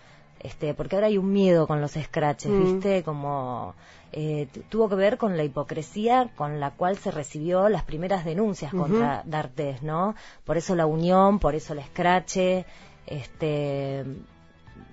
este, 0.45 0.75
porque 0.75 0.95
ahora 0.95 1.09
hay 1.09 1.17
un 1.17 1.33
miedo 1.33 1.67
con 1.67 1.81
los 1.81 1.93
scratches, 1.93 2.53
mm. 2.53 2.65
¿viste? 2.65 3.03
Como 3.03 3.75
eh, 4.13 4.47
tuvo 4.69 4.91
que 4.91 4.95
ver 4.95 5.17
con 5.17 5.39
la 5.39 5.43
hipocresía 5.43 6.31
con 6.37 6.61
la 6.61 6.71
cual 6.71 6.99
se 6.99 7.11
recibió 7.11 7.71
las 7.71 7.83
primeras 7.83 8.27
denuncias 8.27 8.73
contra 8.73 9.23
D'Artes, 9.25 9.83
¿no? 9.83 10.15
Por 10.45 10.59
eso 10.59 10.77
la 10.77 10.85
unión, 10.85 11.39
por 11.39 11.55
eso 11.55 11.73
el 11.73 11.83
scratch, 11.83 12.37
este, 13.07 14.05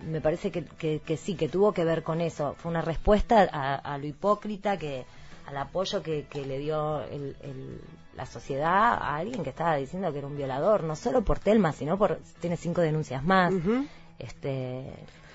me 0.10 0.22
parece 0.22 0.52
que, 0.52 0.64
que, 1.00 1.18
sí, 1.18 1.36
que 1.36 1.50
tuvo 1.50 1.74
que 1.74 1.84
ver 1.84 2.02
con 2.02 2.22
eso. 2.22 2.56
Fue 2.58 2.72
una 2.72 2.82
respuesta 2.82 3.42
a, 3.52 3.98
lo 3.98 4.08
hipócrita 4.08 4.78
que 4.78 5.06
al 5.48 5.58
apoyo 5.58 6.02
que, 6.02 6.28
que 6.30 6.46
le 6.46 6.60
dio 6.60 7.02
el, 7.02 7.36
el, 7.42 7.82
la 8.16 8.26
sociedad 8.26 8.94
a 8.94 9.18
alguien 9.18 9.44
que 9.44 9.50
estaba 9.50 9.76
diciendo 9.76 10.14
que 10.14 10.20
era 10.20 10.28
un 10.28 10.38
violador, 10.38 10.84
no 10.86 10.96
solo 10.96 11.24
por 11.24 11.40
Telma, 11.40 11.74
sino 11.74 11.98
por 11.98 12.20
tiene 12.40 12.56
cinco 12.56 12.80
denuncias 12.80 13.22
más. 13.22 13.54
Este 14.18 14.86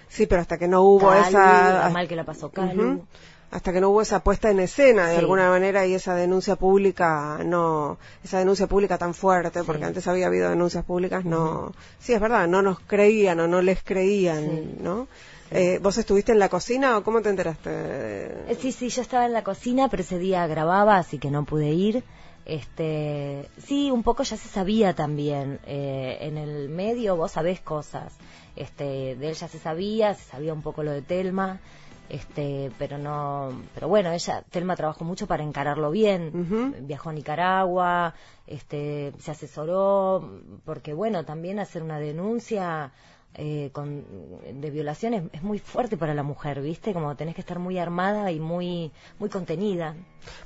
Sí, 0.09 0.27
pero 0.27 0.41
hasta 0.41 0.59
que 0.59 0.69
no 0.69 0.83
hubo 0.83 1.13
esa... 1.13 1.91
mal 1.93 2.09
que 2.09 2.17
la 2.17 2.25
pasó 2.25 2.51
Calu. 2.51 3.05
Hasta 3.51 3.73
que 3.73 3.81
no 3.81 3.91
hubo 3.91 4.03
esa 4.03 4.25
puesta 4.25 4.51
en 4.51 4.59
escena 4.59 5.09
de 5.09 5.19
alguna 5.19 5.49
manera 5.49 5.87
y 5.87 5.95
esa 5.95 6.17
denuncia 6.17 6.57
pública, 6.57 7.39
no, 7.45 7.97
esa 8.25 8.41
denuncia 8.41 8.67
pública 8.67 8.99
tan 8.99 9.15
fuerte, 9.15 9.63
porque 9.63 9.85
antes 9.85 10.07
había 10.09 10.27
habido 10.27 10.51
denuncias 10.51 10.85
públicas, 10.85 11.25
no, 11.25 11.73
sí 12.01 12.13
es 12.13 12.21
verdad, 12.21 12.49
no 12.49 12.61
nos 12.61 12.81
creían 12.81 13.39
o 13.39 13.47
no 13.47 13.63
les 13.63 13.83
creían, 13.85 14.83
¿no? 14.83 15.07
Eh, 15.53 15.79
¿Vos 15.81 15.97
estuviste 15.97 16.33
en 16.33 16.41
la 16.41 16.49
cocina 16.49 16.99
o 16.99 17.05
cómo 17.05 17.23
te 17.23 17.31
enteraste? 17.31 17.71
Eh, 17.73 18.59
sí, 18.61 18.73
sí, 18.73 18.89
yo 18.89 19.01
estaba 19.01 19.27
en 19.27 19.33
la 19.33 19.45
cocina, 19.45 19.89
pero 19.89 20.03
ese 20.03 20.19
día 20.19 20.45
grababa, 20.49 20.99
así 20.99 21.19
que 21.19 21.31
no 21.31 21.45
pude 21.45 21.69
ir. 21.69 22.03
Este, 22.47 23.49
sí, 23.59 23.91
un 23.91 24.05
poco 24.05 24.23
ya 24.23 24.37
se 24.37 24.49
sabía 24.49 24.95
también. 24.95 25.59
Eh, 25.67 26.19
en 26.21 26.39
el 26.39 26.69
medio 26.69 27.17
vos 27.17 27.33
sabés 27.33 27.61
cosas. 27.61 28.17
Este, 28.55 29.17
de 29.17 29.29
él 29.29 29.35
ya 29.35 29.49
se 29.49 29.59
sabía, 29.59 30.15
se 30.15 30.31
sabía 30.31 30.55
un 30.55 30.63
poco 30.63 30.83
lo 30.85 30.93
de 30.93 31.03
Telma. 31.03 31.61
Este, 32.09 32.71
pero 32.79 32.99
no, 32.99 33.51
pero 33.75 33.89
bueno, 33.89 34.13
ella, 34.13 34.45
Telma 34.49 34.77
trabajó 34.77 35.05
mucho 35.05 35.27
para 35.27 35.43
encararlo 35.43 35.91
bien, 35.91 36.87
viajó 36.87 37.11
a 37.11 37.13
Nicaragua, 37.13 38.15
este, 38.47 39.13
se 39.19 39.33
asesoró, 39.33 40.41
porque 40.65 40.95
bueno, 40.95 41.25
también 41.25 41.59
hacer 41.59 41.83
una 41.83 41.99
denuncia 41.99 42.93
eh, 43.39 43.69
con, 43.73 44.03
de 44.51 44.71
violaciones 44.71 45.25
es 45.33 45.43
muy 45.43 45.59
fuerte 45.59 45.99
para 45.99 46.15
la 46.15 46.23
mujer, 46.23 46.63
¿viste? 46.63 46.95
Como 46.95 47.15
tenés 47.17 47.35
que 47.35 47.43
estar 47.43 47.59
muy 47.59 47.79
armada 47.79 48.33
y 48.33 48.41
muy 48.41 48.91
muy 49.19 49.29
contenida. 49.29 49.95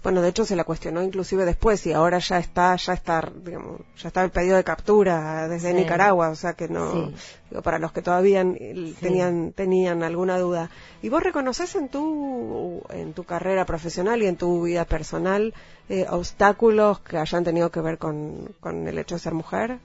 Bueno, 0.03 0.20
de 0.22 0.29
hecho 0.31 0.44
se 0.44 0.57
la 0.57 0.64
cuestionó 0.64 1.00
inclusive 1.00 1.44
después 1.44 1.87
y 1.87 1.92
ahora 1.92 2.18
ya 2.18 2.38
está 2.38 2.74
ya 2.74 2.94
está 2.94 3.31
digamos, 3.44 3.83
ya 3.96 4.09
está 4.09 4.24
el 4.24 4.31
pedido 4.31 4.57
de 4.57 4.64
captura 4.64 5.46
desde 5.46 5.72
Nicaragua, 5.72 6.31
o 6.31 6.35
sea 6.35 6.55
que 6.55 6.68
no 6.68 7.12
digo, 7.48 7.62
para 7.62 7.79
los 7.79 7.92
que 7.92 8.03
todavía 8.03 8.44
tenían 9.00 9.53
tenían 9.53 10.03
alguna 10.03 10.38
duda. 10.38 10.68
¿Y 11.00 11.11
vos 11.11 11.22
reconoces 11.22 11.76
en 11.76 11.90
tu 11.90 12.83
en 12.90 13.12
tu 13.12 13.22
carrera 13.22 13.64
profesional 13.66 14.20
y 14.20 14.26
en 14.26 14.37
tu 14.37 14.64
vida 14.64 14.85
personal 14.85 15.55
eh, 15.88 16.07
obstáculos 16.11 16.98
que 17.00 17.18
hayan 17.18 17.44
tenido 17.44 17.70
que 17.70 17.81
ver 17.81 17.98
con, 17.98 18.53
con 18.59 18.88
el 18.88 18.98
hecho 18.98 19.14
de 19.14 19.20
ser 19.20 19.35
mujer? 19.35 19.79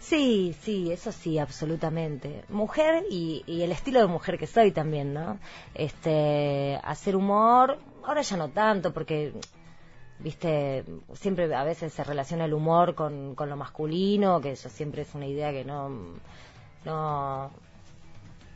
Sí, 0.00 0.56
sí, 0.62 0.90
eso 0.90 1.12
sí, 1.12 1.38
absolutamente. 1.38 2.42
Mujer 2.48 3.04
y, 3.10 3.44
y, 3.46 3.62
el 3.62 3.70
estilo 3.70 4.00
de 4.00 4.06
mujer 4.06 4.38
que 4.38 4.46
soy 4.46 4.72
también, 4.72 5.12
¿no? 5.12 5.38
Este, 5.74 6.80
hacer 6.82 7.14
humor, 7.14 7.78
ahora 8.02 8.22
ya 8.22 8.36
no 8.38 8.48
tanto, 8.48 8.94
porque, 8.94 9.34
viste, 10.18 10.84
siempre 11.14 11.54
a 11.54 11.64
veces 11.64 11.92
se 11.92 12.02
relaciona 12.02 12.46
el 12.46 12.54
humor 12.54 12.94
con, 12.94 13.34
con 13.34 13.50
lo 13.50 13.56
masculino, 13.56 14.40
que 14.40 14.52
eso 14.52 14.70
siempre 14.70 15.02
es 15.02 15.14
una 15.14 15.26
idea 15.26 15.52
que 15.52 15.66
no, 15.66 15.90
no, 16.86 17.50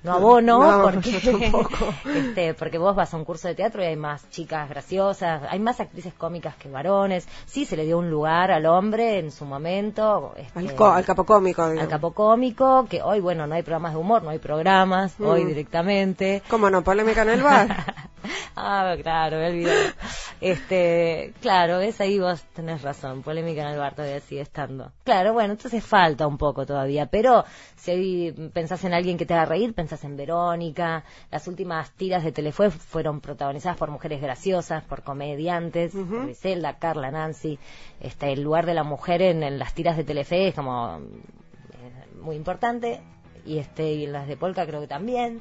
no 0.05 0.13
abono 0.13 0.83
porque 0.83 1.17
este, 2.15 2.55
porque 2.55 2.79
vos 2.79 2.95
vas 2.95 3.13
a 3.13 3.17
un 3.17 3.25
curso 3.25 3.49
de 3.49 3.55
teatro 3.55 3.83
y 3.83 3.87
hay 3.87 3.97
más 3.97 4.29
chicas 4.31 4.69
graciosas, 4.69 5.43
hay 5.49 5.59
más 5.59 5.81
actrices 5.81 6.13
cómicas 6.15 6.55
que 6.57 6.69
varones. 6.69 7.27
Sí, 7.47 7.65
se 7.65 7.77
le 7.77 7.85
dio 7.85 7.99
un 7.99 8.11
lugar 8.11 8.51
al 8.51 8.67
hombre 8.67 9.19
en 9.19 9.31
su 9.31 9.45
momento. 9.45 10.35
Este, 10.37 10.59
al, 10.59 11.05
capo 11.05 11.25
cómico. 11.25 11.63
Al 11.63 11.89
capo 11.89 12.13
cómico, 12.13 12.87
que 12.89 13.03
hoy, 13.03 13.21
bueno, 13.21 13.47
no 13.47 13.55
hay 13.55 13.63
programas 13.63 13.95
de 13.95 13.99
humor, 13.99 14.23
no 14.23 14.31
hay 14.31 14.39
programas, 14.39 15.19
hoy 15.19 15.45
mm. 15.45 15.49
directamente. 15.49 16.43
¿Cómo 16.49 16.71
no? 16.71 16.83
Polémica 16.83 17.23
en 17.23 17.31
el 17.31 17.43
bar. 17.43 17.95
ah, 18.57 18.97
claro, 19.03 19.39
me 19.39 19.49
olvidé. 19.49 19.95
Este, 20.41 21.33
claro, 21.41 21.81
es 21.81 22.01
ahí 22.01 22.19
vos 22.19 22.43
tenés 22.55 22.83
razón, 22.83 23.23
polémica 23.23 23.63
en 23.63 23.69
el 23.69 23.79
bar 23.79 23.95
todavía 23.95 24.21
sigue 24.21 24.41
estando. 24.41 24.93
Claro, 25.05 25.33
bueno, 25.33 25.53
entonces 25.53 25.85
falta 25.85 26.27
un 26.27 26.39
poco 26.39 26.67
todavía, 26.67 27.07
pero 27.07 27.45
si 27.77 28.35
pensás 28.53 28.85
en 28.85 28.95
alguien 28.95 29.17
que 29.17 29.27
te 29.27 29.35
haga 29.35 29.47
reír, 29.47 29.75
pensás 29.75 30.05
en 30.05 30.17
Verónica, 30.17 31.05
las 31.31 31.47
últimas 31.49 31.93
tiras 31.93 32.25
de 32.25 32.33
Telefue 32.33 32.71
fueron 32.71 33.21
protagonizadas 33.21 33.79
por 33.79 33.91
mujeres 33.91 34.21
graciosas, 34.21 34.85
por 34.85 35.03
comediantes, 35.03 35.95
Griselda, 35.95 36.79
Carla, 36.79 37.11
Nancy, 37.11 37.59
este, 38.01 38.33
el 38.33 38.43
lugar 38.43 38.67
de 38.67 38.75
la 38.75 38.85
mujer 38.85 39.23
en, 39.23 39.59
las 39.59 39.75
tiras 39.75 39.97
de 39.97 40.05
Telefe 40.05 40.49
es 40.49 40.55
como 40.55 40.99
eh, 40.99 42.19
muy 42.21 42.37
importante, 42.37 43.01
y 43.47 43.59
este, 43.59 43.93
y 43.93 44.05
en 44.05 44.13
las 44.13 44.27
de 44.27 44.37
Polka 44.37 44.67
creo 44.67 44.81
que 44.81 44.87
también, 44.87 45.41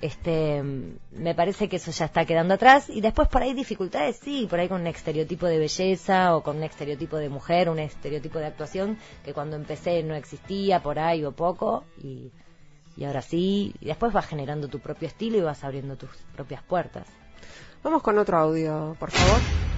este 0.00 0.62
me 1.12 1.34
parece 1.34 1.68
que 1.68 1.76
eso 1.76 1.90
ya 1.90 2.06
está 2.06 2.24
quedando 2.24 2.54
atrás 2.54 2.88
y 2.88 3.00
después 3.00 3.28
por 3.28 3.42
ahí 3.42 3.52
dificultades 3.52 4.16
sí 4.16 4.46
por 4.48 4.58
ahí 4.58 4.68
con 4.68 4.80
un 4.80 4.86
estereotipo 4.86 5.46
de 5.46 5.58
belleza 5.58 6.34
o 6.34 6.42
con 6.42 6.56
un 6.56 6.64
estereotipo 6.64 7.16
de 7.16 7.28
mujer 7.28 7.68
un 7.68 7.78
estereotipo 7.78 8.38
de 8.38 8.46
actuación 8.46 8.98
que 9.24 9.34
cuando 9.34 9.56
empecé 9.56 10.02
no 10.02 10.14
existía 10.14 10.82
por 10.82 10.98
ahí 10.98 11.24
o 11.24 11.32
poco 11.32 11.84
y 12.02 12.30
y 13.00 13.04
ahora 13.04 13.22
sí, 13.22 13.74
y 13.80 13.86
después 13.86 14.12
vas 14.12 14.26
generando 14.26 14.68
tu 14.68 14.78
propio 14.78 15.08
estilo 15.08 15.38
y 15.38 15.40
vas 15.40 15.64
abriendo 15.64 15.96
tus 15.96 16.10
propias 16.34 16.62
puertas. 16.62 17.06
Vamos 17.82 18.02
con 18.02 18.18
otro 18.18 18.36
audio, 18.36 18.94
por 18.98 19.10
favor. 19.10 19.69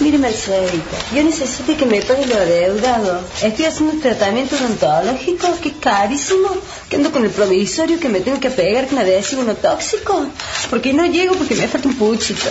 Mire, 0.00 0.18
Mercedita, 0.18 0.96
yo 1.14 1.22
necesito 1.22 1.76
que 1.76 1.86
me 1.86 2.00
pague 2.02 2.26
lo 2.26 2.34
adeudado. 2.36 3.20
Estoy 3.42 3.66
haciendo 3.66 3.92
un 3.94 4.00
tratamiento 4.00 4.56
odontológico 4.56 5.58
que 5.60 5.68
es 5.70 5.74
carísimo, 5.80 6.48
que 6.88 6.96
ando 6.96 7.12
con 7.12 7.24
el 7.24 7.30
provisorio 7.30 8.00
que 8.00 8.08
me 8.08 8.20
tengo 8.20 8.40
que 8.40 8.50
pegar 8.50 8.88
con 8.88 8.98
adhesivo 8.98 9.42
uno 9.42 9.54
tóxico, 9.54 10.26
porque 10.70 10.92
no 10.92 11.06
llego 11.06 11.34
porque 11.36 11.54
me 11.54 11.68
falta 11.68 11.88
un 11.88 11.94
puchito. 11.96 12.50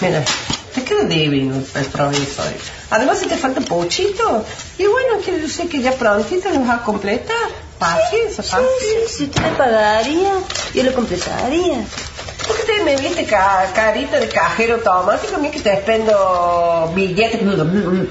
Mira, 0.00 0.24
te 0.74 0.82
queda 0.82 1.04
divino 1.04 1.54
el 1.74 1.84
provisorio. 1.86 2.58
Además, 2.90 3.18
si 3.20 3.26
te 3.26 3.36
falta 3.36 3.60
un 3.60 3.66
puchito, 3.66 4.44
y 4.78 4.86
bueno, 4.86 5.20
que 5.24 5.40
yo 5.40 5.48
sé 5.48 5.68
que 5.68 5.80
ya 5.80 5.92
prontito 5.92 6.50
lo 6.50 6.60
vas 6.60 6.80
a 6.80 6.82
completar. 6.82 7.36
Paciencia, 7.78 8.42
Sí, 8.42 8.50
paciencia. 8.50 9.08
sí, 9.08 9.14
si 9.16 9.24
usted 9.24 9.40
me 9.40 9.50
pagaría, 9.52 10.32
yo 10.74 10.82
lo 10.82 10.92
completaría. 10.92 11.84
¿Por 12.50 12.58
qué 12.58 12.64
te 12.72 12.82
me 12.82 12.96
viste 12.96 13.24
ca- 13.26 13.70
carita 13.72 14.18
de 14.18 14.28
cajero 14.28 14.74
automático? 14.74 15.36
A 15.36 15.38
mí 15.38 15.52
que 15.52 15.60
te 15.60 15.70
despendo 15.70 16.90
billetes 16.96 17.40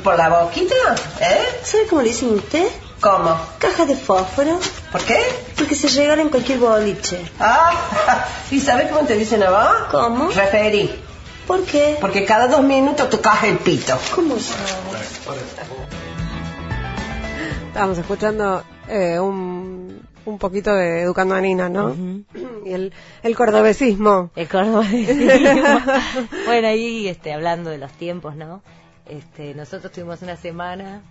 por 0.02 0.18
la 0.18 0.30
boquita, 0.30 0.76
¿eh? 1.20 1.60
¿Sabe 1.62 1.88
cómo 1.88 2.02
le 2.02 2.08
dicen 2.08 2.36
usted? 2.36 2.66
¿Cómo? 3.02 3.38
Caja 3.58 3.86
de 3.86 3.98
fósforo. 3.98 4.58
¿Por 4.94 5.02
qué? 5.02 5.20
Porque 5.58 5.76
se 5.76 5.90
regala 5.90 6.22
en 6.22 6.30
cualquier 6.30 6.58
boliche. 6.60 7.20
Ah, 7.38 8.26
¿y 8.52 8.62
sabes 8.62 8.88
cómo 8.90 9.06
te 9.06 9.16
dicen 9.16 9.44
a 9.44 9.50
vos? 9.50 9.76
¿Cómo? 9.92 10.30
Referí. 10.30 10.90
¿Por 11.46 11.66
qué? 11.66 11.98
Porque 12.00 12.24
cada 12.24 12.48
dos 12.48 12.62
minutos 12.64 13.10
tocas 13.10 13.44
el 13.44 13.58
pito. 13.58 13.98
¿Cómo 14.16 14.36
Estábamos 17.68 17.98
escuchando 17.98 18.64
eh, 18.88 19.20
un, 19.20 20.02
un 20.26 20.38
poquito 20.38 20.74
de 20.76 21.01
Educando 21.01 21.36
a 21.36 21.41
Nina, 21.41 21.70
¿no? 21.70 21.95
Y 22.65 22.74
el, 22.74 22.93
el 23.24 23.36
cordobesismo. 23.36 24.32
El 24.36 24.47
cordobesismo. 24.47 25.22
bueno, 26.45 26.67
ahí 26.67 27.07
este, 27.07 27.34
hablando 27.34 27.70
de 27.70 27.78
los 27.78 27.91
tiempos, 27.93 28.36
¿no? 28.36 28.61
Este, 29.07 29.53
nosotros 29.55 29.91
tuvimos 29.91 30.22
una 30.22 30.36
semana 30.36 31.01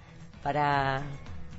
para, 0.43 1.03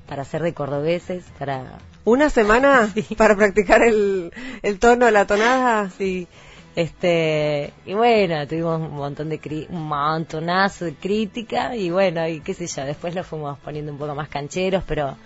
para 0.07 0.23
ser 0.25 0.41
de 0.43 0.53
cordobeses, 0.53 1.25
para... 1.37 1.79
¿Una 2.05 2.29
semana 2.29 2.93
para 3.17 3.35
practicar 3.35 3.81
el, 3.83 4.31
el 4.61 4.79
tono, 4.79 5.09
la 5.11 5.25
tonada? 5.27 5.89
Sí. 5.97 6.27
Este, 6.75 7.73
y 7.85 7.93
bueno, 7.93 8.47
tuvimos 8.47 8.79
un 8.79 8.95
montón 8.95 9.27
de 9.27 9.41
cri- 9.41 9.67
un 9.69 9.85
montonazo 9.87 10.85
de 10.85 10.93
crítica 10.93 11.75
y 11.75 11.89
bueno, 11.89 12.25
y 12.27 12.39
qué 12.39 12.53
sé 12.53 12.67
yo, 12.67 12.85
después 12.85 13.13
lo 13.15 13.23
fuimos 13.25 13.59
poniendo 13.59 13.91
un 13.91 13.97
poco 13.97 14.15
más 14.15 14.29
cancheros, 14.29 14.83
pero 14.87 15.17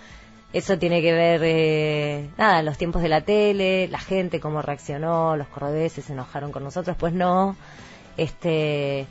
eso 0.54 0.78
tiene 0.78 1.02
que 1.02 1.12
ver, 1.12 1.40
eh, 1.44 2.30
nada, 2.38 2.62
los 2.62 2.78
tiempos 2.78 3.02
de 3.02 3.08
la 3.08 3.22
tele, 3.22 3.88
la 3.88 3.98
gente, 3.98 4.38
cómo 4.38 4.62
reaccionó, 4.62 5.36
los 5.36 5.48
cordobeses 5.48 6.04
se 6.04 6.12
enojaron 6.12 6.52
con 6.52 6.62
nosotros, 6.62 6.96
pues 6.96 7.12
no, 7.12 7.56
este, 8.16 9.06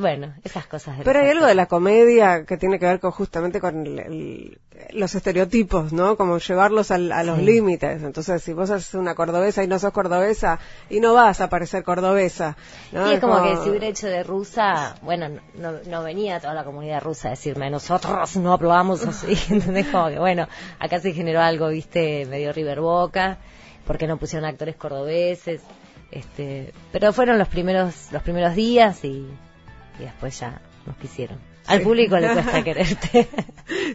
bueno, 0.00 0.34
esas 0.42 0.66
cosas. 0.66 0.98
de 0.98 1.04
Pero 1.04 1.20
hay 1.20 1.28
algo 1.28 1.46
de 1.46 1.54
la 1.54 1.66
comedia 1.66 2.44
que 2.44 2.56
tiene 2.56 2.78
que 2.78 2.86
ver 2.86 3.00
con 3.00 3.10
justamente 3.12 3.60
con 3.60 3.86
el- 3.86 3.98
el- 4.00 4.58
los 4.92 5.14
estereotipos, 5.14 5.92
¿no? 5.92 6.16
Como 6.16 6.38
llevarlos 6.38 6.90
al- 6.90 7.12
a 7.12 7.22
los 7.22 7.38
Sí. 7.38 7.44
límites. 7.44 8.02
Entonces, 8.02 8.42
si 8.42 8.52
vos 8.52 8.70
haces 8.70 8.94
una 8.94 9.14
cordobesa 9.14 9.62
y 9.62 9.68
no 9.68 9.78
sos 9.78 9.92
cordobesa, 9.92 10.58
y 10.90 11.00
no 11.00 11.14
vas 11.14 11.40
a 11.40 11.48
parecer 11.48 11.84
cordobesa, 11.84 12.56
¿no? 12.92 13.08
Y 13.10 13.14
es 13.14 13.20
como 13.20 13.42
que 13.42 13.56
si 13.62 13.70
hubiera 13.70 13.86
hecho 13.86 14.06
de 14.08 14.22
rusa, 14.24 14.96
bueno, 15.02 15.28
no, 15.54 15.72
no 15.88 16.02
venía 16.02 16.40
toda 16.40 16.54
la 16.54 16.64
comunidad 16.64 17.00
rusa 17.02 17.28
a 17.28 17.30
decirme, 17.32 17.70
nosotros 17.70 18.36
no 18.36 18.52
hablamos 18.52 19.06
así, 19.06 19.36
¿entendés? 19.50 19.86
Como 19.88 20.08
que, 20.08 20.18
bueno, 20.18 20.48
acá 20.80 20.98
se 21.00 21.12
generó 21.12 21.40
algo, 21.40 21.68
viste, 21.68 22.26
medio 22.26 22.52
River 22.52 22.80
Boca, 22.80 23.38
porque 23.86 24.06
no 24.06 24.16
pusieron 24.16 24.48
actores 24.48 24.76
cordobeses, 24.76 25.60
este, 26.10 26.72
pero 26.92 27.12
fueron 27.12 27.38
los 27.38 27.48
primeros, 27.48 28.08
los 28.12 28.22
primeros 28.22 28.54
días 28.54 29.04
y, 29.04 29.26
y 29.98 30.02
después 30.02 30.38
ya 30.40 30.60
nos 30.86 30.96
quisieron. 30.96 31.38
Al 31.66 31.78
Sí. 31.78 31.84
público 31.84 32.18
le 32.18 32.30
cuesta 32.30 32.62
quererte. 32.64 33.26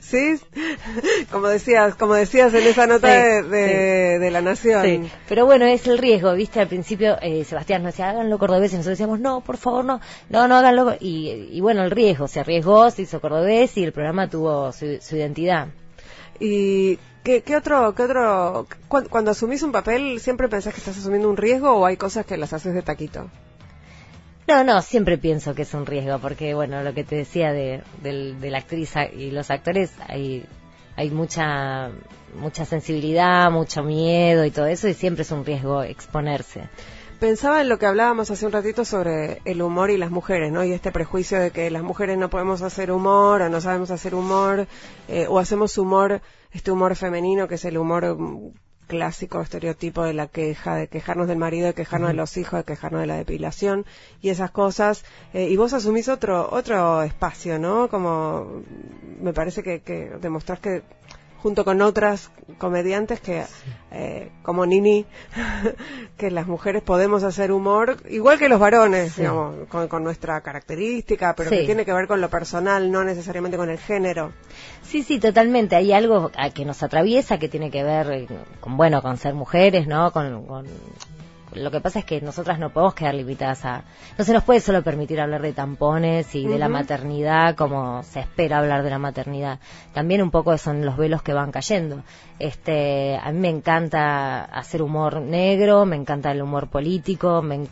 Sí, 0.02 0.40
como 1.32 1.48
decías, 1.50 1.94
como 1.94 2.16
decías 2.16 2.52
en 2.56 2.66
esa 2.66 2.88
nota 2.88 3.08
Sí, 3.14 3.14
de, 3.22 3.44
de- 3.44 4.14
sí. 4.16 4.20
de 4.22 4.32
La 4.32 4.42
Nación. 4.42 4.84
Sí, 4.84 5.12
pero 5.28 5.46
bueno, 5.46 5.66
es 5.66 5.86
el 5.86 6.00
riesgo, 6.00 6.34
¿viste? 6.34 6.60
Al 6.60 6.68
principio 6.68 7.18
eh, 7.22 7.44
Sebastián 7.46 7.84
nos 7.84 7.94
decía, 7.94 8.10
háganlo 8.10 8.40
cordobés, 8.40 8.72
y 8.74 8.78
nosotros 8.78 8.98
decíamos, 8.98 9.20
no, 9.20 9.42
por 9.42 9.58
favor, 9.58 9.86
no, 9.86 10.02
no, 10.30 10.48
no 10.48 10.56
háganlo. 10.56 10.96
Y, 11.00 11.50
y 11.52 11.62
bueno, 11.62 11.84
el 11.84 11.92
riesgo, 11.92 12.28
se 12.28 12.40
arriesgó, 12.40 12.90
se 12.90 13.04
hizo 13.04 13.22
cordobés 13.22 13.78
y 13.78 13.84
el 13.84 13.92
programa 13.92 14.28
tuvo 14.28 14.72
su, 14.72 14.98
su 15.00 15.16
identidad. 15.18 15.68
¿Y 16.40 16.98
qué, 17.24 17.42
qué 17.44 17.56
otro, 17.56 17.94
qué 17.94 18.02
otro, 18.04 18.66
cu- 18.88 19.08
cuando 19.12 19.30
asumís 19.32 19.62
un 19.62 19.72
papel, 19.72 20.20
siempre 20.20 20.48
pensás 20.50 20.74
que 20.74 20.80
estás 20.80 20.98
asumiendo 20.98 21.30
un 21.30 21.38
riesgo 21.38 21.72
o 21.74 21.86
hay 21.86 21.98
cosas 21.98 22.26
que 22.26 22.36
las 22.38 22.52
haces 22.54 22.74
de 22.74 22.82
taquito? 22.82 23.30
No, 24.50 24.64
no, 24.64 24.82
siempre 24.82 25.20
pienso 25.20 25.54
que 25.54 25.62
es 25.62 25.76
un 25.76 25.86
riesgo, 25.86 26.18
porque 26.18 26.56
bueno, 26.56 26.82
lo 26.82 26.92
que 26.96 27.04
te 27.04 27.18
decía 27.18 27.54
de, 27.54 27.84
la 28.02 28.58
actriz 28.58 28.96
y 29.16 29.30
los 29.30 29.52
actores, 29.52 29.92
hay, 30.08 30.44
hay 30.96 31.12
mucha, 31.12 31.92
mucha 32.34 32.66
sensibilidad, 32.66 33.52
mucho 33.52 33.84
miedo 33.84 34.44
y 34.46 34.50
todo 34.50 34.66
eso, 34.66 34.88
y 34.88 34.96
siempre 34.96 35.22
es 35.22 35.30
un 35.30 35.46
riesgo 35.46 35.84
exponerse. 35.84 36.68
Pensaba 37.20 37.62
en 37.62 37.70
lo 37.70 37.78
que 37.78 37.86
hablábamos 37.86 38.32
hace 38.32 38.48
un 38.48 38.52
ratito 38.52 38.86
sobre 38.86 39.40
el 39.46 39.62
humor 39.62 39.92
y 39.92 39.98
las 39.98 40.10
mujeres, 40.10 40.52
¿no? 40.52 40.64
Y 40.64 40.74
este 40.74 40.92
prejuicio 40.92 41.40
de 41.40 41.52
que 41.52 41.70
las 41.70 41.84
mujeres 41.84 42.18
no 42.18 42.32
podemos 42.32 42.64
hacer 42.64 42.92
humor 42.92 43.44
o 43.44 43.50
no 43.50 43.62
sabemos 43.62 43.92
hacer 43.92 44.16
humor 44.16 44.66
eh, 45.08 45.28
o 45.30 45.38
hacemos 45.38 45.78
humor, 45.78 46.22
este 46.52 46.72
humor 46.72 46.96
femenino 46.96 47.48
que 47.48 47.56
es 47.56 47.66
el 47.66 47.78
humor 47.78 48.18
mm, 48.18 48.52
clásico, 48.90 49.40
estereotipo 49.40 50.04
de 50.04 50.14
la 50.14 50.28
queja, 50.28 50.76
de 50.76 50.88
quejarnos 50.90 51.28
del 51.30 51.38
marido, 51.38 51.68
de 51.68 51.74
quejarnos 51.74 52.10
de 52.10 52.16
los 52.16 52.36
hijos, 52.36 52.60
de 52.60 52.64
quejarnos 52.66 53.02
de 53.02 53.08
la 53.08 53.16
depilación 53.16 53.86
y 54.22 54.30
esas 54.30 54.52
cosas. 54.52 55.06
Eh, 55.34 55.48
y 55.50 55.56
vos 55.56 55.72
asumís 55.74 56.10
otro 56.10 56.50
otro 56.52 57.04
espacio, 57.04 57.60
¿no? 57.60 57.88
Como 57.88 58.64
me 59.22 59.32
parece 59.32 59.64
que, 59.64 59.82
que 59.82 60.18
demostrás 60.20 60.60
que 60.60 60.82
junto 61.42 61.64
con 61.66 61.82
otras 61.82 62.32
comediantes 62.58 63.20
que 63.22 63.46
eh, 63.92 64.30
como 64.44 64.66
Nini 64.66 65.06
que 66.18 66.32
las 66.32 66.48
mujeres 66.48 66.82
podemos 66.84 67.24
hacer 67.24 67.52
humor 67.52 67.98
igual 68.10 68.38
que 68.40 68.50
los 68.50 68.60
varones 68.60 69.14
Sí. 69.14 69.22
digamos 69.22 69.68
con, 69.70 69.88
con 69.88 70.04
nuestra 70.04 70.42
característica 70.42 71.34
pero 71.36 71.50
que 71.50 71.64
tiene 71.64 71.86
que 71.86 71.94
ver 71.94 72.08
con 72.08 72.20
lo 72.22 72.30
personal 72.30 72.92
no 72.92 73.04
necesariamente 73.04 73.58
con 73.58 73.70
el 73.70 73.78
género 73.80 74.32
Sí, 74.84 75.04
sí, 75.04 75.20
totalmente. 75.20 75.76
Hay 75.76 75.94
algo 75.94 76.32
que 76.56 76.66
nos 76.66 76.82
atraviesa 76.82 77.38
que 77.38 77.48
tiene 77.48 77.70
que 77.70 77.84
ver 77.84 78.12
eh, 78.12 78.28
con, 78.60 78.76
bueno, 78.76 79.04
con 79.04 79.18
ser 79.18 79.36
mujeres, 79.36 79.86
¿no? 79.88 80.12
Con, 80.12 80.48
con- 80.48 80.66
Lo 81.54 81.72
que 81.72 81.82
pasa 81.82 82.00
es 82.00 82.06
que 82.06 82.22
nosotras 82.22 82.60
no 82.60 82.70
podemos 82.70 82.94
quedar 82.94 83.16
limitadas 83.16 83.66
a... 83.66 83.84
No 84.18 84.24
se 84.24 84.34
nos 84.34 84.44
puede 84.44 84.60
solo 84.60 84.84
permitir 84.84 85.20
hablar 85.20 85.42
de 85.42 85.54
tampones 85.54 86.36
y 86.36 86.46
de 86.46 86.60
la 86.60 86.70
maternidad 86.70 87.56
como 87.56 88.04
se 88.04 88.20
espera 88.20 88.60
hablar 88.60 88.84
de 88.84 88.92
la 88.92 89.00
maternidad. 89.00 89.60
También 89.94 90.22
un 90.22 90.30
poco 90.30 90.58
son 90.58 90.86
los 90.86 90.96
velos 90.96 91.24
que 91.24 91.34
van 91.34 91.52
cayendo. 91.52 92.04
Este, 92.38 93.18
a 93.18 93.32
mí 93.32 93.40
me 93.40 93.50
encanta 93.50 94.44
hacer 94.46 94.82
humor 94.84 95.22
negro, 95.22 95.86
me 95.86 95.96
encanta 95.96 96.32
el 96.32 96.42
humor 96.42 96.68
político, 96.68 97.42
me 97.42 97.68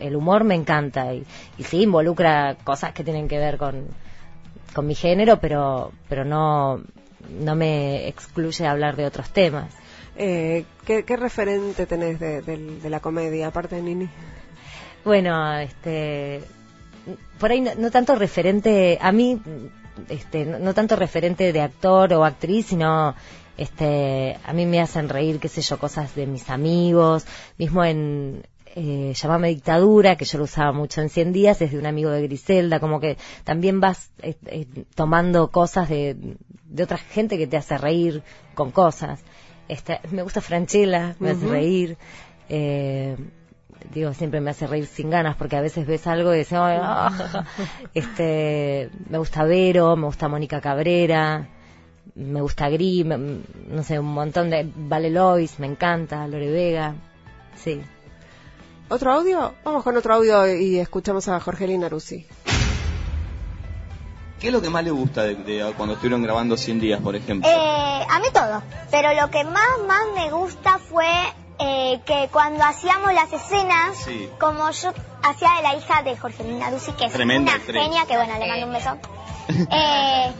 el 0.00 0.16
humor 0.16 0.44
me 0.44 0.54
encanta 0.54 1.14
y, 1.14 1.24
y 1.58 1.64
sí 1.64 1.82
involucra 1.82 2.56
cosas 2.62 2.92
que 2.92 3.04
tienen 3.04 3.26
que 3.26 3.38
ver 3.38 3.56
con, 3.56 3.86
con 4.74 4.86
mi 4.86 4.94
género, 4.94 5.38
pero, 5.40 5.92
pero 6.08 6.24
no, 6.24 6.80
no 7.40 7.54
me 7.54 8.06
excluye 8.08 8.66
hablar 8.66 8.96
de 8.96 9.06
otros 9.06 9.30
temas. 9.30 9.72
Eh, 10.16 10.64
¿qué, 10.86 11.04
qué 11.04 11.16
referente 11.16 11.86
tenés 11.86 12.18
de, 12.20 12.42
del- 12.42 12.80
de 12.82 12.90
la 12.90 13.00
comedia 13.00 13.48
aparte 13.48 13.76
de 13.76 13.82
Nini 13.82 14.08
Bueno, 15.04 15.58
este, 15.58 16.42
por 17.38 17.50
ahí 17.50 17.60
no, 17.60 17.74
no 17.76 17.90
tanto 17.90 18.14
referente, 18.14 18.98
a 19.00 19.12
mí, 19.12 19.40
este, 20.08 20.44
no, 20.46 20.58
no 20.58 20.74
tanto 20.74 20.96
referente 20.96 21.52
de 21.52 21.60
actor 21.60 22.12
o 22.14 22.24
actriz, 22.24 22.66
sino, 22.66 23.14
este, 23.56 24.38
a 24.44 24.52
mí 24.52 24.66
me 24.66 24.80
hacen 24.80 25.08
reír, 25.08 25.38
qué 25.40 25.48
sé 25.48 25.60
yo, 25.60 25.78
cosas 25.78 26.14
de 26.14 26.26
mis 26.26 26.48
amigos, 26.50 27.26
mismo 27.58 27.84
en, 27.84 28.42
eh, 28.76 29.12
llamame 29.14 29.48
dictadura, 29.50 30.16
que 30.16 30.24
yo 30.24 30.38
lo 30.38 30.44
usaba 30.44 30.72
mucho 30.72 31.00
en 31.00 31.08
100 31.08 31.32
días, 31.32 31.60
es 31.62 31.70
de 31.72 31.78
un 31.78 31.86
amigo 31.86 32.10
de 32.10 32.22
Griselda, 32.22 32.80
como 32.80 32.98
que 32.98 33.16
también 33.44 33.80
vas 33.80 34.10
eh, 34.22 34.34
eh, 34.46 34.66
tomando 34.96 35.48
cosas 35.50 35.88
de, 35.88 36.16
de 36.64 36.82
otra 36.82 36.98
gente 36.98 37.38
que 37.38 37.46
te 37.46 37.56
hace 37.56 37.78
reír 37.78 38.22
con 38.54 38.70
cosas. 38.72 39.20
Este, 39.68 40.00
me 40.10 40.22
gusta 40.22 40.40
Franchella, 40.40 41.16
me 41.20 41.30
hace 41.30 41.46
reír. 41.46 41.96
Eh, 42.48 43.16
digo, 43.92 44.12
siempre 44.14 44.40
me 44.40 44.50
hace 44.50 44.66
reír 44.66 44.86
sin 44.86 45.10
ganas 45.10 45.36
porque 45.36 45.56
a 45.56 45.60
veces 45.60 45.86
ves 45.86 46.06
algo 46.06 46.34
y 46.34 46.38
dices, 46.38 46.58
"Ay, 46.60 46.78
ah, 46.82 47.10
ja, 47.16 47.28
ja". 47.28 47.44
este, 47.94 48.90
me 49.08 49.18
gusta 49.18 49.44
Vero, 49.44 49.96
me 49.96 50.06
gusta 50.06 50.28
Mónica 50.28 50.60
Cabrera, 50.60 51.48
me 52.14 52.40
gusta 52.42 52.68
Gris, 52.68 53.04
me- 53.06 53.16
no 53.68 53.82
sé, 53.82 53.98
un 53.98 54.12
montón 54.12 54.50
de, 54.50 54.70
Vale 54.76 55.10
Lois, 55.10 55.58
me 55.58 55.66
encanta, 55.66 56.26
Lore 56.28 56.50
Vega, 56.50 56.94
sí. 57.56 57.80
otro 58.88 59.12
audio 59.12 59.54
vamos 59.64 59.82
con 59.82 59.96
otro 59.96 60.14
audio 60.14 60.46
y 60.54 60.78
escuchamos 60.78 61.26
a 61.28 61.40
Jorgelina 61.40 61.88
Rusi 61.88 62.26
¿Qué 64.44 64.48
es 64.48 64.52
lo 64.52 64.60
que 64.60 64.68
más 64.68 64.84
le 64.84 64.90
gusta 64.90 65.22
de, 65.22 65.36
de 65.36 65.72
cuando 65.74 65.94
estuvieron 65.94 66.22
grabando 66.22 66.58
100 66.58 66.78
días, 66.78 67.00
por 67.00 67.16
ejemplo? 67.16 67.48
Eh, 67.50 68.06
a 68.10 68.18
mí 68.18 68.26
todo, 68.30 68.62
pero 68.90 69.14
lo 69.18 69.30
que 69.30 69.42
más, 69.42 69.64
más 69.88 70.02
me 70.14 70.28
gusta 70.30 70.78
fue 70.78 71.06
eh, 71.58 71.98
que 72.04 72.28
cuando 72.30 72.62
hacíamos 72.62 73.14
las 73.14 73.32
escenas, 73.32 73.96
Sí. 74.04 74.28
como 74.38 74.70
yo 74.70 74.92
hacía 75.22 75.48
de 75.56 75.62
la 75.62 75.74
hija 75.76 76.02
de 76.02 76.14
Jorgelina 76.18 76.70
Duci, 76.70 76.92
que 76.92 77.06
es 77.06 77.12
Tremenda 77.14 77.52
una 77.52 77.58
actriz. 77.62 77.82
genia, 77.84 78.04
que 78.04 78.16
bueno, 78.18 78.38
le 78.38 78.46
mando 78.46 78.66
un 78.66 78.72
beso, 78.74 78.98
eh, 79.70 80.30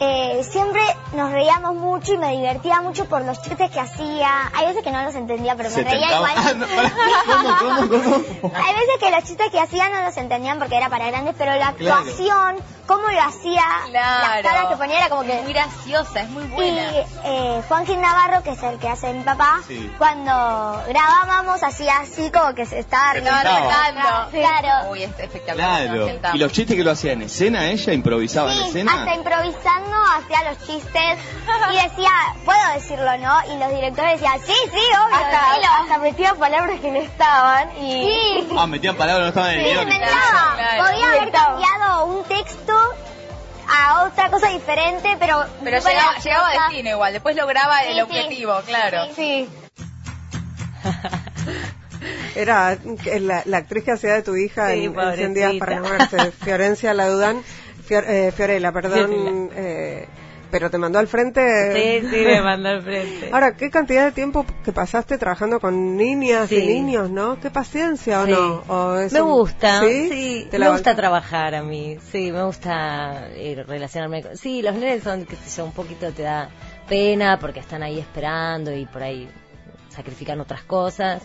eh, 0.00 0.42
siempre 0.50 0.82
nos 1.12 1.30
reíamos 1.30 1.74
mucho 1.74 2.14
y 2.14 2.18
me 2.18 2.32
divertía 2.36 2.80
mucho 2.80 3.04
por 3.06 3.22
los 3.24 3.40
chistes 3.42 3.70
que 3.70 3.80
hacía. 3.80 4.50
Hay 4.54 4.66
veces 4.66 4.82
que 4.82 4.90
no 4.90 5.02
los 5.02 5.14
entendía, 5.14 5.54
pero 5.56 5.68
me 5.70 5.74
Se 5.76 5.84
reía 5.84 6.08
tentaba- 6.08 6.32
igual. 6.32 6.34
Ah, 6.46 6.54
no, 6.54 6.66
pará. 6.66 6.92
¿Cómo, 7.58 7.88
cómo, 7.88 7.88
cómo? 7.88 8.54
Hay 8.56 8.74
veces 8.74 8.96
que 9.00 9.10
los 9.10 9.24
chistes 9.24 9.50
que 9.50 9.60
hacía 9.60 9.88
no 9.90 10.02
los 10.02 10.16
entendían 10.16 10.58
porque 10.58 10.76
era 10.76 10.88
para 10.90 11.06
grandes, 11.06 11.34
pero 11.38 11.54
la 11.56 11.72
Claro. 11.72 12.00
actuación, 12.00 12.56
cómo 12.86 13.08
lo 13.08 13.20
hacía, 13.22 13.62
las 13.90 14.42
caras 14.42 14.66
que 14.68 14.76
ponía 14.76 14.98
era 14.98 15.08
como 15.08 15.22
que... 15.22 15.40
Muy 15.42 15.52
graciosa, 15.52 16.20
es 16.22 16.28
muy 16.30 16.44
Y 16.44 16.48
buena. 16.48 16.82
eh, 17.24 17.62
Juan 17.68 17.86
Gil 17.86 18.00
Navarro, 18.00 18.42
que 18.42 18.50
es 18.50 18.62
el 18.62 18.78
que 18.78 18.88
hace 18.88 19.12
mi 19.12 19.22
papá, 19.22 19.60
Sí. 19.66 19.90
cuando 19.98 20.82
grabábamos 20.88 21.62
hacía 21.62 21.98
así 22.00 22.30
como 22.30 22.54
que 22.54 22.66
se 22.66 22.80
estaba 22.80 23.12
riendo. 23.14 23.30
Claro. 24.30 24.90
Uy, 24.90 25.02
es 25.04 25.18
espectacular. 25.18 25.86
Claro. 25.86 26.08
¿Y 26.34 26.38
los 26.38 26.52
chistes 26.52 26.76
que 26.76 26.84
lo 26.84 26.90
hacía 26.90 27.12
en 27.12 27.22
escena 27.22 27.66
ella? 27.66 27.92
¿Improvisaba 27.92 28.52
en 28.52 28.64
escena? 28.64 28.92
hasta 28.92 29.14
improvisando 29.14 29.83
hacía 30.18 30.50
los 30.50 30.58
chistes 30.66 31.18
y 31.72 31.74
decía, 31.88 32.10
puedo 32.44 32.60
decirlo, 32.74 33.16
¿no? 33.18 33.54
Y 33.54 33.58
los 33.58 33.70
directores 33.70 34.20
decían, 34.20 34.38
sí, 34.44 34.52
sí, 34.52 34.78
obvio, 34.78 35.16
Hasta, 35.16 35.48
decilo. 35.50 35.68
hasta 35.82 35.98
metía 35.98 36.34
palabras 36.34 36.80
que 36.80 36.90
no 36.90 36.98
estaban 36.98 37.70
y... 37.78 38.04
Sí. 38.04 38.48
Ah, 38.58 38.66
metían 38.66 38.96
palabras, 38.96 39.22
no 39.24 39.28
estaban 39.28 39.50
en 39.52 39.60
el 39.60 39.64
Sí, 39.66 39.70
guion. 39.72 39.82
inventaba. 39.92 40.54
Claro, 40.56 40.84
Podía 40.84 41.06
haber 41.08 41.30
cambiado 41.32 42.04
un 42.06 42.24
texto 42.24 42.72
a 43.68 44.02
otra 44.04 44.30
cosa 44.30 44.48
diferente, 44.48 45.16
pero... 45.18 45.44
Pero 45.62 45.78
llegaba, 45.80 46.14
llegaba 46.22 46.48
a 46.48 46.52
destino 46.52 46.90
igual, 46.90 47.12
después 47.12 47.34
lograba 47.36 47.78
Sí, 47.80 47.86
el 47.88 47.94
sí. 47.94 48.00
objetivo, 48.02 48.60
claro. 48.66 49.06
Sí. 49.14 49.48
Era 52.34 52.76
que 53.02 53.20
la, 53.20 53.42
la 53.46 53.58
actriz 53.58 53.84
que 53.84 53.92
hacía 53.92 54.12
de 54.14 54.22
tu 54.22 54.36
hija 54.36 54.68
Sí, 54.72 54.84
en, 54.84 54.98
en 54.98 55.14
100 55.16 55.34
días 55.34 55.52
para 55.58 55.72
enamorarse, 55.76 56.32
Fiorencia 56.32 56.92
Laudán, 56.92 57.42
Fior- 57.86 58.04
eh, 58.08 58.32
Fiorella, 58.32 58.72
perdón, 58.72 59.50
eh, 59.54 60.06
pero 60.50 60.70
te 60.70 60.78
mandó 60.78 60.98
al 61.00 61.08
frente. 61.08 62.00
Sí, 62.00 62.06
sí, 62.08 62.24
me 62.24 62.40
mandó 62.40 62.68
al 62.68 62.82
frente. 62.82 63.28
Ahora, 63.32 63.56
¿qué 63.56 63.70
cantidad 63.70 64.04
de 64.04 64.12
tiempo 64.12 64.46
que 64.64 64.72
pasaste 64.72 65.18
trabajando 65.18 65.58
con 65.60 65.96
niñas 65.96 66.50
y 66.52 66.58
niños, 66.58 67.10
no? 67.10 67.40
¿Qué 67.40 67.50
paciencia 67.50 68.20
o 68.22 68.24
Sí. 68.26 68.30
no? 68.30 68.62
¿O 68.68 68.96
es 68.98 69.12
me 69.12 69.20
un- 69.20 69.30
gusta, 69.32 69.80
¿Sí? 69.80 70.08
sí, 70.08 70.48
¿Te 70.50 70.58
me 70.58 70.68
gusta 70.70 70.94
trabajar 70.94 71.54
a 71.56 71.62
mí, 71.62 71.98
sí, 72.12 72.30
me 72.30 72.44
gusta 72.44 73.28
eh, 73.32 73.64
relacionarme 73.66 74.22
con... 74.22 74.36
Sí, 74.36 74.62
los 74.62 74.74
nenes 74.74 75.02
son, 75.02 75.24
qué 75.26 75.34
sé 75.36 75.56
yo, 75.56 75.64
un 75.64 75.72
poquito 75.72 76.12
te 76.12 76.22
da 76.22 76.48
pena 76.88 77.38
porque 77.40 77.58
están 77.60 77.82
ahí 77.82 77.98
esperando 77.98 78.72
y 78.72 78.86
por 78.86 79.02
ahí 79.02 79.28
sacrifican 79.88 80.40
otras 80.40 80.62
cosas 80.62 81.22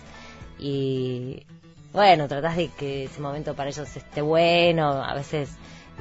y 0.57 1.43
bueno, 1.93 2.27
tratás 2.27 2.55
de 2.57 2.69
que 2.69 3.05
ese 3.05 3.19
momento 3.21 3.55
para 3.55 3.69
ellos 3.69 3.95
esté 3.95 4.21
bueno, 4.21 5.03
a 5.03 5.13
veces 5.13 5.49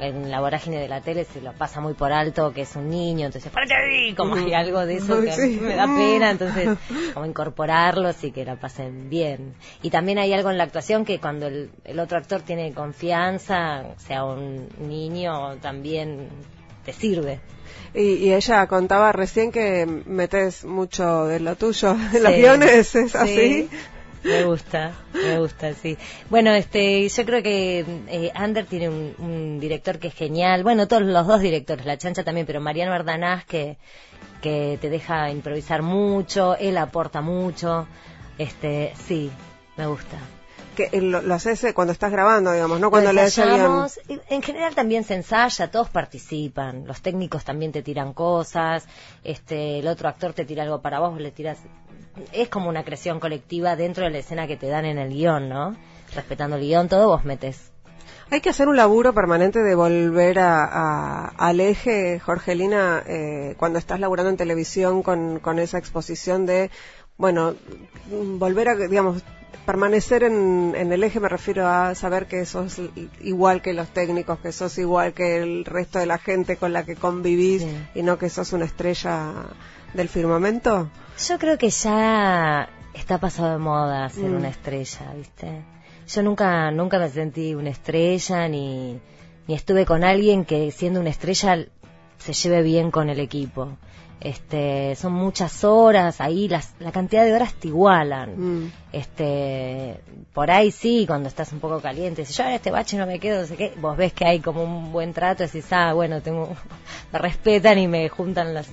en 0.00 0.30
la 0.30 0.40
vorágine 0.40 0.78
de 0.78 0.88
la 0.88 1.00
tele 1.00 1.24
se 1.24 1.40
lo 1.40 1.52
pasa 1.52 1.80
muy 1.80 1.94
por 1.94 2.12
alto 2.12 2.52
que 2.52 2.62
es 2.62 2.76
un 2.76 2.88
niño, 2.90 3.26
entonces 3.26 3.50
¡párate 3.52 3.74
ahí! 3.74 4.14
como 4.14 4.34
hay 4.36 4.52
algo 4.54 4.84
de 4.86 4.96
eso 4.96 5.20
que 5.22 5.32
Sí. 5.32 5.58
me 5.60 5.74
da 5.74 5.86
pena, 5.86 6.30
entonces 6.30 6.70
como 7.14 7.26
incorporarlos 7.26 8.22
y 8.24 8.30
que 8.32 8.44
la 8.44 8.56
pasen 8.56 9.08
bien. 9.10 9.54
Y 9.82 9.90
también 9.90 10.18
hay 10.18 10.32
algo 10.32 10.50
en 10.50 10.58
la 10.58 10.64
actuación 10.64 11.04
que 11.04 11.18
cuando 11.18 11.46
el, 11.46 11.70
el 11.84 11.98
otro 12.00 12.18
actor 12.18 12.42
tiene 12.42 12.72
confianza, 12.72 13.84
sea 13.96 14.24
un 14.24 14.68
niño, 14.88 15.56
también 15.56 16.28
te 16.84 16.92
sirve. 16.92 17.40
Y, 17.94 18.14
y 18.14 18.32
ella 18.34 18.66
contaba 18.66 19.12
recién 19.12 19.50
que 19.52 19.84
metes 20.06 20.64
mucho 20.64 21.26
de 21.26 21.40
lo 21.40 21.56
tuyo 21.56 21.96
en 22.14 22.22
los 22.22 22.32
guiones, 22.34 22.94
¿es 22.94 23.12
Sí. 23.12 23.18
así? 23.18 23.68
Me 24.28 24.44
gusta, 24.44 24.92
me 25.14 25.38
gusta, 25.38 25.72
sí. 25.74 25.96
Bueno, 26.28 26.52
este, 26.52 27.08
yo 27.08 27.24
creo 27.24 27.42
que 27.42 27.84
eh, 28.08 28.30
Ander 28.34 28.66
tiene 28.66 28.88
un, 28.88 29.14
un 29.18 29.60
director 29.60 29.98
que 29.98 30.08
es 30.08 30.14
genial. 30.14 30.62
Bueno, 30.62 30.86
todos 30.86 31.02
los 31.02 31.26
dos 31.26 31.40
directores, 31.40 31.86
la 31.86 31.96
chancha 31.96 32.24
también, 32.24 32.46
pero 32.46 32.60
Mariano 32.60 32.92
Ardanás 32.92 33.44
que, 33.46 33.78
que 34.42 34.78
te 34.80 34.90
deja 34.90 35.30
improvisar 35.30 35.82
mucho, 35.82 36.56
él 36.56 36.76
aporta 36.76 37.20
mucho. 37.20 37.86
Este, 38.36 38.92
sí, 39.06 39.30
me 39.76 39.86
gusta. 39.86 40.18
Que 40.76 40.90
eh, 40.92 41.00
lo, 41.00 41.22
lo 41.22 41.34
haces 41.34 41.64
eh, 41.64 41.74
cuando 41.74 41.92
estás 41.92 42.12
grabando, 42.12 42.52
digamos, 42.52 42.78
no 42.78 42.90
cuando 42.90 43.12
Lo 43.12 43.20
ensayamos, 43.20 43.98
En 44.28 44.42
general 44.42 44.74
también 44.74 45.04
se 45.04 45.14
ensaya, 45.14 45.70
todos 45.70 45.88
participan. 45.88 46.86
Los 46.86 47.00
técnicos 47.00 47.44
también 47.44 47.72
te 47.72 47.82
tiran 47.82 48.12
cosas, 48.12 48.86
este, 49.24 49.80
el 49.80 49.88
otro 49.88 50.08
actor 50.08 50.34
te 50.34 50.44
tira 50.44 50.62
algo 50.62 50.80
para 50.80 51.00
vos 51.00 51.18
le 51.18 51.32
tiras. 51.32 51.58
Es 52.32 52.48
como 52.48 52.68
una 52.68 52.84
creación 52.84 53.20
colectiva 53.20 53.76
dentro 53.76 54.04
de 54.04 54.10
la 54.10 54.18
escena 54.18 54.46
que 54.46 54.56
te 54.56 54.68
dan 54.68 54.84
en 54.84 54.98
el 54.98 55.10
guion, 55.10 55.48
¿no? 55.48 55.76
Respetando 56.14 56.56
el 56.56 56.62
guion, 56.62 56.88
todo 56.88 57.08
vos 57.08 57.24
metes. 57.24 57.70
Hay 58.30 58.40
que 58.40 58.50
hacer 58.50 58.68
un 58.68 58.76
laburo 58.76 59.14
permanente 59.14 59.60
de 59.62 59.74
volver 59.74 60.38
a, 60.38 60.64
a- 60.64 61.28
al 61.38 61.60
eje, 61.60 62.18
Jorgelina, 62.20 63.02
eh, 63.06 63.54
cuando 63.58 63.78
estás 63.78 64.00
laburando 64.00 64.30
en 64.30 64.36
televisión 64.36 65.02
con, 65.02 65.38
con 65.38 65.58
esa 65.58 65.78
exposición 65.78 66.44
de, 66.44 66.70
bueno, 67.16 67.54
volver 68.10 68.68
a, 68.68 68.74
digamos, 68.76 69.22
permanecer 69.66 70.22
en, 70.24 70.74
en 70.76 70.92
el 70.92 71.04
eje 71.04 71.20
me 71.20 71.28
refiero 71.28 71.66
a 71.66 71.94
saber 71.94 72.26
que 72.26 72.44
sos 72.46 72.80
igual 73.20 73.60
que 73.62 73.72
los 73.74 73.88
técnicos, 73.88 74.38
que 74.38 74.52
sos 74.52 74.78
igual 74.78 75.12
que 75.12 75.38
el 75.38 75.64
resto 75.64 75.98
de 75.98 76.06
la 76.06 76.18
gente 76.18 76.56
con 76.56 76.72
la 76.72 76.84
que 76.84 76.96
convivís 76.96 77.64
y 77.94 78.02
no 78.02 78.18
que 78.18 78.30
sos 78.30 78.52
una 78.52 78.64
estrella 78.64 79.32
del 79.94 80.08
firmamento. 80.08 80.90
Yo 81.28 81.38
creo 81.38 81.58
que 81.58 81.70
ya 81.70 82.68
está 82.94 83.18
pasado 83.18 83.52
de 83.52 83.58
moda 83.58 84.08
ser 84.08 84.30
Mm. 84.30 84.36
una 84.36 84.48
estrella, 84.48 85.12
¿viste? 85.16 85.62
Yo 86.08 86.22
nunca, 86.22 86.70
nunca 86.70 86.98
me 86.98 87.10
sentí 87.10 87.54
una 87.54 87.70
estrella 87.70 88.48
ni, 88.48 88.98
ni 89.46 89.54
estuve 89.54 89.84
con 89.84 90.04
alguien 90.04 90.44
que 90.44 90.70
siendo 90.70 91.00
una 91.00 91.10
estrella 91.10 91.66
se 92.18 92.32
lleve 92.32 92.62
bien 92.62 92.90
con 92.90 93.10
el 93.10 93.20
equipo. 93.20 93.76
Este, 94.20 94.96
son 94.96 95.12
muchas 95.12 95.62
horas, 95.62 96.20
ahí 96.20 96.48
las, 96.48 96.74
la 96.80 96.90
cantidad 96.90 97.24
de 97.24 97.32
horas 97.32 97.54
te 97.54 97.68
igualan. 97.68 98.64
Mm. 98.64 98.72
Este, 98.92 100.00
por 100.32 100.50
ahí 100.50 100.72
sí, 100.72 101.04
cuando 101.06 101.28
estás 101.28 101.52
un 101.52 101.60
poco 101.60 101.80
caliente, 101.80 102.24
si 102.24 102.32
yo 102.32 102.44
en 102.44 102.52
este 102.52 102.70
bache 102.70 102.96
no 102.96 103.06
me 103.06 103.20
quedo, 103.20 103.42
no 103.42 103.46
sé 103.46 103.56
qué, 103.56 103.74
vos 103.80 103.96
ves 103.96 104.12
que 104.12 104.24
hay 104.24 104.40
como 104.40 104.64
un 104.64 104.90
buen 104.90 105.12
trato, 105.12 105.44
decís, 105.44 105.66
ah, 105.70 105.92
bueno, 105.92 106.20
tengo, 106.20 106.48
me 107.12 107.18
respetan 107.18 107.78
y 107.78 107.86
me 107.86 108.08
juntan 108.08 108.54
las, 108.54 108.68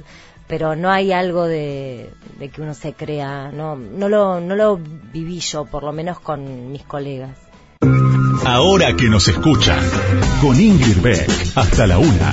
pero 0.48 0.76
no 0.76 0.90
hay 0.90 1.12
algo 1.12 1.46
de, 1.46 2.10
de 2.40 2.50
que 2.50 2.62
uno 2.62 2.74
se 2.74 2.94
crea, 2.94 3.52
no, 3.52 3.76
no 3.76 4.10
lo, 4.10 4.42
no 4.42 4.56
lo 4.56 4.78
viví 4.78 5.40
yo, 5.40 5.66
por 5.66 5.84
lo 5.84 5.92
menos 5.92 6.20
con 6.20 6.72
mis 6.72 6.84
colegas. 6.84 7.38
Ahora 8.46 8.96
que 8.96 9.10
nos 9.10 9.28
escuchan, 9.28 9.80
con 10.42 10.60
Ingrid 10.60 11.02
Beck, 11.02 11.30
hasta 11.56 11.88
la 11.88 11.98
una. 11.98 12.32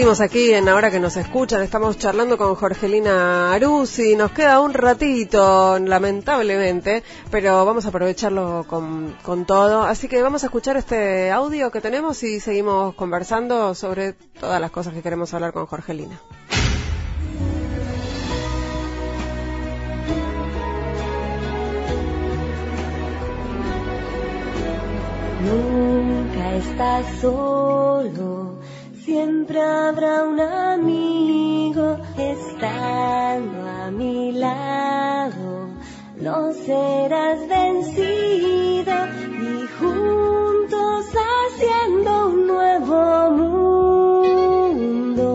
Seguimos 0.00 0.22
aquí 0.22 0.54
en 0.54 0.66
Ahora 0.66 0.90
que 0.90 0.98
nos 0.98 1.18
escuchan, 1.18 1.60
estamos 1.60 1.98
charlando 1.98 2.38
con 2.38 2.54
Jorgelina 2.54 3.52
Arusi, 3.52 4.16
nos 4.16 4.30
queda 4.30 4.58
un 4.58 4.72
ratito, 4.72 5.78
lamentablemente, 5.78 7.02
pero 7.30 7.66
vamos 7.66 7.84
a 7.84 7.90
aprovecharlo 7.90 8.64
con, 8.66 9.14
con 9.22 9.44
todo, 9.44 9.82
así 9.82 10.08
que 10.08 10.22
vamos 10.22 10.42
a 10.42 10.46
escuchar 10.46 10.78
este 10.78 11.30
audio 11.30 11.70
que 11.70 11.82
tenemos 11.82 12.22
y 12.22 12.40
seguimos 12.40 12.94
conversando 12.94 13.74
sobre 13.74 14.14
todas 14.14 14.58
las 14.58 14.70
cosas 14.70 14.94
que 14.94 15.02
queremos 15.02 15.34
hablar 15.34 15.52
con 15.52 15.66
Jorgelina. 15.66 16.18
Nunca 25.44 26.54
estás 26.54 27.20
solo, 27.20 28.54
siempre 29.10 29.60
habrá 29.60 30.22
un 30.22 30.38
amigo 30.40 31.98
estando 32.16 33.68
a 33.68 33.90
mi 33.90 34.30
lado. 34.30 35.70
No 36.20 36.52
serás 36.52 37.40
vencido 37.48 38.94
y 39.48 39.66
juntos 39.80 41.06
haciendo 41.28 42.28
un 42.28 42.46
nuevo 42.46 43.30
mundo. 44.52 45.26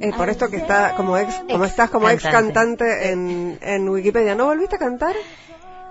Eh, 0.00 0.12
por 0.16 0.28
esto 0.28 0.48
que 0.50 0.56
está 0.56 0.96
como 0.96 1.16
ex, 1.16 1.32
como 1.48 1.64
estás 1.66 1.90
como 1.90 2.10
ex 2.10 2.24
cantante 2.24 3.12
en, 3.12 3.56
en 3.62 3.88
Wikipedia, 3.88 4.34
¿no 4.34 4.46
volviste 4.46 4.74
a 4.74 4.80
cantar? 4.80 5.14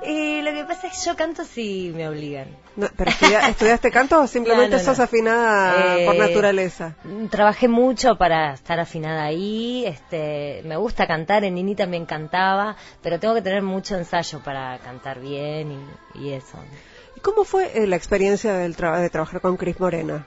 Y 0.05 0.41
lo 0.41 0.51
que 0.51 0.65
pasa 0.65 0.87
es 0.87 0.93
que 0.99 1.05
yo 1.09 1.15
canto 1.15 1.45
si 1.45 1.91
me 1.95 2.07
obligan. 2.09 2.47
No, 2.75 2.87
¿Pero 2.97 3.09
estudia- 3.11 3.39
estudiaste 3.49 3.89
canto 3.91 4.21
o 4.21 4.27
simplemente 4.27 4.77
No, 4.77 4.83
sos 4.83 4.99
afinada 4.99 5.99
Eh, 6.01 6.05
por 6.05 6.15
naturaleza? 6.17 6.95
Trabajé 7.29 7.67
mucho 7.67 8.17
para 8.17 8.53
estar 8.53 8.79
afinada 8.79 9.23
ahí, 9.23 9.85
este, 9.85 10.61
me 10.65 10.75
gusta 10.75 11.07
cantar, 11.07 11.43
en 11.45 11.55
Nini 11.55 11.75
también 11.75 12.05
cantaba, 12.05 12.75
pero 13.01 13.19
tengo 13.19 13.33
que 13.35 13.41
tener 13.41 13.61
mucho 13.61 13.95
ensayo 13.97 14.39
para 14.43 14.77
cantar 14.79 15.19
bien 15.21 15.71
y, 16.15 16.19
y 16.27 16.33
eso. 16.33 16.57
cómo 17.21 17.45
fue 17.45 17.71
eh, 17.77 17.87
la 17.87 17.95
experiencia 17.95 18.53
del 18.53 18.75
tra- 18.75 18.99
de 18.99 19.09
trabajar 19.09 19.39
con 19.39 19.55
Cris 19.55 19.79
Morena? 19.79 20.25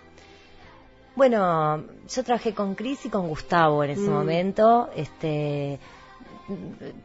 Bueno, 1.14 1.82
yo 2.08 2.24
trabajé 2.24 2.54
con 2.54 2.74
Cris 2.74 3.06
y 3.06 3.08
con 3.10 3.28
Gustavo 3.28 3.82
en 3.84 3.90
ese 3.90 4.02
Mm. 4.02 4.12
momento. 4.12 4.90
Este, 4.94 5.78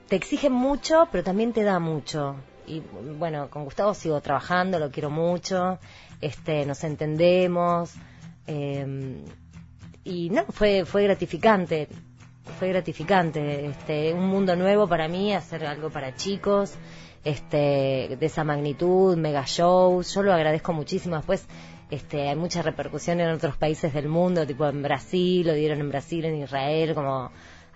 te 0.07 0.15
exigen 0.15 0.51
mucho, 0.53 1.07
pero 1.11 1.23
también 1.23 1.53
te 1.53 1.63
da 1.63 1.79
mucho. 1.79 2.35
Y 2.71 2.81
bueno, 3.17 3.49
con 3.49 3.65
Gustavo 3.65 3.93
sigo 3.93 4.21
trabajando, 4.21 4.79
lo 4.79 4.89
quiero 4.91 5.09
mucho. 5.09 5.77
Este, 6.21 6.65
nos 6.65 6.83
entendemos. 6.83 7.93
eh, 8.47 9.17
y 10.03 10.29
no, 10.29 10.45
fue 10.49 10.85
fue 10.85 11.03
gratificante. 11.03 11.87
Fue 12.57 12.69
gratificante. 12.69 13.65
Este, 13.67 14.13
un 14.13 14.27
mundo 14.27 14.55
nuevo 14.55 14.87
para 14.87 15.07
mí, 15.07 15.33
hacer 15.33 15.65
algo 15.65 15.89
para 15.89 16.15
chicos. 16.15 16.73
Este, 17.23 18.17
de 18.19 18.25
esa 18.25 18.43
magnitud, 18.43 19.15
mega 19.17 19.43
shows. 19.45 20.13
Yo 20.13 20.23
lo 20.23 20.33
agradezco 20.33 20.73
muchísimo. 20.73 21.17
Después 21.17 21.45
este, 21.91 22.29
hay 22.29 22.35
mucha 22.37 22.61
repercusión 22.61 23.19
en 23.19 23.29
otros 23.29 23.57
países 23.57 23.93
del 23.93 24.07
mundo, 24.07 24.47
tipo 24.47 24.65
en 24.65 24.81
Brasil, 24.81 25.45
lo 25.45 25.53
dieron 25.53 25.81
en 25.81 25.89
Brasil, 25.89 26.23
en 26.23 26.41
Israel, 26.41 26.95
como 26.95 27.31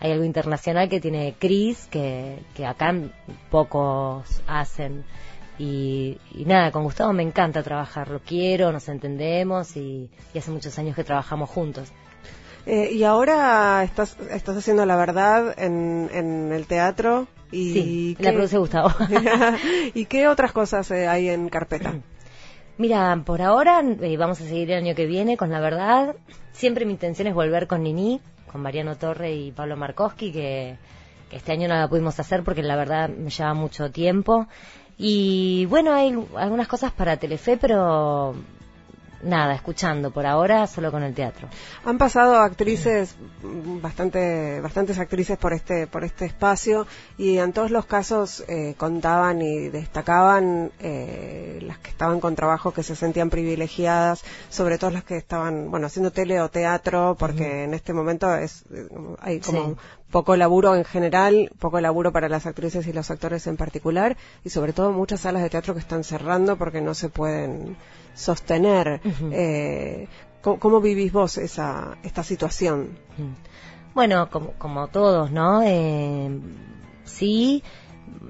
hay 0.05 0.11
algo 0.13 0.23
internacional 0.25 0.87
que 0.89 0.99
tiene 1.01 1.35
Cris, 1.39 1.87
que, 1.89 2.39
que 2.55 2.65
acá 2.65 2.93
pocos 3.49 4.41
hacen. 4.47 5.03
Y, 5.57 6.17
y 6.33 6.45
nada, 6.45 6.71
con 6.71 6.83
Gustavo 6.83 7.13
me 7.13 7.23
encanta 7.23 7.63
trabajar, 7.63 8.09
lo 8.09 8.19
quiero, 8.19 8.71
nos 8.71 8.89
entendemos 8.89 9.77
y, 9.77 10.09
y 10.33 10.37
hace 10.37 10.51
muchos 10.51 10.77
años 10.79 10.95
que 10.95 11.03
trabajamos 11.03 11.49
juntos. 11.49 11.91
Eh, 12.65 12.89
y 12.93 13.03
ahora 13.03 13.83
estás, 13.83 14.17
estás 14.31 14.57
haciendo 14.57 14.85
la 14.85 14.95
verdad 14.95 15.53
en, 15.57 16.09
en 16.13 16.51
el 16.51 16.65
teatro. 16.65 17.27
Y 17.51 17.73
Sí, 17.73 18.15
¿qué- 18.17 18.23
la 18.23 18.33
produce 18.33 18.57
Gustavo. 18.57 18.89
¿Y 19.93 20.05
qué 20.05 20.27
otras 20.27 20.51
cosas 20.51 20.89
eh, 20.91 21.07
hay 21.07 21.29
en 21.29 21.47
carpeta? 21.49 21.93
Mira, 22.77 23.21
por 23.25 23.41
ahora 23.41 23.81
eh, 24.01 24.17
vamos 24.17 24.41
a 24.41 24.43
seguir 24.43 24.69
el 24.71 24.83
año 24.83 24.95
que 24.95 25.05
viene 25.05 25.37
con 25.37 25.51
la 25.51 25.61
verdad. 25.61 26.15
Siempre 26.51 26.85
mi 26.85 26.91
intención 26.91 27.27
es 27.29 27.33
volver 27.33 27.67
con 27.67 27.83
Nini, 27.83 28.19
con 28.55 28.61
Mariano 28.61 28.95
Torre 28.95 29.33
y 29.33 29.51
Pablo 29.51 29.75
Markowski, 29.75 30.31
que, 30.31 30.77
que 31.29 31.35
este 31.35 31.51
año 31.51 31.67
no 31.67 31.75
la 31.75 31.89
pudimos 31.89 32.17
hacer 32.21 32.41
porque 32.41 32.63
la 32.63 32.77
verdad 32.77 33.09
me 33.09 33.29
lleva 33.29 33.53
mucho 33.53 33.91
tiempo. 33.91 34.47
Y 34.97 35.65
bueno, 35.65 35.93
hay 35.93 36.17
algunas 36.37 36.69
cosas 36.69 36.93
para 36.93 37.17
Telefe, 37.17 37.57
pero 37.57 38.33
nada, 39.25 39.55
escuchando 39.55 40.11
por 40.11 40.25
ahora, 40.25 40.67
solo 40.67 40.91
con 40.91 41.03
el 41.03 41.13
teatro. 41.13 41.49
Han 41.83 41.97
pasado 41.97 42.37
actrices, 42.37 43.15
bastante, 43.81 44.61
bastantes 44.61 44.99
actrices 44.99 45.37
por 45.37 45.53
este, 45.53 45.87
por 45.87 46.03
este 46.03 46.25
espacio 46.25 46.87
y 47.17 47.37
en 47.39 47.51
todos 47.51 47.71
los 47.71 47.85
casos 47.85 48.43
eh, 48.47 48.75
contaban 48.77 49.41
y 49.41 49.69
destacaban 49.69 50.71
eh, 50.79 51.59
las 51.63 51.79
que 51.79 51.89
estaban 51.89 52.19
con 52.19 52.35
trabajo 52.35 52.71
que 52.71 52.83
se 52.83 52.95
sentían 52.95 53.29
privilegiadas, 53.29 54.23
sobre 54.49 54.77
todo 54.77 54.91
las 54.91 55.03
que 55.03 55.17
estaban, 55.17 55.69
bueno, 55.71 55.87
haciendo 55.87 56.11
tele 56.11 56.39
o 56.41 56.49
teatro, 56.49 57.15
porque 57.19 57.63
en 57.63 57.73
este 57.73 57.93
momento 57.93 58.33
es, 58.35 58.63
eh, 58.71 58.87
hay 59.19 59.39
como 59.39 59.55
Sí. 59.69 59.75
poco 60.11 60.35
laburo 60.35 60.75
en 60.75 60.85
general, 60.85 61.51
poco 61.59 61.81
laburo 61.81 62.11
para 62.11 62.29
las 62.29 62.45
actrices 62.45 62.85
y 62.87 62.93
los 62.93 63.09
actores 63.11 63.47
en 63.47 63.57
particular, 63.57 64.15
y 64.43 64.49
sobre 64.49 64.71
todo 64.73 64.91
muchas 64.91 65.21
salas 65.21 65.41
de 65.41 65.49
teatro 65.49 65.73
que 65.73 65.79
están 65.79 66.03
cerrando 66.03 66.57
porque 66.57 66.79
no 66.81 66.93
se 66.93 67.09
pueden 67.09 67.75
sostener. 68.15 69.01
Eh, 69.31 70.07
¿cómo, 70.41 70.59
cómo 70.59 70.81
vivís 70.81 71.11
vos 71.11 71.37
esa, 71.37 71.97
esta 72.03 72.23
situación? 72.23 72.97
Bueno, 73.93 74.29
como, 74.29 74.51
como 74.53 74.87
todos, 74.87 75.31
¿no? 75.31 75.61
Eh, 75.63 76.29
sí, 77.03 77.63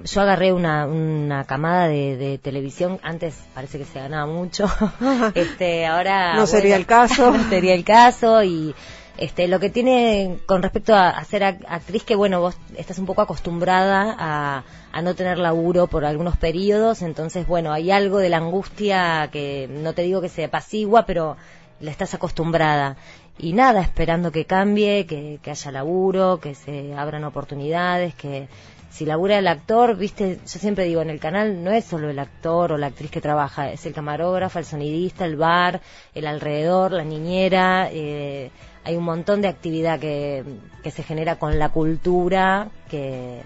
yo 0.04 0.20
agarré 0.20 0.52
una, 0.52 0.86
una 0.86 1.44
camada 1.44 1.88
de, 1.88 2.16
de 2.16 2.38
televisión, 2.38 3.00
antes 3.02 3.34
parece 3.54 3.78
que 3.78 3.84
se 3.84 3.98
ganaba 3.98 4.26
mucho, 4.26 4.66
este, 5.34 5.86
ahora... 5.86 6.36
No 6.36 6.46
sería 6.46 6.76
el 6.76 6.86
caso. 6.86 7.30
no 7.36 7.48
sería 7.48 7.74
el 7.74 7.84
caso 7.84 8.42
y... 8.42 8.74
Este, 9.18 9.48
lo 9.48 9.58
que 9.60 9.70
tiene 9.70 10.38
con 10.46 10.62
respecto 10.62 10.94
a, 10.94 11.22
ser 11.24 11.42
ac- 11.42 11.64
actriz, 11.68 12.04
que 12.04 12.14
bueno, 12.16 12.40
vos 12.40 12.56
estás 12.76 12.98
un 12.98 13.06
poco 13.06 13.22
acostumbrada 13.22 14.14
a, 14.18 14.64
a 14.92 15.02
no 15.02 15.14
tener 15.14 15.38
laburo 15.38 15.86
por 15.86 16.04
algunos 16.04 16.36
periodos, 16.36 17.00
entonces 17.00 17.46
bueno, 17.46 17.72
hay 17.72 17.90
algo 17.90 18.18
de 18.18 18.28
la 18.28 18.36
angustia 18.38 19.28
que 19.32 19.68
no 19.70 19.94
te 19.94 20.02
digo 20.02 20.20
que 20.20 20.28
se 20.28 20.44
apacigua, 20.44 21.06
pero 21.06 21.36
la 21.80 21.90
estás 21.90 22.12
acostumbrada. 22.14 22.96
Y 23.38 23.52
nada, 23.52 23.82
esperando 23.82 24.32
que 24.32 24.46
cambie, 24.46 25.06
que, 25.06 25.38
que 25.42 25.50
haya 25.50 25.70
laburo, 25.70 26.40
que 26.40 26.54
se 26.54 26.94
abran 26.94 27.24
oportunidades, 27.24 28.14
que 28.14 28.48
si 28.96 29.04
labura 29.04 29.38
el 29.38 29.46
actor, 29.46 29.94
viste, 29.94 30.36
yo 30.36 30.58
siempre 30.58 30.84
digo, 30.84 31.02
en 31.02 31.10
el 31.10 31.20
canal 31.20 31.62
no 31.62 31.70
es 31.70 31.84
solo 31.84 32.08
el 32.08 32.18
actor 32.18 32.72
o 32.72 32.78
la 32.78 32.86
actriz 32.86 33.10
que 33.10 33.20
trabaja, 33.20 33.70
es 33.70 33.84
el 33.84 33.92
camarógrafo, 33.92 34.58
el 34.58 34.64
sonidista, 34.64 35.26
el 35.26 35.36
bar, 35.36 35.82
el 36.14 36.26
alrededor, 36.26 36.92
la 36.92 37.04
niñera, 37.04 37.90
eh, 37.92 38.50
hay 38.84 38.96
un 38.96 39.04
montón 39.04 39.42
de 39.42 39.48
actividad 39.48 40.00
que, 40.00 40.44
que 40.82 40.90
se 40.90 41.02
genera 41.02 41.38
con 41.38 41.58
la 41.58 41.68
cultura, 41.68 42.68
que 42.88 43.42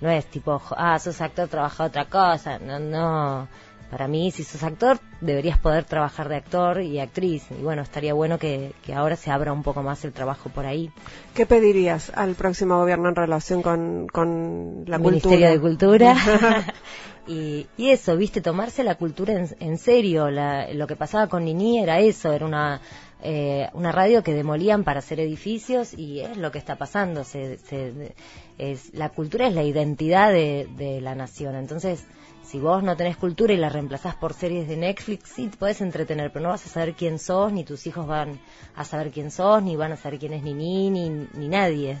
no 0.00 0.10
es 0.10 0.26
tipo, 0.26 0.62
ah, 0.76 0.98
sos 0.98 1.20
actor, 1.20 1.48
trabaja 1.48 1.84
otra 1.84 2.04
cosa, 2.04 2.58
no, 2.58 2.78
no. 2.78 3.48
Para 3.90 4.08
mí, 4.08 4.30
si 4.32 4.42
sos 4.42 4.62
actor, 4.64 4.98
deberías 5.20 5.58
poder 5.58 5.84
trabajar 5.84 6.28
de 6.28 6.36
actor 6.36 6.82
y 6.82 6.98
actriz. 6.98 7.44
Y 7.50 7.62
bueno, 7.62 7.82
estaría 7.82 8.14
bueno 8.14 8.38
que, 8.38 8.72
que 8.84 8.94
ahora 8.94 9.14
se 9.16 9.30
abra 9.30 9.52
un 9.52 9.62
poco 9.62 9.82
más 9.82 10.04
el 10.04 10.12
trabajo 10.12 10.48
por 10.50 10.66
ahí. 10.66 10.90
¿Qué 11.34 11.46
pedirías 11.46 12.10
al 12.14 12.34
próximo 12.34 12.78
gobierno 12.78 13.08
en 13.08 13.14
relación 13.14 13.62
con, 13.62 14.08
con 14.08 14.84
la 14.86 14.98
Ministerio 14.98 15.48
de 15.50 15.60
cultura? 15.60 16.14
Cultura. 16.14 16.74
y, 17.28 17.66
y 17.76 17.90
eso, 17.90 18.16
viste, 18.16 18.40
tomarse 18.40 18.82
la 18.84 18.96
cultura 18.96 19.34
en, 19.34 19.48
en 19.60 19.78
serio. 19.78 20.30
La- 20.30 20.72
lo 20.72 20.86
que 20.86 20.96
pasaba 20.96 21.28
con 21.28 21.44
Nini 21.44 21.78
era 21.78 22.00
eso, 22.00 22.32
era 22.32 22.44
una, 22.44 22.80
eh, 23.22 23.68
una 23.72 23.92
radio 23.92 24.22
que 24.24 24.34
demolían 24.34 24.82
para 24.84 24.98
hacer 24.98 25.20
edificios 25.20 25.94
y 25.94 26.20
es 26.20 26.36
lo 26.36 26.50
que 26.50 26.58
está 26.58 26.74
pasando. 26.76 27.22
Se, 27.24 27.58
se- 27.58 28.14
es, 28.58 28.92
la 28.94 29.10
cultura 29.10 29.46
es 29.46 29.54
la 29.54 29.62
identidad 29.62 30.32
de, 30.32 30.68
de 30.76 31.00
la 31.00 31.14
nación. 31.14 31.54
Entonces, 31.54 32.04
si 32.46 32.58
vos 32.58 32.82
no 32.82 32.96
tenés 32.96 33.16
cultura 33.16 33.52
y 33.52 33.56
la 33.56 33.68
reemplazás 33.68 34.14
por 34.14 34.32
series 34.32 34.68
de 34.68 34.76
Netflix, 34.76 35.30
sí, 35.34 35.48
te 35.48 35.56
podés 35.56 35.80
entretener, 35.80 36.32
pero 36.32 36.44
no 36.44 36.48
vas 36.50 36.64
a 36.66 36.68
saber 36.68 36.94
quién 36.94 37.18
sos, 37.18 37.52
ni 37.52 37.64
tus 37.64 37.86
hijos 37.86 38.06
van 38.06 38.38
a 38.74 38.84
saber 38.84 39.10
quién 39.10 39.30
sos, 39.30 39.62
ni 39.62 39.76
van 39.76 39.92
a 39.92 39.96
saber 39.96 40.18
quién 40.18 40.32
es 40.32 40.42
Nini, 40.42 40.90
ni, 40.90 41.28
ni 41.34 41.48
nadie. 41.48 41.98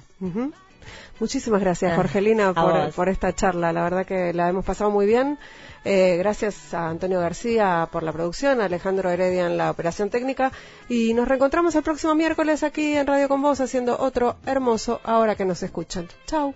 Muchísimas 1.18 1.60
gracias, 1.60 1.92
Ah, 1.92 1.96
Jorgelina, 1.96 2.54
por 2.94 3.08
esta 3.08 3.34
charla. 3.34 3.72
La 3.72 3.82
verdad 3.82 4.06
que 4.06 4.32
la 4.32 4.48
hemos 4.48 4.64
pasado 4.64 4.90
muy 4.90 5.06
bien. 5.06 5.38
Eh, 5.84 6.16
gracias 6.18 6.74
a 6.74 6.88
Antonio 6.88 7.20
García 7.20 7.88
por 7.90 8.02
la 8.02 8.12
producción, 8.12 8.60
a 8.60 8.64
Alejandro 8.66 9.08
Heredia 9.10 9.46
en 9.46 9.56
la 9.56 9.70
operación 9.70 10.10
técnica. 10.10 10.52
Y 10.88 11.14
nos 11.14 11.28
reencontramos 11.28 11.74
el 11.74 11.82
próximo 11.82 12.14
miércoles 12.14 12.62
aquí 12.62 12.96
en 12.96 13.06
Radio 13.06 13.28
Con 13.28 13.42
Vos 13.42 13.60
haciendo 13.60 13.98
otro 13.98 14.36
hermoso 14.46 15.00
Ahora 15.04 15.34
que 15.36 15.44
nos 15.44 15.62
escuchan. 15.62 16.08
Chao. 16.26 16.54